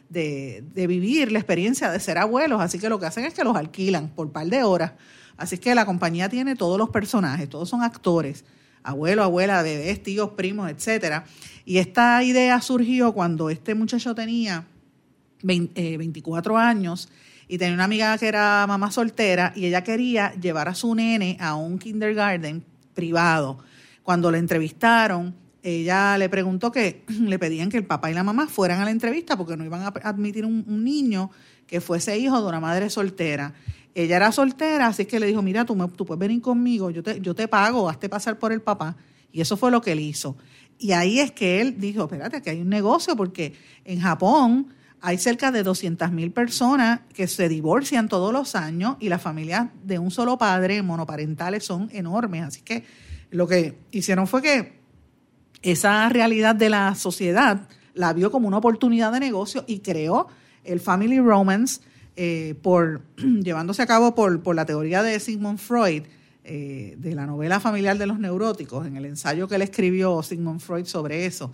de, 0.09 0.63
de, 0.73 0.87
vivir 0.87 1.31
la 1.31 1.39
experiencia 1.39 1.91
de 1.91 1.99
ser 1.99 2.17
abuelos, 2.17 2.61
así 2.61 2.79
que 2.79 2.87
lo 2.87 2.99
que 2.99 3.07
hacen 3.07 3.25
es 3.25 3.33
que 3.33 3.43
los 3.43 3.55
alquilan 3.55 4.09
por 4.09 4.27
un 4.27 4.31
par 4.31 4.47
de 4.47 4.63
horas. 4.63 4.93
Así 5.37 5.57
que 5.57 5.73
la 5.73 5.85
compañía 5.85 6.29
tiene 6.29 6.55
todos 6.55 6.77
los 6.77 6.89
personajes, 6.89 7.49
todos 7.49 7.67
son 7.67 7.81
actores, 7.81 8.45
abuelo, 8.89 9.23
abuela, 9.23 9.61
bebés, 9.61 10.03
tíos, 10.03 10.31
primos, 10.31 10.69
etcétera. 10.69 11.25
Y 11.65 11.77
esta 11.77 12.23
idea 12.23 12.61
surgió 12.61 13.13
cuando 13.13 13.49
este 13.49 13.75
muchacho 13.75 14.15
tenía 14.15 14.65
24 15.43 16.53
eh, 16.53 16.61
años 16.61 17.09
y 17.47 17.57
tenía 17.57 17.73
una 17.73 17.85
amiga 17.85 18.17
que 18.17 18.27
era 18.27 18.65
mamá 18.67 18.91
soltera 18.91 19.53
y 19.55 19.65
ella 19.65 19.83
quería 19.83 20.33
llevar 20.33 20.67
a 20.67 20.75
su 20.75 20.93
nene 20.93 21.37
a 21.39 21.55
un 21.55 21.79
kindergarten 21.79 22.63
privado. 22.93 23.59
Cuando 24.03 24.31
le 24.31 24.37
entrevistaron, 24.37 25.33
ella 25.63 26.17
le 26.17 26.29
preguntó 26.29 26.71
que 26.71 27.03
le 27.21 27.39
pedían 27.39 27.69
que 27.69 27.77
el 27.77 27.85
papá 27.85 28.11
y 28.11 28.13
la 28.13 28.23
mamá 28.23 28.47
fueran 28.47 28.81
a 28.81 28.85
la 28.85 28.91
entrevista 28.91 29.37
porque 29.37 29.57
no 29.57 29.65
iban 29.65 29.81
a 29.81 29.87
admitir 29.87 30.45
un, 30.45 30.83
niño 30.83 31.31
que 31.67 31.81
fuese 31.81 32.17
hijo 32.17 32.41
de 32.41 32.47
una 32.47 32.59
madre 32.59 32.89
soltera. 32.89 33.53
Ella 33.95 34.17
era 34.17 34.31
soltera, 34.31 34.87
así 34.87 35.05
que 35.05 35.19
le 35.19 35.27
dijo, 35.27 35.41
mira, 35.41 35.65
tú, 35.65 35.75
tú 35.95 36.05
puedes 36.05 36.19
venir 36.19 36.41
conmigo, 36.41 36.89
yo 36.91 37.03
te, 37.03 37.19
yo 37.19 37.33
te 37.33 37.47
pago, 37.47 37.89
hazte 37.89 38.07
pasar 38.07 38.37
por 38.37 38.51
el 38.51 38.61
papá. 38.61 38.95
Y 39.31 39.41
eso 39.41 39.57
fue 39.57 39.71
lo 39.71 39.81
que 39.81 39.91
él 39.91 39.99
hizo. 39.99 40.37
Y 40.77 40.91
ahí 40.93 41.19
es 41.19 41.31
que 41.31 41.61
él 41.61 41.79
dijo, 41.79 42.03
espérate, 42.03 42.41
que 42.41 42.51
hay 42.51 42.61
un 42.61 42.69
negocio, 42.69 43.15
porque 43.15 43.53
en 43.83 43.99
Japón 43.99 44.73
hay 45.01 45.17
cerca 45.17 45.51
de 45.51 45.63
200 45.63 46.11
mil 46.11 46.31
personas 46.31 47.01
que 47.13 47.27
se 47.27 47.47
divorcian 47.49 48.09
todos 48.09 48.33
los 48.33 48.55
años 48.55 48.97
y 48.99 49.09
las 49.09 49.21
familias 49.21 49.69
de 49.83 49.99
un 49.99 50.11
solo 50.11 50.37
padre 50.37 50.81
monoparentales 50.81 51.65
son 51.65 51.89
enormes. 51.91 52.43
Así 52.43 52.61
que 52.61 52.83
lo 53.29 53.47
que 53.47 53.77
hicieron 53.91 54.27
fue 54.27 54.41
que 54.41 54.79
esa 55.61 56.07
realidad 56.09 56.55
de 56.55 56.69
la 56.69 56.95
sociedad 56.95 57.67
la 57.93 58.13
vio 58.13 58.31
como 58.31 58.47
una 58.47 58.57
oportunidad 58.57 59.11
de 59.11 59.19
negocio 59.19 59.63
y 59.67 59.79
creó 59.79 60.27
el 60.63 60.79
Family 60.79 61.19
Romance 61.19 61.81
eh, 62.21 62.55
por 62.61 63.01
llevándose 63.17 63.81
a 63.81 63.87
cabo 63.87 64.13
por, 64.13 64.43
por 64.43 64.53
la 64.53 64.65
teoría 64.65 65.01
de 65.01 65.17
Sigmund 65.21 65.57
Freud 65.57 66.03
eh, 66.43 66.95
de 66.97 67.15
la 67.15 67.25
novela 67.25 67.61
familiar 67.61 67.97
de 67.97 68.07
los 68.07 68.19
neuróticos, 68.19 68.85
en 68.85 68.97
el 68.97 69.05
ensayo 69.05 69.47
que 69.47 69.55
él 69.55 69.61
escribió 69.61 70.21
Sigmund 70.21 70.59
Freud 70.59 70.85
sobre 70.85 71.25
eso. 71.25 71.53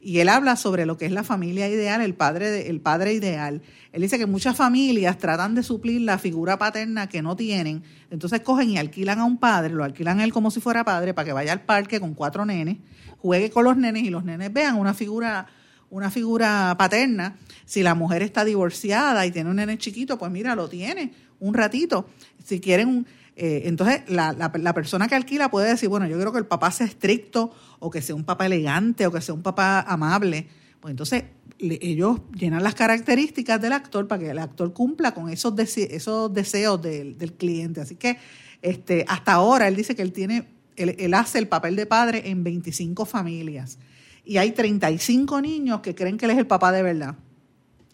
Y 0.00 0.20
él 0.20 0.28
habla 0.28 0.56
sobre 0.56 0.86
lo 0.86 0.96
que 0.96 1.04
es 1.04 1.12
la 1.12 1.24
familia 1.24 1.68
ideal, 1.68 2.00
el 2.00 2.14
padre, 2.14 2.70
el 2.70 2.80
padre 2.80 3.12
ideal. 3.12 3.60
Él 3.92 4.02
dice 4.02 4.18
que 4.18 4.26
muchas 4.26 4.56
familias 4.56 5.18
tratan 5.18 5.54
de 5.54 5.62
suplir 5.62 6.00
la 6.00 6.16
figura 6.16 6.58
paterna 6.58 7.08
que 7.08 7.22
no 7.22 7.34
tienen, 7.34 7.82
entonces 8.10 8.40
cogen 8.40 8.70
y 8.70 8.78
alquilan 8.78 9.18
a 9.18 9.24
un 9.24 9.36
padre, 9.38 9.74
lo 9.74 9.84
alquilan 9.84 10.20
él 10.20 10.32
como 10.32 10.50
si 10.50 10.60
fuera 10.60 10.84
padre 10.84 11.12
para 11.12 11.26
que 11.26 11.32
vaya 11.32 11.52
al 11.52 11.62
parque 11.62 11.98
con 11.98 12.14
cuatro 12.14 12.46
nenes 12.46 12.78
juegue 13.26 13.50
con 13.50 13.64
los 13.64 13.76
nenes 13.76 14.04
y 14.04 14.10
los 14.10 14.24
nenes 14.24 14.52
vean 14.52 14.76
una 14.76 14.94
figura, 14.94 15.46
una 15.90 16.10
figura 16.10 16.74
paterna. 16.78 17.36
Si 17.64 17.82
la 17.82 17.94
mujer 17.94 18.22
está 18.22 18.44
divorciada 18.44 19.26
y 19.26 19.30
tiene 19.30 19.50
un 19.50 19.56
nene 19.56 19.78
chiquito, 19.78 20.18
pues 20.18 20.30
mira, 20.30 20.54
lo 20.54 20.68
tiene 20.68 21.12
un 21.40 21.54
ratito. 21.54 22.08
Si 22.44 22.60
quieren, 22.60 23.06
eh, 23.36 23.62
entonces 23.64 24.02
la, 24.08 24.32
la, 24.32 24.74
persona 24.74 25.08
que 25.08 25.14
alquila 25.14 25.50
puede 25.50 25.70
decir, 25.70 25.88
bueno, 25.88 26.06
yo 26.06 26.16
quiero 26.16 26.32
que 26.32 26.38
el 26.38 26.46
papá 26.46 26.70
sea 26.70 26.86
estricto 26.86 27.52
o 27.78 27.90
que 27.90 28.02
sea 28.02 28.14
un 28.14 28.24
papá 28.24 28.46
elegante 28.46 29.06
o 29.06 29.12
que 29.12 29.20
sea 29.20 29.34
un 29.34 29.42
papá 29.42 29.80
amable. 29.80 30.48
Pues 30.80 30.92
entonces 30.92 31.24
ellos 31.58 32.20
llenan 32.34 32.62
las 32.62 32.74
características 32.74 33.60
del 33.60 33.72
actor 33.72 34.06
para 34.06 34.22
que 34.22 34.30
el 34.30 34.38
actor 34.38 34.72
cumpla 34.72 35.12
con 35.12 35.28
esos, 35.30 35.56
deseos 35.56 36.82
del, 36.82 37.18
del 37.18 37.32
cliente. 37.32 37.80
Así 37.80 37.96
que 37.96 38.18
este, 38.62 39.04
hasta 39.08 39.32
ahora 39.32 39.68
él 39.68 39.76
dice 39.76 39.94
que 39.94 40.02
él 40.02 40.12
tiene 40.12 40.56
él, 40.76 41.14
hace 41.14 41.38
el 41.38 41.48
papel 41.48 41.76
de 41.76 41.86
padre 41.86 42.22
en 42.26 42.44
25 42.44 43.04
familias. 43.04 43.78
Y 44.26 44.38
hay 44.38 44.50
35 44.50 45.40
niños 45.40 45.80
que 45.80 45.94
creen 45.94 46.18
que 46.18 46.24
él 46.24 46.32
es 46.32 46.38
el 46.38 46.48
papá 46.48 46.72
de 46.72 46.82
verdad. 46.82 47.14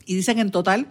Y 0.07 0.17
dicen 0.17 0.37
que 0.37 0.41
en 0.41 0.51
total 0.51 0.89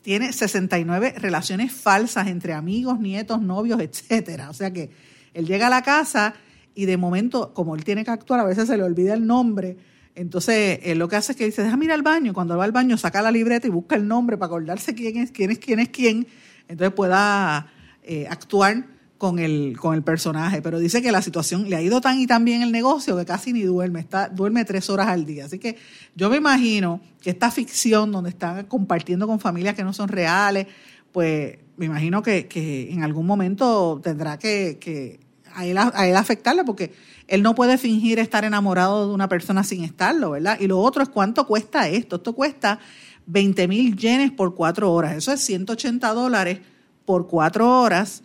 tiene 0.00 0.32
69 0.32 1.14
relaciones 1.18 1.72
falsas 1.72 2.26
entre 2.26 2.54
amigos, 2.54 2.98
nietos, 2.98 3.42
novios, 3.42 3.80
etcétera. 3.80 4.48
O 4.48 4.54
sea 4.54 4.72
que 4.72 4.90
él 5.34 5.46
llega 5.46 5.66
a 5.66 5.70
la 5.70 5.82
casa 5.82 6.34
y 6.74 6.86
de 6.86 6.96
momento, 6.96 7.52
como 7.52 7.76
él 7.76 7.84
tiene 7.84 8.02
que 8.02 8.10
actuar, 8.10 8.40
a 8.40 8.44
veces 8.44 8.66
se 8.66 8.78
le 8.78 8.82
olvida 8.82 9.12
el 9.12 9.26
nombre. 9.26 9.76
Entonces, 10.14 10.80
él 10.84 10.98
lo 10.98 11.06
que 11.06 11.16
hace 11.16 11.32
es 11.32 11.38
que 11.38 11.44
dice, 11.44 11.62
déjame 11.62 11.84
ir 11.84 11.92
al 11.92 12.02
baño. 12.02 12.32
Cuando 12.32 12.56
va 12.56 12.64
al 12.64 12.72
baño, 12.72 12.96
saca 12.96 13.20
la 13.20 13.30
libreta 13.30 13.66
y 13.66 13.70
busca 13.70 13.94
el 13.94 14.08
nombre 14.08 14.38
para 14.38 14.46
acordarse 14.46 14.94
quién 14.94 15.18
es, 15.18 15.32
quién 15.32 15.50
es, 15.50 15.58
quién 15.58 15.80
es 15.80 15.90
quién. 15.90 16.26
Entonces 16.66 16.94
pueda 16.94 17.70
eh, 18.02 18.26
actuar 18.30 18.86
con 19.22 19.38
el, 19.38 19.78
con 19.78 19.94
el 19.94 20.02
personaje, 20.02 20.62
pero 20.62 20.80
dice 20.80 21.00
que 21.00 21.12
la 21.12 21.22
situación 21.22 21.70
le 21.70 21.76
ha 21.76 21.80
ido 21.80 22.00
tan 22.00 22.18
y 22.18 22.26
tan 22.26 22.44
bien 22.44 22.60
el 22.60 22.72
negocio 22.72 23.16
que 23.16 23.24
casi 23.24 23.52
ni 23.52 23.62
duerme, 23.62 24.00
está, 24.00 24.28
duerme 24.28 24.64
tres 24.64 24.90
horas 24.90 25.06
al 25.06 25.24
día. 25.24 25.44
Así 25.44 25.60
que 25.60 25.76
yo 26.16 26.28
me 26.28 26.38
imagino 26.38 27.00
que 27.20 27.30
esta 27.30 27.52
ficción 27.52 28.10
donde 28.10 28.30
están 28.30 28.64
compartiendo 28.64 29.28
con 29.28 29.38
familias 29.38 29.76
que 29.76 29.84
no 29.84 29.92
son 29.92 30.08
reales, 30.08 30.66
pues 31.12 31.56
me 31.76 31.86
imagino 31.86 32.20
que, 32.20 32.48
en 32.90 33.04
algún 33.04 33.24
momento 33.24 34.00
tendrá 34.02 34.40
que, 34.40 34.78
que 34.80 35.20
a, 35.54 35.66
él, 35.66 35.78
a 35.78 36.08
él 36.08 36.16
afectarle 36.16 36.64
porque 36.64 36.92
él 37.28 37.44
no 37.44 37.54
puede 37.54 37.78
fingir 37.78 38.18
estar 38.18 38.44
enamorado 38.44 39.06
de 39.06 39.14
una 39.14 39.28
persona 39.28 39.62
sin 39.62 39.84
estarlo, 39.84 40.32
¿verdad? 40.32 40.58
Y 40.58 40.66
lo 40.66 40.80
otro 40.80 41.00
es 41.00 41.08
cuánto 41.08 41.46
cuesta 41.46 41.88
esto. 41.88 42.16
Esto 42.16 42.32
cuesta 42.32 42.80
20 43.26 43.68
mil 43.68 43.96
yenes 43.96 44.32
por 44.32 44.56
cuatro 44.56 44.92
horas. 44.92 45.14
Eso 45.14 45.30
es 45.30 45.40
180 45.42 46.12
dólares 46.12 46.58
por 47.04 47.28
cuatro 47.28 47.82
horas 47.82 48.24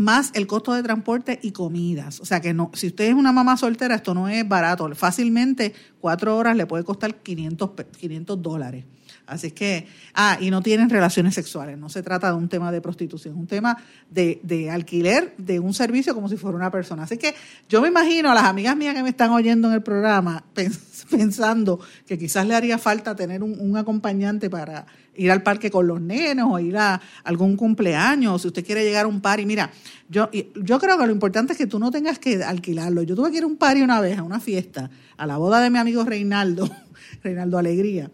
más 0.00 0.30
el 0.34 0.46
costo 0.46 0.72
de 0.72 0.82
transporte 0.82 1.38
y 1.42 1.52
comidas. 1.52 2.20
O 2.20 2.24
sea 2.24 2.40
que 2.40 2.54
no, 2.54 2.70
si 2.74 2.88
usted 2.88 3.04
es 3.04 3.14
una 3.14 3.32
mamá 3.32 3.56
soltera, 3.56 3.94
esto 3.94 4.14
no 4.14 4.28
es 4.28 4.48
barato. 4.48 4.88
Fácilmente 4.94 5.74
cuatro 6.00 6.36
horas 6.36 6.56
le 6.56 6.66
puede 6.66 6.84
costar 6.84 7.16
500, 7.16 7.70
500 7.98 8.42
dólares. 8.42 8.84
Así 9.30 9.52
que, 9.52 9.86
ah, 10.14 10.38
y 10.40 10.50
no 10.50 10.60
tienen 10.60 10.90
relaciones 10.90 11.34
sexuales. 11.34 11.78
No 11.78 11.88
se 11.88 12.02
trata 12.02 12.30
de 12.30 12.36
un 12.36 12.48
tema 12.48 12.72
de 12.72 12.80
prostitución, 12.80 13.34
es 13.34 13.40
un 13.40 13.46
tema 13.46 13.76
de, 14.10 14.40
de 14.42 14.70
alquiler 14.70 15.34
de 15.38 15.60
un 15.60 15.72
servicio 15.72 16.14
como 16.14 16.28
si 16.28 16.36
fuera 16.36 16.56
una 16.56 16.70
persona. 16.70 17.04
Así 17.04 17.16
que 17.16 17.34
yo 17.68 17.80
me 17.80 17.88
imagino 17.88 18.30
a 18.30 18.34
las 18.34 18.44
amigas 18.44 18.76
mías 18.76 18.94
que 18.94 19.02
me 19.02 19.10
están 19.10 19.30
oyendo 19.30 19.68
en 19.68 19.74
el 19.74 19.82
programa 19.82 20.44
pensando 21.10 21.80
que 22.06 22.18
quizás 22.18 22.46
le 22.46 22.54
haría 22.54 22.78
falta 22.78 23.14
tener 23.14 23.42
un, 23.42 23.76
acompañante 23.76 24.50
para 24.50 24.86
ir 25.14 25.30
al 25.30 25.42
parque 25.42 25.70
con 25.70 25.86
los 25.86 26.00
nenos 26.00 26.48
o 26.50 26.58
ir 26.58 26.76
a 26.76 27.00
algún 27.24 27.56
cumpleaños, 27.56 28.34
o 28.34 28.38
si 28.38 28.48
usted 28.48 28.64
quiere 28.64 28.84
llegar 28.84 29.04
a 29.04 29.08
un 29.08 29.20
party. 29.20 29.46
Mira, 29.46 29.70
yo, 30.08 30.28
yo 30.32 30.78
creo 30.78 30.98
que 30.98 31.06
lo 31.06 31.12
importante 31.12 31.52
es 31.52 31.58
que 31.58 31.66
tú 31.66 31.78
no 31.78 31.90
tengas 31.90 32.18
que 32.18 32.42
alquilarlo. 32.42 33.02
Yo 33.02 33.14
tuve 33.14 33.30
que 33.30 33.38
ir 33.38 33.44
a 33.44 33.46
un 33.46 33.56
party 33.56 33.82
una 33.82 34.00
vez, 34.00 34.18
a 34.18 34.22
una 34.22 34.40
fiesta, 34.40 34.90
a 35.16 35.26
la 35.26 35.36
boda 35.36 35.60
de 35.60 35.70
mi 35.70 35.78
amigo 35.78 36.04
Reinaldo, 36.04 36.68
Reinaldo 37.22 37.58
Alegría. 37.58 38.10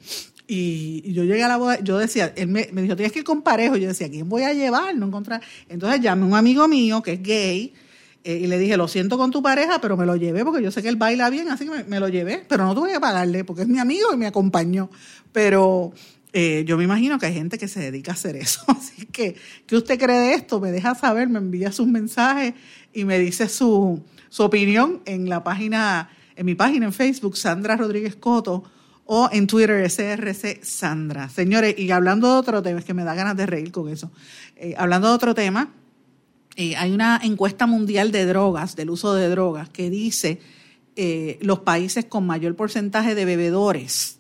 Y, 0.49 1.13
yo 1.13 1.25
llegué 1.25 1.43
a 1.43 1.49
la 1.49 1.57
boda, 1.57 1.81
yo 1.81 1.99
decía, 1.99 2.33
él 2.37 2.49
me, 2.49 2.67
dijo, 2.67 2.97
tienes 2.97 3.13
que 3.13 3.21
ir 3.21 3.25
con 3.25 3.43
parejo. 3.43 3.77
Yo 3.77 3.89
decía, 3.89 4.09
¿quién 4.09 4.29
voy 4.29 4.43
a 4.43 4.53
llevar? 4.53 4.95
No 4.97 5.07
encontrar. 5.07 5.41
Entonces 5.69 6.01
llamé 6.01 6.23
a 6.23 6.27
un 6.27 6.35
amigo 6.35 6.69
mío 6.69 7.03
que 7.03 7.15
es 7.15 7.23
gay 7.23 7.75
eh, 8.25 8.41
y 8.43 8.47
le 8.47 8.59
dije, 8.59 8.77
lo 8.77 8.89
siento 8.89 9.19
con 9.19 9.31
tu 9.31 9.43
pareja, 9.43 9.81
pero 9.81 9.97
me 9.97 10.07
lo 10.07 10.17
llevé 10.17 10.45
porque 10.45 10.63
yo 10.63 10.71
sé 10.71 10.83
que 10.83 10.89
él 10.89 10.97
baila 10.97 11.31
bien, 11.31 11.49
así 11.49 11.65
que 11.65 11.85
me, 11.85 12.01
lo 12.01 12.09
llevé, 12.09 12.45
pero 12.49 12.65
no 12.65 12.75
tuve 12.75 12.93
que 12.93 13.01
pagarle 13.01 13.45
porque 13.45 13.63
es 13.63 13.69
mi 13.69 13.79
amigo 13.79 14.13
y 14.13 14.17
me 14.17 14.27
acompañó. 14.27 14.91
Pero 15.33 15.93
eh, 16.33 16.65
yo 16.67 16.77
me 16.77 16.85
imagino 16.85 17.19
que 17.19 17.27
hay 17.27 17.35
gente 17.35 17.59
que 17.59 17.69
se 17.69 17.81
dedica 17.81 18.13
a 18.13 18.15
hacer 18.15 18.37
eso. 18.37 18.63
Así 18.69 19.07
que, 19.07 19.37
¿qué 19.67 19.77
usted 19.77 19.99
cree 19.99 20.19
de 20.19 20.35
esto? 20.35 20.61
Me 20.61 20.71
deja 20.71 20.95
saber, 20.95 21.29
me 21.29 21.39
envía 21.39 21.73
sus 21.73 21.87
mensajes 21.87 22.55
y 22.93 23.05
me 23.05 23.19
dice 23.19 23.49
su, 23.49 24.03
su 24.29 24.43
opinión 24.43 25.03
en 25.07 25.29
la 25.29 25.45
página, 25.45 26.11
en 26.35 26.47
mi 26.47 26.55
página 26.55 26.87
en 26.87 26.93
Facebook, 26.93 27.37
Sandra 27.37 27.77
Rodríguez 27.77 28.17
Coto, 28.17 28.65
o 29.07 29.29
en 29.33 29.47
Twitter, 29.47 29.89
SRC 29.89 30.63
Sandra. 30.63 31.29
Señores, 31.29 31.79
y 31.79 31.91
hablando 31.91 32.33
de 32.33 32.39
otro 32.39 32.63
tema, 32.63 32.81
es 32.81 32.85
que 32.85 32.95
me 32.95 33.05
da 33.05 33.15
ganas 33.15 33.37
de 33.37 33.47
reír 33.47 33.73
con 33.73 33.89
eso. 33.89 34.11
Eh, 34.57 34.75
hablando 34.77 35.09
de 35.09 35.15
otro 35.15 35.35
tema, 35.35 35.73
eh, 36.57 36.77
hay 36.77 36.93
una 36.93 37.21
encuesta 37.23 37.67
mundial 37.67 38.13
de 38.13 38.27
drogas, 38.27 38.77
del 38.77 38.91
uso 38.91 39.15
de 39.15 39.29
drogas, 39.29 39.69
que 39.71 39.91
dice 39.91 40.41
los 41.43 41.59
países 41.59 42.07
con 42.07 42.27
mayor 42.27 42.57
porcentaje 42.57 43.15
de 43.15 43.27
bebedores 43.27 44.17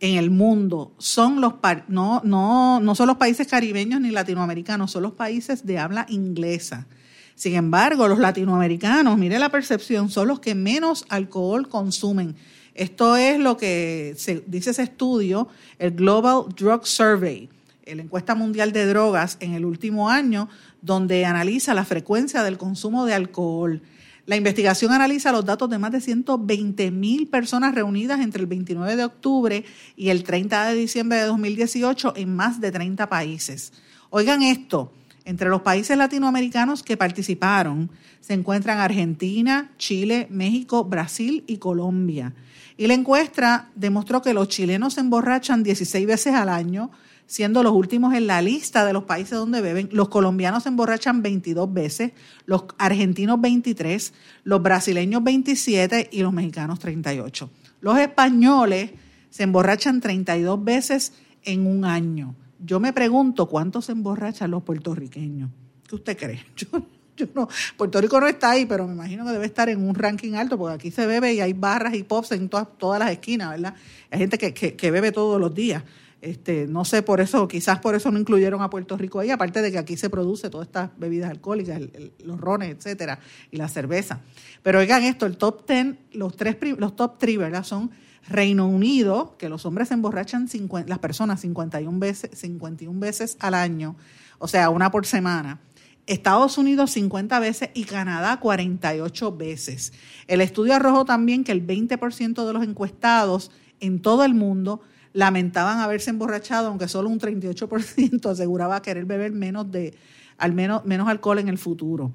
en 0.00 0.16
el 0.16 0.30
mundo 0.30 0.94
son 0.98 1.40
los 1.40 1.54
no, 1.88 2.20
no, 2.24 2.80
no 2.80 2.94
son 2.94 3.06
los 3.06 3.16
países 3.16 3.46
caribeños 3.46 4.00
ni 4.00 4.10
latinoamericanos, 4.10 4.92
son 4.92 5.02
los 5.02 5.12
países 5.12 5.66
de 5.66 5.78
habla 5.78 6.06
inglesa. 6.08 6.86
Sin 7.34 7.54
embargo, 7.54 8.08
los 8.08 8.18
latinoamericanos, 8.18 9.16
mire 9.16 9.38
la 9.38 9.48
percepción, 9.48 10.10
son 10.10 10.28
los 10.28 10.40
que 10.40 10.54
menos 10.54 11.04
alcohol 11.08 11.68
consumen. 11.68 12.36
Esto 12.78 13.16
es 13.16 13.40
lo 13.40 13.56
que 13.56 14.14
se, 14.16 14.44
dice 14.46 14.70
ese 14.70 14.84
estudio, 14.84 15.48
el 15.80 15.90
Global 15.90 16.44
Drug 16.56 16.86
Survey, 16.86 17.48
la 17.84 18.02
encuesta 18.02 18.36
mundial 18.36 18.70
de 18.70 18.86
drogas 18.86 19.36
en 19.40 19.54
el 19.54 19.64
último 19.64 20.10
año, 20.10 20.48
donde 20.80 21.24
analiza 21.24 21.74
la 21.74 21.84
frecuencia 21.84 22.44
del 22.44 22.56
consumo 22.56 23.04
de 23.04 23.14
alcohol. 23.14 23.82
La 24.26 24.36
investigación 24.36 24.92
analiza 24.92 25.32
los 25.32 25.44
datos 25.44 25.68
de 25.68 25.78
más 25.78 25.90
de 25.90 26.00
120 26.00 26.92
mil 26.92 27.26
personas 27.26 27.74
reunidas 27.74 28.20
entre 28.20 28.42
el 28.42 28.46
29 28.46 28.94
de 28.94 29.04
octubre 29.04 29.64
y 29.96 30.10
el 30.10 30.22
30 30.22 30.66
de 30.66 30.74
diciembre 30.76 31.18
de 31.18 31.24
2018 31.24 32.12
en 32.14 32.36
más 32.36 32.60
de 32.60 32.70
30 32.70 33.08
países. 33.08 33.72
Oigan 34.10 34.42
esto, 34.44 34.92
Entre 35.24 35.50
los 35.50 35.60
países 35.60 35.98
latinoamericanos 35.98 36.82
que 36.82 36.96
participaron 36.96 37.90
se 38.20 38.32
encuentran 38.34 38.78
Argentina, 38.78 39.72
Chile, 39.76 40.26
México, 40.30 40.84
Brasil 40.84 41.44
y 41.46 41.58
Colombia. 41.58 42.32
Y 42.78 42.86
la 42.86 42.94
encuesta 42.94 43.70
demostró 43.74 44.22
que 44.22 44.32
los 44.32 44.48
chilenos 44.48 44.94
se 44.94 45.00
emborrachan 45.00 45.64
16 45.64 46.06
veces 46.06 46.34
al 46.34 46.48
año, 46.48 46.92
siendo 47.26 47.64
los 47.64 47.72
últimos 47.72 48.14
en 48.14 48.28
la 48.28 48.40
lista 48.40 48.86
de 48.86 48.92
los 48.92 49.02
países 49.02 49.32
donde 49.32 49.60
beben. 49.60 49.88
Los 49.90 50.08
colombianos 50.08 50.62
se 50.62 50.68
emborrachan 50.68 51.20
22 51.20 51.74
veces, 51.74 52.12
los 52.46 52.66
argentinos 52.78 53.40
23, 53.40 54.14
los 54.44 54.62
brasileños 54.62 55.24
27 55.24 56.08
y 56.12 56.22
los 56.22 56.32
mexicanos 56.32 56.78
38. 56.78 57.50
Los 57.80 57.98
españoles 57.98 58.92
se 59.28 59.42
emborrachan 59.42 60.00
32 60.00 60.64
veces 60.64 61.14
en 61.42 61.66
un 61.66 61.84
año. 61.84 62.36
Yo 62.60 62.78
me 62.78 62.92
pregunto 62.92 63.46
cuántos 63.46 63.86
se 63.86 63.92
emborrachan 63.92 64.52
los 64.52 64.62
puertorriqueños. 64.62 65.50
¿Qué 65.88 65.96
usted 65.96 66.16
cree? 66.16 66.44
no, 67.34 67.48
Puerto 67.76 68.00
Rico 68.00 68.20
no 68.20 68.26
está 68.26 68.50
ahí, 68.50 68.66
pero 68.66 68.86
me 68.86 68.94
imagino 68.94 69.24
que 69.24 69.32
debe 69.32 69.46
estar 69.46 69.68
en 69.68 69.86
un 69.86 69.94
ranking 69.94 70.34
alto, 70.34 70.58
porque 70.58 70.74
aquí 70.74 70.90
se 70.90 71.06
bebe 71.06 71.34
y 71.34 71.40
hay 71.40 71.52
barras 71.52 71.94
y 71.94 72.02
pops 72.02 72.32
en 72.32 72.48
todas, 72.48 72.68
todas 72.78 72.98
las 72.98 73.10
esquinas, 73.10 73.50
¿verdad? 73.50 73.74
Hay 74.10 74.18
gente 74.18 74.38
que, 74.38 74.52
que, 74.52 74.90
bebe 74.90 75.12
todos 75.12 75.40
los 75.40 75.54
días. 75.54 75.82
Este, 76.20 76.66
no 76.66 76.84
sé 76.84 77.02
por 77.02 77.20
eso, 77.20 77.46
quizás 77.46 77.78
por 77.78 77.94
eso 77.94 78.10
no 78.10 78.18
incluyeron 78.18 78.60
a 78.60 78.70
Puerto 78.70 78.96
Rico 78.96 79.20
ahí, 79.20 79.30
aparte 79.30 79.62
de 79.62 79.70
que 79.70 79.78
aquí 79.78 79.96
se 79.96 80.10
produce 80.10 80.50
todas 80.50 80.66
estas 80.66 80.90
bebidas 80.98 81.30
alcohólicas, 81.30 81.80
los 82.24 82.40
rones, 82.40 82.74
etcétera, 82.74 83.20
y 83.52 83.56
la 83.56 83.68
cerveza. 83.68 84.20
Pero 84.62 84.80
oigan 84.80 85.04
esto, 85.04 85.26
el 85.26 85.36
top 85.36 85.64
ten, 85.64 85.98
los 86.12 86.36
tres, 86.36 86.56
los 86.76 86.96
top 86.96 87.18
three, 87.18 87.36
¿verdad? 87.36 87.62
Son 87.62 87.92
Reino 88.28 88.66
Unido, 88.68 89.36
que 89.38 89.48
los 89.48 89.64
hombres 89.64 89.88
se 89.88 89.94
emborrachan, 89.94 90.48
las 90.86 90.98
personas 90.98 91.40
51 91.40 91.98
veces, 91.98 92.30
51 92.38 92.98
veces 92.98 93.36
al 93.40 93.54
año, 93.54 93.96
o 94.38 94.48
sea, 94.48 94.70
una 94.70 94.90
por 94.90 95.06
semana. 95.06 95.60
Estados 96.08 96.58
Unidos 96.58 96.90
50 96.92 97.38
veces 97.38 97.70
y 97.74 97.84
Canadá 97.84 98.40
48 98.40 99.36
veces. 99.36 99.92
El 100.26 100.40
estudio 100.40 100.74
arrojó 100.74 101.04
también 101.04 101.44
que 101.44 101.52
el 101.52 101.64
20% 101.64 102.46
de 102.46 102.52
los 102.52 102.62
encuestados 102.62 103.50
en 103.80 104.00
todo 104.00 104.24
el 104.24 104.34
mundo 104.34 104.80
lamentaban 105.12 105.80
haberse 105.80 106.10
emborrachado, 106.10 106.68
aunque 106.68 106.88
solo 106.88 107.08
un 107.08 107.20
38% 107.20 108.26
aseguraba 108.30 108.82
querer 108.82 109.04
beber 109.04 109.32
menos 109.32 109.70
de 109.70 109.94
al 110.38 110.54
menos, 110.54 110.84
menos 110.84 111.08
alcohol 111.08 111.38
en 111.38 111.48
el 111.48 111.58
futuro. 111.58 112.12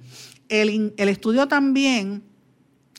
El, 0.49 0.93
el 0.97 1.09
estudio 1.09 1.47
también 1.47 2.23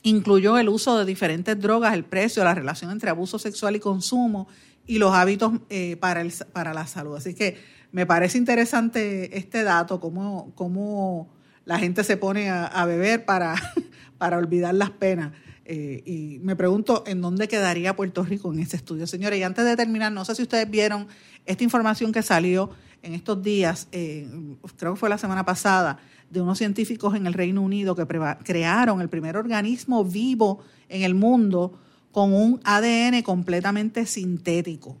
incluyó 0.03 0.57
el 0.57 0.69
uso 0.69 0.97
de 0.97 1.05
diferentes 1.05 1.59
drogas, 1.59 1.93
el 1.93 2.05
precio, 2.05 2.43
la 2.43 2.53
relación 2.53 2.91
entre 2.91 3.09
abuso 3.09 3.39
sexual 3.39 3.75
y 3.75 3.79
consumo 3.79 4.47
y 4.87 4.99
los 4.99 5.13
hábitos 5.13 5.53
eh, 5.69 5.97
para, 5.97 6.21
el, 6.21 6.31
para 6.53 6.73
la 6.73 6.85
salud. 6.87 7.15
Así 7.15 7.33
que 7.33 7.57
me 7.95 8.05
parece 8.05 8.37
interesante 8.37 9.37
este 9.37 9.63
dato, 9.63 10.01
cómo, 10.01 10.51
cómo 10.53 11.29
la 11.63 11.79
gente 11.79 12.03
se 12.03 12.17
pone 12.17 12.49
a, 12.49 12.85
beber 12.85 13.23
para, 13.23 13.55
para 14.17 14.37
olvidar 14.37 14.75
las 14.75 14.89
penas. 14.89 15.31
Eh, 15.63 16.03
y 16.05 16.39
me 16.39 16.57
pregunto 16.57 17.05
en 17.07 17.21
dónde 17.21 17.47
quedaría 17.47 17.95
Puerto 17.95 18.23
Rico 18.23 18.51
en 18.51 18.59
ese 18.59 18.75
estudio. 18.75 19.07
Señores, 19.07 19.39
y 19.39 19.43
antes 19.43 19.63
de 19.63 19.77
terminar, 19.77 20.11
no 20.11 20.25
sé 20.25 20.35
si 20.35 20.41
ustedes 20.41 20.69
vieron 20.69 21.07
esta 21.45 21.63
información 21.63 22.11
que 22.11 22.21
salió 22.21 22.69
en 23.01 23.13
estos 23.13 23.41
días, 23.41 23.87
eh, 23.93 24.27
creo 24.75 24.95
que 24.95 24.99
fue 24.99 25.07
la 25.07 25.17
semana 25.17 25.45
pasada, 25.45 25.97
de 26.29 26.41
unos 26.41 26.57
científicos 26.57 27.15
en 27.15 27.27
el 27.27 27.33
Reino 27.33 27.61
Unido 27.61 27.95
que 27.95 28.05
crearon 28.43 28.99
el 28.99 29.07
primer 29.07 29.37
organismo 29.37 30.03
vivo 30.03 30.59
en 30.89 31.03
el 31.03 31.15
mundo 31.15 31.79
con 32.11 32.33
un 32.33 32.59
ADN 32.65 33.21
completamente 33.21 34.05
sintético. 34.05 34.97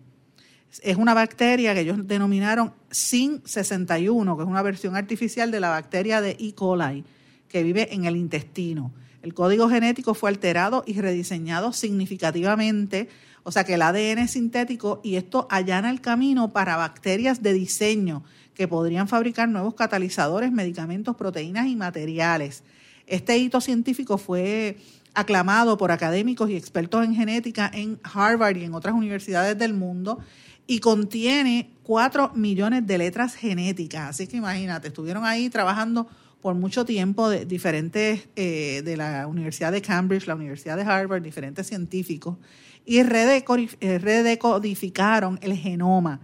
Es 0.81 0.97
una 0.97 1.13
bacteria 1.13 1.73
que 1.73 1.81
ellos 1.81 2.07
denominaron 2.07 2.73
SIN61, 2.91 4.35
que 4.35 4.43
es 4.43 4.49
una 4.49 4.61
versión 4.61 4.95
artificial 4.95 5.51
de 5.51 5.59
la 5.59 5.69
bacteria 5.69 6.21
de 6.21 6.31
E. 6.39 6.53
coli, 6.53 7.03
que 7.47 7.63
vive 7.63 7.93
en 7.93 8.05
el 8.05 8.15
intestino. 8.15 8.91
El 9.21 9.33
código 9.33 9.69
genético 9.69 10.13
fue 10.13 10.29
alterado 10.29 10.83
y 10.85 10.99
rediseñado 10.99 11.73
significativamente, 11.73 13.09
o 13.43 13.51
sea 13.51 13.63
que 13.63 13.73
el 13.75 13.81
ADN 13.81 14.19
es 14.19 14.31
sintético 14.31 15.01
y 15.03 15.15
esto 15.15 15.47
allana 15.49 15.89
el 15.89 16.01
camino 16.01 16.53
para 16.53 16.75
bacterias 16.77 17.41
de 17.41 17.53
diseño 17.53 18.23
que 18.53 18.67
podrían 18.67 19.07
fabricar 19.07 19.49
nuevos 19.49 19.73
catalizadores, 19.73 20.51
medicamentos, 20.51 21.15
proteínas 21.15 21.67
y 21.67 21.75
materiales. 21.75 22.63
Este 23.07 23.37
hito 23.37 23.61
científico 23.61 24.17
fue 24.17 24.77
aclamado 25.13 25.77
por 25.77 25.91
académicos 25.91 26.49
y 26.49 26.55
expertos 26.55 27.03
en 27.03 27.15
genética 27.15 27.71
en 27.73 27.99
Harvard 28.03 28.57
y 28.57 28.63
en 28.65 28.73
otras 28.73 28.93
universidades 28.93 29.57
del 29.57 29.73
mundo 29.73 30.19
y 30.67 30.79
contiene 30.79 31.71
4 31.83 32.31
millones 32.35 32.87
de 32.87 32.97
letras 32.97 33.35
genéticas. 33.35 34.09
Así 34.09 34.27
que 34.27 34.37
imagínate, 34.37 34.87
estuvieron 34.87 35.25
ahí 35.25 35.49
trabajando 35.49 36.07
por 36.41 36.55
mucho 36.55 36.85
tiempo 36.85 37.29
de 37.29 37.45
diferentes 37.45 38.27
eh, 38.35 38.81
de 38.83 38.97
la 38.97 39.27
Universidad 39.27 39.71
de 39.71 39.81
Cambridge, 39.81 40.25
la 40.27 40.35
Universidad 40.35 40.75
de 40.77 40.83
Harvard, 40.83 41.21
diferentes 41.21 41.67
científicos, 41.67 42.37
y 42.85 43.03
redecodificaron 43.03 45.39
el 45.41 45.55
genoma 45.55 46.19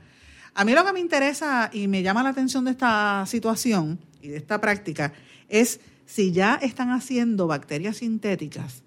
a 0.54 0.66
mí 0.66 0.74
lo 0.74 0.86
que 0.86 0.92
me 0.92 1.00
interesa 1.00 1.70
y 1.72 1.88
me 1.88 2.04
llama 2.04 2.24
la 2.24 2.30
atención 2.30 2.66
de 2.66 2.72
esta 2.72 3.24
situación 3.26 4.00
y 4.22 4.30
de 4.30 4.38
esta 4.38 4.60
práctica 4.60 5.14
es 5.48 5.80
si 6.06 6.34
ya 6.34 6.56
están 6.56 6.90
haciendo 6.90 7.48
bacterias 7.48 7.98
sintéticas, 7.98 8.84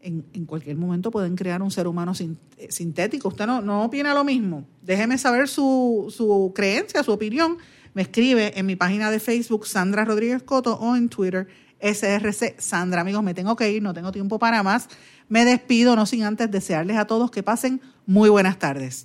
en, 0.00 0.46
cualquier 0.46 0.76
momento 0.76 1.10
pueden 1.10 1.36
crear 1.36 1.62
un 1.62 1.70
ser 1.70 1.86
humano 1.86 2.12
eh, 2.18 2.68
sintético. 2.70 3.28
¿Usted 3.28 3.46
no, 3.46 3.60
no 3.60 3.84
opina 3.84 4.14
lo 4.14 4.24
mismo? 4.24 4.66
Déjeme 4.82 5.18
saber 5.18 5.48
su, 5.48 6.12
su 6.14 6.52
creencia, 6.54 7.02
su 7.02 7.12
opinión. 7.12 7.58
Me 7.94 8.02
escribe 8.02 8.58
en 8.58 8.66
mi 8.66 8.76
página 8.76 9.10
de 9.10 9.20
Facebook 9.20 9.66
Sandra 9.66 10.04
Rodríguez 10.04 10.42
Coto 10.42 10.76
o 10.76 10.96
en 10.96 11.08
Twitter 11.08 11.48
SRC 11.80 12.60
Sandra. 12.60 13.00
Amigos, 13.00 13.22
me 13.22 13.34
tengo 13.34 13.56
que 13.56 13.70
ir, 13.70 13.82
no 13.82 13.94
tengo 13.94 14.12
tiempo 14.12 14.38
para 14.38 14.62
más. 14.62 14.88
Me 15.28 15.44
despido, 15.44 15.96
no 15.96 16.06
sin 16.06 16.22
antes 16.22 16.50
desearles 16.50 16.96
a 16.96 17.06
todos 17.06 17.30
que 17.30 17.42
pasen 17.42 17.80
muy 18.06 18.28
buenas 18.28 18.58
tardes. 18.58 19.04